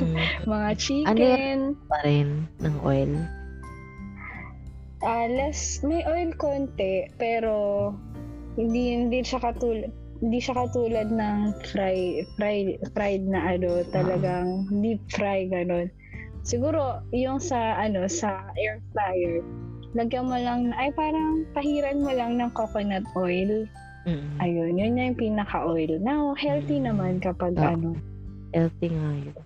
Hmm. 0.02 0.18
Mga 0.52 0.70
chicken, 0.82 1.60
pa 1.88 1.98
rin 2.04 2.50
ng 2.60 2.76
oil. 2.84 3.12
ah 5.04 5.28
less, 5.28 5.84
may 5.84 6.00
oil 6.08 6.32
konti, 6.40 7.12
pero 7.20 7.92
hindi 8.56 8.96
hindi 8.96 9.20
siya 9.20 9.44
katulad 9.44 9.92
hindi 10.24 10.40
siya 10.40 10.56
katulad 10.56 11.12
ng 11.12 11.52
fry, 11.76 12.24
fry, 12.40 12.80
fried 12.96 13.28
na 13.28 13.60
ano, 13.60 13.84
talagang 13.92 14.72
deep 14.80 15.04
fry 15.12 15.52
ganun. 15.52 15.92
Siguro 16.48 17.04
yung 17.12 17.44
sa 17.44 17.76
ano 17.76 18.08
sa 18.08 18.48
air 18.56 18.80
fryer, 18.96 19.44
lagyan 19.92 20.32
mo 20.32 20.40
lang 20.40 20.72
ay 20.80 20.96
parang 20.96 21.44
pahiran 21.52 22.00
mo 22.00 22.16
lang 22.16 22.40
ng 22.40 22.48
coconut 22.56 23.04
oil. 23.20 23.68
Mm. 24.08 24.36
Ayun, 24.40 24.72
yun 24.80 24.92
na 24.96 25.02
yung 25.12 25.20
pinaka-oil. 25.20 25.96
Now, 26.04 26.36
healthy 26.36 26.80
Mm. 26.80 26.88
naman 26.92 27.14
kapag 27.24 27.56
Oo. 27.60 27.68
ano. 27.68 27.90
Healthy 28.56 28.92
nga 28.92 29.12
yun. 29.16 29.38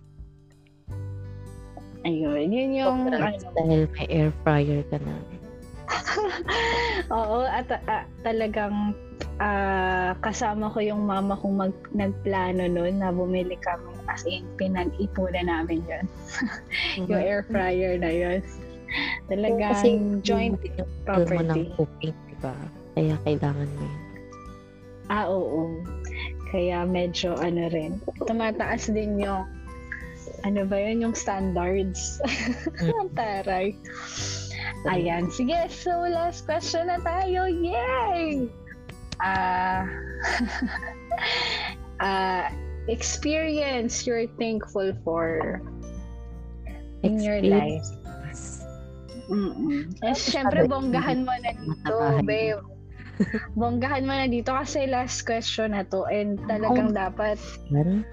Ayun, 2.06 2.48
yun 2.54 2.72
yung 2.74 2.90
Congrats 3.06 3.46
ano. 3.46 3.54
dahil 3.54 3.82
may 3.98 4.08
air 4.10 4.32
fryer 4.42 4.82
ka 4.94 4.98
na. 5.02 5.14
Oo, 7.18 7.46
at 7.46 7.70
ah, 7.86 8.06
talagang 8.26 8.98
ah, 9.40 10.18
kasama 10.22 10.70
ko 10.74 10.80
yung 10.82 11.06
mama 11.06 11.38
kong 11.38 11.56
mag, 11.56 11.76
nagplano 11.94 12.66
noon 12.66 13.02
na 13.02 13.14
bumili 13.14 13.58
kami 13.62 13.94
as 14.08 14.24
in 14.26 14.48
pinag-ipunan 14.58 15.46
namin 15.46 15.84
yun. 15.86 16.06
yung 17.06 17.12
air 17.14 17.44
fryer 17.46 18.00
na 18.00 18.10
yun. 18.10 18.40
Talagang 19.28 19.74
Kasi 19.76 19.90
joint 20.24 20.58
yung 20.64 20.90
skill 21.04 21.26
mo 21.28 21.42
ng 21.44 21.64
property. 21.64 21.64
cooking, 21.76 22.16
di 22.32 22.36
ba? 22.40 22.56
Kaya 22.96 23.16
kailangan 23.28 23.68
mo 23.78 23.84
yun. 23.84 24.02
Ah, 25.08 25.26
oo. 25.32 25.72
Kaya 26.52 26.84
medyo 26.88 27.36
ano 27.36 27.68
rin. 27.72 28.00
Tumataas 28.28 28.92
din 28.92 29.20
yung 29.20 29.48
ano 30.44 30.64
ba 30.68 30.78
yun, 30.80 31.04
yung 31.04 31.16
standards. 31.16 32.20
Ang 33.00 33.12
taray. 33.16 33.76
Ayan. 34.88 35.28
Sige, 35.32 35.68
so 35.72 35.92
last 36.08 36.48
question 36.48 36.88
na 36.88 37.00
tayo. 37.04 37.48
Yay! 37.48 38.48
Ah, 39.20 39.86
ah, 42.04 42.46
experience 42.88 44.08
you're 44.08 44.30
thankful 44.40 44.94
for 45.04 45.60
in 47.04 47.20
your 47.20 47.42
life. 47.42 47.86
Mm-mm. 49.28 49.92
Eh, 50.08 50.16
syempre, 50.16 50.66
bonggahan 50.66 51.28
mo 51.28 51.34
na 51.44 51.52
dito, 51.60 51.96
babe. 52.24 52.64
Bonggahan 53.58 54.06
mo 54.08 54.14
na 54.14 54.28
dito 54.30 54.54
kasi 54.54 54.88
last 54.88 55.26
question 55.26 55.74
na 55.74 55.84
to 55.90 56.06
and 56.08 56.38
talagang 56.46 56.94
dapat 56.94 57.36
Yan. 57.74 58.06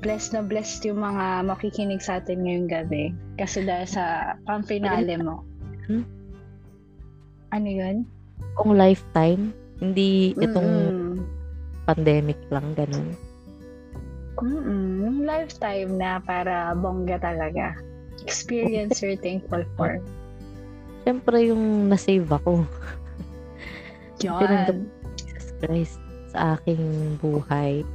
blessed 0.00 0.32
na 0.32 0.42
blessed 0.42 0.88
yung 0.88 1.04
mga 1.04 1.44
makikinig 1.44 2.00
sa 2.02 2.18
atin 2.18 2.42
ngayong 2.42 2.68
gabi. 2.70 3.04
Kasi 3.36 3.62
dahil 3.68 3.86
sa 3.86 4.34
pang-finale 4.48 5.14
mo. 5.20 5.44
Hmm? 5.86 6.04
Ano 7.52 7.68
yun? 7.68 7.96
Kung 8.58 8.74
lifetime, 8.74 9.54
hindi 9.78 10.34
itong 10.38 10.72
Mm-mm. 10.90 11.14
pandemic 11.86 12.38
lang, 12.50 12.74
ganun. 12.74 13.14
Mm-mm. 14.38 15.02
Yung 15.02 15.18
lifetime 15.26 15.98
na 15.98 16.22
para 16.22 16.74
bongga 16.78 17.18
talaga. 17.18 17.74
Experience 18.22 18.98
you're 19.02 19.18
thankful 19.18 19.62
for. 19.74 19.98
Siyempre 21.02 21.50
yung 21.50 21.90
nasave 21.90 22.30
ako. 22.30 22.66
Yun. 24.24 24.90
Jesus 25.14 25.54
Christ 25.62 25.98
sa 26.34 26.58
aking 26.58 27.16
buhay. 27.22 27.86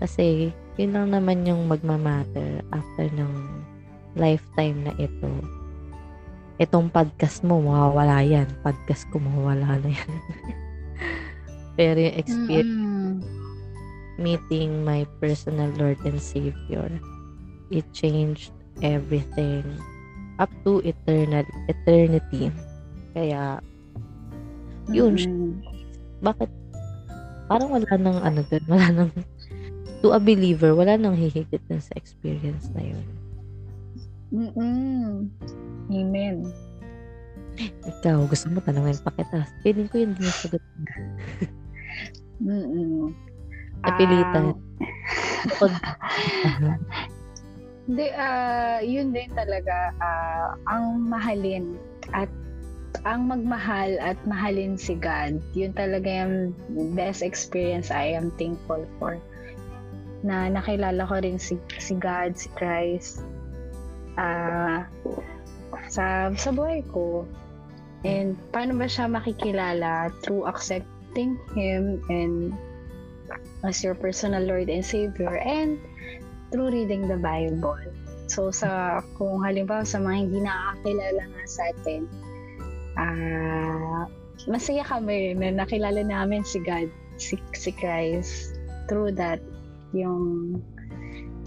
Kasi 0.00 0.52
yun 0.76 0.96
lang 0.96 1.12
naman 1.12 1.44
yung 1.44 1.68
magmamatter 1.68 2.64
after 2.72 3.06
ng 3.12 3.32
lifetime 4.16 4.84
na 4.84 4.92
ito. 5.00 5.28
Itong 6.60 6.92
podcast 6.92 7.42
mo, 7.42 7.60
mawawala 7.60 8.20
yan. 8.22 8.48
Podcast 8.60 9.08
ko, 9.10 9.18
mawawala 9.18 9.80
na 9.80 9.90
yan. 9.90 10.12
Pero 11.76 11.96
yung 11.96 12.16
experience 12.20 12.68
Mm-mm. 12.68 13.24
meeting 14.20 14.84
my 14.84 15.08
personal 15.18 15.72
Lord 15.80 15.98
and 16.04 16.20
Savior, 16.20 16.88
it 17.72 17.86
changed 17.96 18.52
everything 18.84 19.64
up 20.36 20.52
to 20.64 20.84
eternal 20.84 21.44
eternity. 21.68 22.52
Kaya, 23.16 23.60
Yun. 24.92 25.14
Mm-mm. 25.16 25.52
bakit 26.22 26.50
parang 27.46 27.70
wala 27.72 27.92
nang 27.98 28.18
ano 28.20 28.40
dun, 28.46 28.64
wala 28.72 28.88
nang 28.92 29.10
to 30.02 30.10
a 30.10 30.20
believer, 30.20 30.74
wala 30.74 30.98
nang 30.98 31.14
hihigit 31.14 31.62
dun 31.70 31.80
sa 31.80 31.94
experience 31.94 32.68
na 32.74 32.82
yun. 32.82 33.06
Mm-mm. 34.32 35.28
Amen. 35.92 36.36
Ikaw, 37.60 38.18
gusto 38.28 38.46
mo 38.48 38.58
tanongin 38.64 38.98
pa 39.04 39.12
kita. 39.12 39.44
Feeling 39.60 39.88
ko 39.92 39.96
yun 40.00 40.12
din 40.16 40.28
yung 40.28 40.38
sagot. 40.40 40.62
Mm-mm. 42.42 43.12
Napilitan. 43.82 44.56
Bukod, 45.46 45.72
Aha. 46.46 46.78
Hindi, 47.86 48.06
ah, 48.14 48.78
yun 48.78 49.10
din 49.10 49.26
talaga 49.34 49.90
ah, 49.98 50.54
ang 50.70 51.10
mahalin 51.10 51.74
at 52.14 52.30
ang 53.02 53.26
magmahal 53.26 53.98
at 53.98 54.14
mahalin 54.22 54.78
si 54.78 54.94
God. 54.94 55.42
Yun 55.58 55.74
talaga 55.74 56.06
yung 56.06 56.54
best 56.94 57.26
experience 57.26 57.90
I 57.90 58.14
am 58.14 58.30
thankful 58.38 58.86
for. 59.02 59.18
Na 60.22 60.46
nakilala 60.46 61.02
ko 61.10 61.18
rin 61.18 61.42
si, 61.42 61.58
si 61.82 61.98
God, 61.98 62.38
si 62.38 62.46
Christ 62.54 63.26
ah, 64.14 64.86
sa, 65.92 66.32
sa 66.32 66.50
buhay 66.56 66.80
ko. 66.88 67.28
And 68.02 68.40
paano 68.48 68.80
ba 68.80 68.88
siya 68.88 69.12
makikilala? 69.12 70.08
Through 70.24 70.48
accepting 70.48 71.36
Him 71.52 72.00
and 72.08 72.56
as 73.62 73.84
your 73.84 73.94
personal 73.94 74.42
Lord 74.42 74.72
and 74.72 74.82
Savior 74.82 75.36
and 75.36 75.76
through 76.48 76.72
reading 76.72 77.06
the 77.06 77.20
Bible. 77.20 77.76
So 78.32 78.48
sa 78.48 79.04
kung 79.20 79.44
halimbawa 79.44 79.84
sa 79.84 80.00
mga 80.00 80.16
hindi 80.16 80.38
nakakilala 80.40 81.22
nga 81.28 81.44
sa 81.44 81.62
atin, 81.76 82.02
ah 82.96 84.08
masaya 84.48 84.82
kami 84.82 85.38
na 85.38 85.54
nakilala 85.54 86.02
namin 86.02 86.42
si 86.42 86.58
God, 86.64 86.90
si, 87.20 87.38
si 87.54 87.70
Christ 87.70 88.58
through 88.90 89.14
that 89.14 89.38
yung 89.94 90.58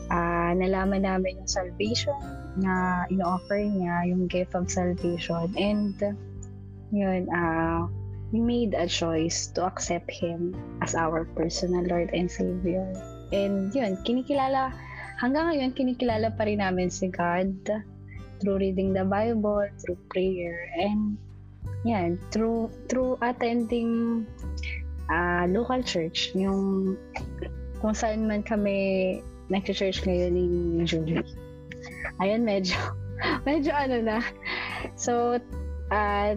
uh, 0.07 0.51
nalaman 0.55 1.03
namin 1.03 1.41
yung 1.41 1.49
salvation 1.49 2.44
na 2.57 3.05
ino-offer 3.11 3.59
niya, 3.59 4.07
yung 4.09 4.27
gift 4.27 4.55
of 4.55 4.71
salvation. 4.71 5.51
And 5.59 5.95
yun, 6.91 7.27
uh, 7.31 7.87
we 8.31 8.39
made 8.39 8.73
a 8.73 8.87
choice 8.87 9.47
to 9.55 9.65
accept 9.65 10.09
Him 10.11 10.55
as 10.81 10.95
our 10.95 11.25
personal 11.35 11.83
Lord 11.85 12.11
and 12.11 12.29
Savior. 12.31 12.87
And 13.31 13.71
yun, 13.75 13.99
kinikilala, 14.03 14.73
hanggang 15.19 15.51
ngayon, 15.51 15.71
kinikilala 15.75 16.35
pa 16.35 16.47
rin 16.47 16.63
namin 16.63 16.91
si 16.91 17.11
God 17.11 17.55
through 18.39 18.59
reading 18.59 18.91
the 18.91 19.07
Bible, 19.07 19.63
through 19.79 19.99
prayer, 20.11 20.67
and 20.75 21.15
yan, 21.87 22.19
through, 22.33 22.67
through 22.89 23.15
attending 23.21 24.25
uh, 25.07 25.45
local 25.47 25.81
church, 25.83 26.33
yung 26.35 26.97
kung 27.79 27.93
saan 27.93 28.25
man 28.25 28.41
kami 28.41 29.21
nag-church 29.47 30.01
ngayon 30.03 30.33
ni 30.33 30.45
Julie. 30.83 31.21
Ayun, 32.23 32.43
medyo, 32.47 32.77
medyo 33.47 33.71
ano 33.75 33.97
na. 33.99 34.17
So, 34.95 35.39
uh, 35.91 36.31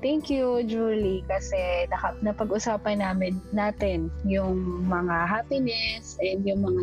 thank 0.00 0.30
you, 0.30 0.62
Julie, 0.64 1.26
kasi 1.28 1.90
napag-usapan 2.22 3.02
namin 3.02 3.42
natin 3.52 4.08
yung 4.24 4.86
mga 4.86 5.26
happiness 5.28 6.16
and 6.22 6.46
yung 6.46 6.64
mga 6.64 6.82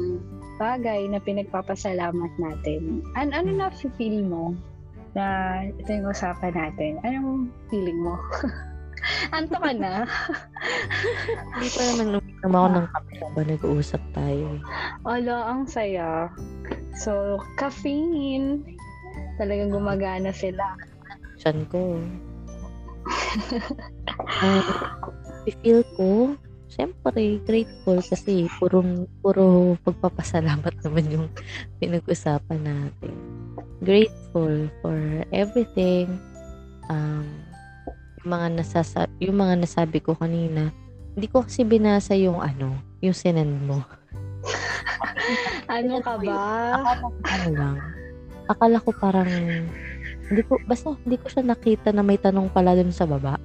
bagay 0.55 1.01
na 1.09 1.19
pinagpapasalamat 1.19 2.31
natin. 2.39 3.03
An 3.19 3.35
ano 3.35 3.51
na 3.51 3.67
feel 3.71 4.23
mo 4.23 4.55
na 5.15 5.63
ito 5.67 5.89
yung 5.89 6.11
usapan 6.11 6.53
natin? 6.53 6.99
Anong 7.07 7.51
feeling 7.71 7.99
mo? 8.03 8.19
Anto 9.35 9.57
ka 9.61 9.71
na? 9.75 10.05
Hindi 11.55 11.67
pa 11.69 11.81
naman 11.93 12.07
uminom 12.19 12.53
ako 12.53 12.67
ng 12.73 12.87
kape 12.89 13.15
ba 13.35 13.41
nag-uusap 13.45 14.01
tayo. 14.15 14.45
Ala, 15.05 15.37
ang 15.53 15.63
saya. 15.69 16.29
So, 16.97 17.37
caffeine. 17.59 18.65
Talagang 19.35 19.75
gumagana 19.75 20.31
sila. 20.31 20.63
Chan 21.37 21.67
ko. 21.69 21.99
uh, 24.41 24.63
feel 25.61 25.85
ko, 25.93 26.33
syempre, 26.71 27.37
grateful 27.45 28.01
kasi 28.01 28.49
puro, 28.57 28.81
puro 29.21 29.75
pagpapasalamat 29.85 30.73
naman 30.81 31.05
yung 31.11 31.27
pinag-usapan 31.77 32.65
natin. 32.65 33.13
Grateful 33.85 34.71
for 34.81 34.97
everything. 35.29 36.17
Um, 36.89 37.44
mga 38.25 38.59
nasasa 38.59 39.05
yung 39.21 39.37
mga 39.37 39.61
nasabi 39.61 40.01
ko 40.01 40.17
kanina, 40.17 40.73
hindi 41.13 41.27
ko 41.29 41.45
kasi 41.45 41.63
binasa 41.63 42.17
yung 42.17 42.41
ano, 42.41 42.75
yung 42.99 43.15
sinend 43.15 43.55
mo. 43.63 43.85
ano 45.77 46.01
ka 46.01 46.13
ba? 46.19 46.35
Akala 46.75 46.91
ko 46.99 47.07
ano 47.23 47.49
lang. 47.53 47.77
Akala 48.45 48.77
ko 48.81 48.89
parang 48.97 49.29
hindi 50.25 50.41
ko 50.41 50.57
basta 50.65 50.97
hindi 51.05 51.21
ko 51.21 51.29
siya 51.29 51.45
nakita 51.45 51.93
na 51.93 52.01
may 52.01 52.17
tanong 52.17 52.49
pala 52.49 52.73
dun 52.73 52.91
sa 52.91 53.05
baba. 53.05 53.37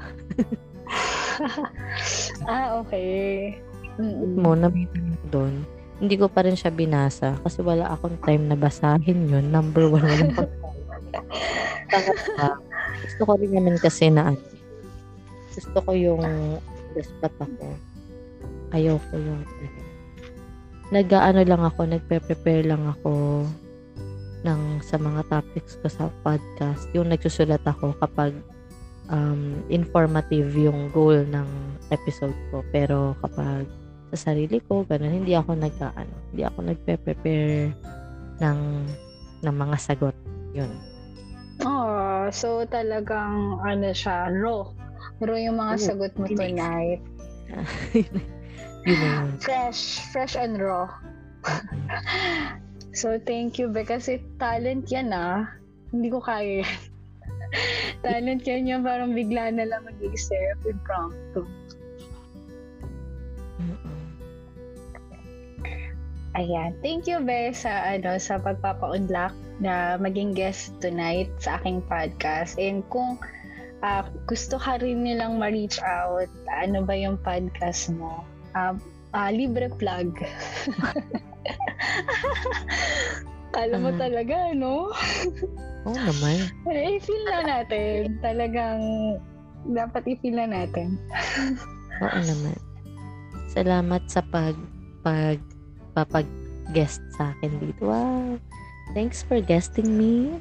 ah, 2.51 2.81
okay. 2.81 3.61
Mm-mm. 4.01 4.41
Mo 4.41 4.57
na 4.57 4.73
may 4.73 4.89
tanong 4.89 5.25
doon. 5.29 5.55
Hindi 6.01 6.17
ko 6.17 6.33
pa 6.33 6.49
rin 6.49 6.57
siya 6.57 6.73
binasa 6.73 7.37
kasi 7.45 7.61
wala 7.61 7.93
akong 7.93 8.17
time 8.25 8.49
na 8.49 8.57
basahin 8.57 9.29
yun. 9.29 9.53
Number 9.53 9.93
one, 9.93 10.01
walang 10.01 10.33
pag 10.33 10.49
Gusto 13.05 13.23
ko 13.27 13.33
rin 13.37 13.53
naman 13.53 13.77
kasi 13.77 14.09
na 14.09 14.33
ano, 14.33 14.41
gusto 15.51 15.79
ko 15.83 15.91
yung 15.93 16.23
despat 16.95 17.35
ako. 17.39 17.75
Ayaw 18.71 18.97
ko 19.11 19.15
yung 19.19 19.43
nag-ano 20.91 21.41
lang 21.47 21.63
ako, 21.63 21.87
nagpe-prepare 21.87 22.67
lang 22.67 22.83
ako 22.87 23.47
ng 24.43 24.61
sa 24.83 24.97
mga 24.99 25.23
topics 25.31 25.79
ko 25.79 25.87
sa 25.87 26.11
podcast. 26.27 26.91
Yung 26.95 27.11
nagsusulat 27.11 27.63
ako 27.63 27.95
kapag 28.03 28.35
um, 29.11 29.63
informative 29.71 30.51
yung 30.55 30.91
goal 30.91 31.23
ng 31.23 31.47
episode 31.95 32.35
ko. 32.51 32.67
Pero 32.75 33.15
kapag 33.23 33.67
sa 34.11 34.35
sarili 34.35 34.59
ko, 34.67 34.83
ganun, 34.83 35.23
hindi 35.23 35.39
ako 35.39 35.55
nag-ano, 35.55 36.15
hindi 36.35 36.43
ako 36.43 36.59
nagpe-prepare 36.67 37.71
ng 38.43 38.61
ng 39.47 39.55
mga 39.55 39.77
sagot. 39.79 40.17
Yun. 40.51 40.71
Oh, 41.63 42.27
so 42.33 42.67
talagang 42.67 43.61
ano 43.63 43.95
siya, 43.95 44.27
raw 44.33 44.67
pero 45.21 45.37
yung 45.37 45.61
mga 45.61 45.75
oh, 45.77 45.85
sagot 45.85 46.13
mo 46.17 46.25
tonight, 46.25 47.05
yun 47.93 48.25
fresh, 49.41 50.01
fresh 50.13 50.37
and 50.37 50.61
raw. 50.61 50.89
so, 52.93 53.19
thank 53.21 53.59
you, 53.59 53.69
Be. 53.69 53.85
Kasi 53.85 54.21
talent 54.41 54.89
yan, 54.89 55.13
ah. 55.13 55.49
Hindi 55.91 56.09
ko 56.09 56.21
kaya 56.23 56.65
yan. 56.65 56.79
talent 58.05 58.43
yan 58.47 58.69
yung 58.69 58.83
parang 58.87 59.13
bigla 59.13 59.51
na 59.53 59.67
lang 59.67 59.85
mag-isip, 59.85 60.57
impromptu. 60.65 61.45
Ayan. 66.39 66.79
Thank 66.81 67.11
you, 67.11 67.21
Be, 67.21 67.51
sa, 67.53 67.99
ano, 67.99 68.17
sa 68.17 68.39
pagpapa-unlock 68.39 69.35
na 69.61 70.01
maging 70.01 70.33
guest 70.33 70.73
tonight 70.81 71.29
sa 71.43 71.61
aking 71.61 71.85
podcast. 71.85 72.57
And 72.57 72.87
kung 72.89 73.21
uh, 73.83 74.05
gusto 74.29 74.57
ka 74.61 74.79
rin 74.81 75.05
nilang 75.05 75.41
ma-reach 75.41 75.81
out, 75.83 76.29
ano 76.49 76.85
ba 76.85 76.95
yung 76.97 77.17
podcast 77.21 77.93
mo? 77.93 78.25
Uh, 78.57 78.77
uh, 79.15 79.31
libre 79.33 79.69
plug. 79.77 80.15
Kala 83.55 83.75
mo 83.83 83.91
uh, 83.91 83.99
talaga, 83.99 84.55
no? 84.55 84.95
Oo 85.89 85.91
oh, 85.91 85.97
naman. 85.97 86.49
eh, 86.71 87.01
feel 87.03 87.25
na 87.27 87.41
natin. 87.43 88.21
Talagang 88.23 88.81
dapat 89.69 90.07
i-feel 90.07 90.37
na 90.39 90.47
natin. 90.47 91.01
Oo 92.05 92.21
naman. 92.21 92.57
Salamat 93.51 94.07
sa 94.07 94.23
pag 94.31 94.55
pag 95.03 95.41
papag 95.97 96.29
guest 96.71 97.03
sa 97.19 97.35
akin 97.35 97.59
dito. 97.59 97.83
Wow. 97.91 98.39
Thanks 98.95 99.27
for 99.27 99.43
guesting 99.43 99.99
me. 99.99 100.39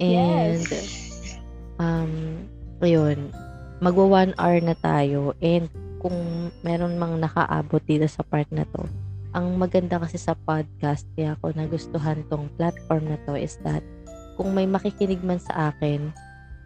And 0.00 0.64
yes. 0.64 1.36
um 1.76 2.48
ayun, 2.80 3.32
magwa 3.80 4.24
one 4.24 4.32
hour 4.36 4.58
na 4.60 4.76
tayo 4.76 5.32
and 5.40 5.68
kung 6.00 6.48
meron 6.64 6.96
mang 6.96 7.20
nakaabot 7.20 7.80
dito 7.84 8.08
sa 8.08 8.24
part 8.24 8.48
na 8.52 8.64
to, 8.72 8.88
ang 9.36 9.54
maganda 9.60 10.00
kasi 10.00 10.18
sa 10.18 10.34
podcast 10.34 11.06
kaya 11.14 11.38
ako 11.38 11.54
nagustuhan 11.54 12.24
tong 12.26 12.50
platform 12.58 13.14
na 13.14 13.18
to 13.28 13.38
is 13.38 13.60
that 13.62 13.84
kung 14.34 14.56
may 14.56 14.64
makikinig 14.64 15.20
man 15.20 15.38
sa 15.38 15.70
akin, 15.70 16.10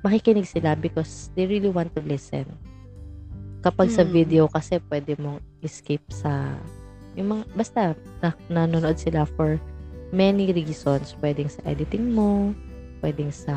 makikinig 0.06 0.46
sila 0.46 0.78
because 0.78 1.34
they 1.34 1.44
really 1.44 1.68
want 1.68 1.90
to 1.92 2.02
listen. 2.06 2.46
Kapag 3.60 3.90
hmm. 3.90 3.96
sa 3.98 4.04
video 4.06 4.46
kasi 4.46 4.78
pwede 4.86 5.18
mong 5.18 5.42
escape 5.60 6.04
sa 6.08 6.54
yung 7.14 7.30
mga, 7.30 7.42
basta 7.54 7.80
na, 8.22 8.34
nanonood 8.50 8.98
sila 8.98 9.26
for 9.38 9.58
many 10.10 10.50
reasons. 10.50 11.14
Pwedeng 11.18 11.50
sa 11.50 11.62
editing 11.66 12.14
mo, 12.14 12.54
pwedeng 13.02 13.30
sa 13.30 13.54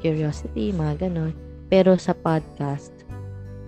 curiosity, 0.00 0.72
mga 0.72 1.08
ganon. 1.08 1.32
Pero 1.68 1.96
sa 1.96 2.12
podcast, 2.12 2.92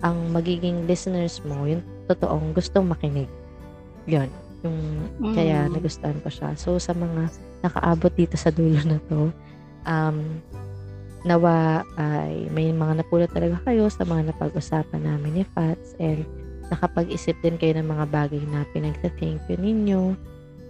ang 0.05 0.29
magiging 0.29 0.85
listeners 0.85 1.41
mo, 1.41 1.65
yung 1.65 1.81
totoong 2.05 2.53
gustong 2.53 2.85
makinig. 2.85 3.29
Yun. 4.05 4.29
Yung, 4.61 4.77
mm. 5.21 5.35
Kaya 5.35 5.67
nagustuhan 5.69 6.17
ko 6.21 6.29
siya. 6.29 6.53
So, 6.57 6.77
sa 6.77 6.93
mga 6.93 7.29
nakaabot 7.65 8.13
dito 8.13 8.37
sa 8.37 8.53
dulo 8.53 8.77
na 8.85 8.97
to, 9.09 9.33
um, 9.89 10.17
nawa 11.25 11.83
ay 11.97 12.47
may 12.53 12.69
mga 12.71 13.03
napulot 13.03 13.31
talaga 13.33 13.59
kayo 13.67 13.89
sa 13.89 14.05
mga 14.05 14.31
napag-usapan 14.31 15.01
namin 15.03 15.41
ni 15.41 15.43
Fats 15.57 15.97
and 15.97 16.23
nakapag-isip 16.69 17.35
din 17.41 17.57
kayo 17.57 17.75
ng 17.79 17.89
mga 17.89 18.05
bagay 18.11 18.43
na 18.47 18.63
pinagsa-thank 18.71 19.41
you 19.49 19.57
ninyo, 19.57 20.13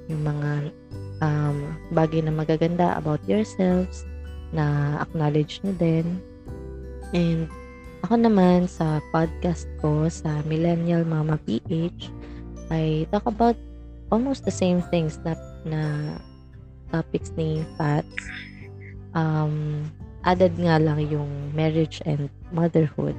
yung 0.07 0.23
mga 0.23 0.71
um, 1.19 1.57
bagay 1.91 2.23
na 2.23 2.31
magaganda 2.31 2.95
about 2.95 3.19
yourselves 3.27 4.07
na 4.55 4.95
acknowledge 5.03 5.59
nyo 5.65 5.73
din 5.75 6.07
And 7.15 7.47
ako 8.03 8.19
naman 8.19 8.67
sa 8.67 8.99
podcast 9.11 9.67
ko 9.79 10.07
sa 10.07 10.43
Millennial 10.45 11.03
Mama 11.07 11.39
PH, 11.47 12.11
I 12.71 13.07
talk 13.11 13.25
about 13.27 13.55
almost 14.11 14.43
the 14.47 14.53
same 14.53 14.83
things 14.91 15.19
na, 15.23 15.35
na 15.67 15.81
topics 16.91 17.31
ni 17.35 17.63
Fats. 17.75 18.15
Um, 19.15 19.87
added 20.27 20.55
nga 20.59 20.77
lang 20.77 20.99
yung 21.07 21.55
marriage 21.55 22.03
and 22.03 22.29
motherhood. 22.51 23.15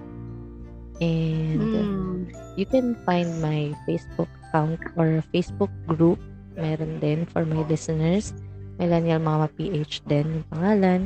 And 0.99 1.63
mm. 1.63 2.17
you 2.59 2.67
can 2.67 2.99
find 3.07 3.29
my 3.41 3.73
Facebook 3.87 4.29
account 4.49 4.83
or 4.99 5.23
Facebook 5.33 5.71
group. 5.87 6.19
Meron 6.59 6.99
din 6.99 7.25
for 7.31 7.47
my 7.47 7.63
listeners. 7.71 8.35
Millennial 8.79 9.23
Mama 9.23 9.47
PH 9.59 10.07
din 10.07 10.43
yung 10.43 10.47
pangalan. 10.51 11.01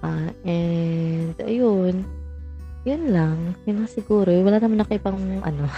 Uh, 0.00 0.32
and, 0.48 1.36
ayun, 1.44 2.04
yun 2.88 3.02
lang. 3.12 3.52
Yun 3.68 3.84
lang 3.84 3.90
siguro. 3.90 4.32
Wala 4.32 4.56
naman 4.56 4.80
ako 4.80 4.90
ibang, 4.96 5.18
ano, 5.44 5.68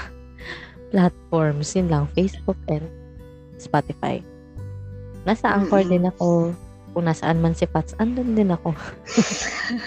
platforms. 0.94 1.74
Yun 1.74 1.88
lang, 1.90 2.04
Facebook 2.14 2.58
and 2.70 2.86
Spotify. 3.58 4.22
Nasa 5.22 5.54
Anchor 5.54 5.82
mm-hmm. 5.86 5.94
din 5.94 6.04
ako. 6.10 6.54
Kung 6.92 7.08
nasaan 7.08 7.40
man 7.40 7.56
si 7.56 7.64
Pats, 7.64 7.96
andun 7.96 8.36
din 8.36 8.52
ako. 8.52 8.76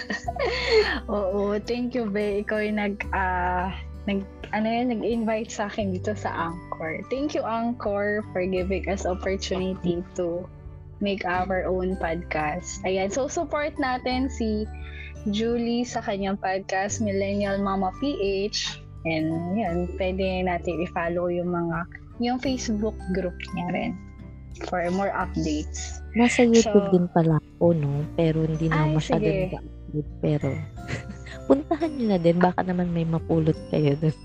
Oo, 1.12 1.54
thank 1.62 1.94
you, 1.94 2.10
Be. 2.10 2.42
Ikaw 2.42 2.58
yung 2.66 2.82
nag, 2.82 2.96
uh, 3.14 3.70
nag, 4.10 4.26
ano 4.50 4.66
yun, 4.66 4.90
nag-invite 4.90 5.54
sa 5.54 5.70
akin 5.70 5.94
dito 5.94 6.18
sa 6.18 6.50
Anchor. 6.50 7.06
Thank 7.06 7.38
you, 7.38 7.46
Anchor, 7.46 8.26
for 8.34 8.42
giving 8.42 8.90
us 8.90 9.06
opportunity 9.06 10.02
to 10.18 10.42
make 11.00 11.24
our 11.24 11.68
own 11.68 11.96
podcast. 12.00 12.80
Ayan, 12.88 13.12
so 13.12 13.28
support 13.28 13.76
natin 13.76 14.32
si 14.32 14.64
Julie 15.34 15.82
sa 15.82 16.00
kanyang 16.00 16.38
podcast, 16.38 17.02
Millennial 17.02 17.58
Mama 17.60 17.90
PH. 17.98 18.80
And 19.06 19.54
yun, 19.54 19.76
pwede 19.98 20.46
natin 20.46 20.82
i-follow 20.82 21.30
yung 21.30 21.50
mga, 21.50 21.78
yung 22.22 22.38
Facebook 22.42 22.96
group 23.14 23.36
niya 23.54 23.68
rin 23.74 23.92
for 24.64 24.80
more 24.94 25.12
updates. 25.12 26.00
Nasa 26.16 26.48
YouTube 26.48 26.88
so, 26.88 26.92
din 26.94 27.06
pala 27.12 27.36
ako, 27.36 27.76
no? 27.76 28.02
Pero 28.16 28.48
hindi 28.48 28.72
na 28.72 28.88
masyado 28.88 29.26
nag-upload. 29.26 30.06
Pero, 30.24 30.48
puntahan 31.48 31.90
nyo 31.92 32.06
na 32.08 32.18
din. 32.18 32.38
Baka 32.40 32.64
naman 32.64 32.90
may 32.90 33.04
mapulot 33.04 33.56
kayo 33.68 33.92
dun. 34.00 34.16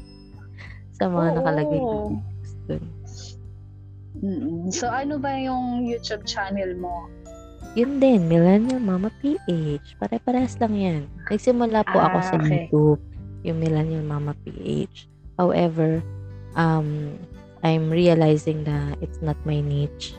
sa 0.98 1.10
mga 1.10 1.30
Oo. 1.34 1.36
nakalagay 1.42 1.80
dun. 1.82 2.84
Mm-mm. 4.22 4.70
So, 4.70 4.86
ano 4.86 5.18
ba 5.18 5.34
yung 5.34 5.90
YouTube 5.90 6.24
channel 6.30 6.78
mo? 6.78 7.10
Yun 7.74 7.98
din, 7.98 8.30
Millennial 8.30 8.84
Mama 8.84 9.10
PH. 9.24 9.98
Pare-parehas 9.98 10.60
lang 10.62 10.74
yan. 10.78 11.02
Nagsimula 11.26 11.82
po 11.88 11.98
ah, 11.98 12.12
ako 12.12 12.18
sa 12.22 12.36
okay. 12.38 12.70
YouTube, 12.70 13.02
yung 13.42 13.58
Millennial 13.58 14.06
Mama 14.06 14.38
PH. 14.46 15.10
However, 15.42 16.06
um, 16.54 17.18
I'm 17.66 17.90
realizing 17.90 18.62
na 18.68 18.94
it's 19.02 19.24
not 19.26 19.40
my 19.48 19.58
niche. 19.58 20.14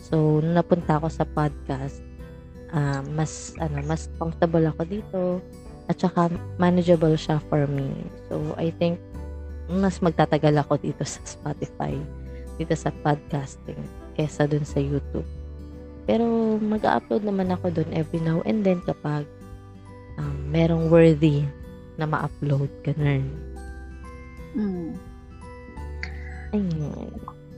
So, 0.00 0.40
nung 0.40 0.56
napunta 0.56 0.96
ako 0.96 1.12
sa 1.12 1.28
podcast, 1.28 2.00
uh, 2.72 3.04
mas, 3.12 3.52
ano, 3.60 3.84
mas 3.84 4.08
comfortable 4.16 4.64
ako 4.64 4.82
dito. 4.88 5.20
At 5.92 6.00
saka, 6.00 6.32
manageable 6.56 7.18
siya 7.20 7.42
for 7.52 7.68
me. 7.68 7.90
So, 8.30 8.56
I 8.56 8.72
think, 8.80 8.96
mas 9.68 10.00
magtatagal 10.00 10.54
ako 10.64 10.78
dito 10.80 11.02
sa 11.02 11.20
Spotify, 11.26 11.98
dito 12.56 12.74
sa 12.76 12.92
podcasting, 13.04 13.78
kesa 14.16 14.48
dun 14.48 14.66
sa 14.66 14.80
YouTube. 14.80 15.26
Pero, 16.04 16.56
mag-upload 16.58 17.22
naman 17.22 17.54
ako 17.54 17.70
dun 17.70 17.90
every 17.94 18.18
now 18.18 18.42
and 18.42 18.66
then 18.66 18.82
kapag 18.82 19.22
um, 20.18 20.36
merong 20.50 20.90
worthy 20.90 21.46
na 21.96 22.08
ma-upload. 22.08 22.68
Ganun. 22.82 23.30
Mm. 24.58 24.92
Ayun. 26.52 27.10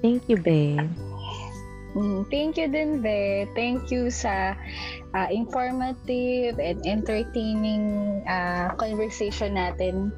Thank 0.05 0.29
you, 0.29 0.37
Ben. 0.37 0.93
Mm, 1.95 2.27
thank 2.27 2.59
you 2.59 2.67
din, 2.67 2.99
Be. 2.99 3.47
Thank 3.55 3.95
you 3.95 4.11
sa 4.11 4.59
uh, 5.15 5.29
informative 5.31 6.59
and 6.59 6.83
entertaining 6.83 8.19
uh, 8.27 8.75
conversation 8.75 9.55
natin 9.55 10.11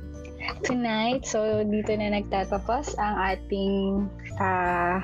tonight. 0.62 1.26
So, 1.26 1.62
dito 1.66 1.94
na 1.96 2.16
nagtatapos 2.16 2.94
ang 2.98 3.16
ating 3.36 3.74
uh, 4.38 4.98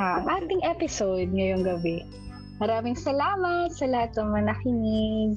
ang 0.00 0.26
ating 0.28 0.64
episode 0.64 1.28
ngayong 1.32 1.64
gabi. 1.64 2.04
Maraming 2.60 2.96
salamat 2.96 3.72
sa 3.72 3.88
lahat 3.88 4.16
ng 4.16 4.30
manakinig. 4.32 5.36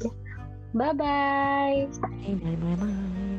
Bye-bye! 0.76 1.88
Bye-bye! 2.28 3.33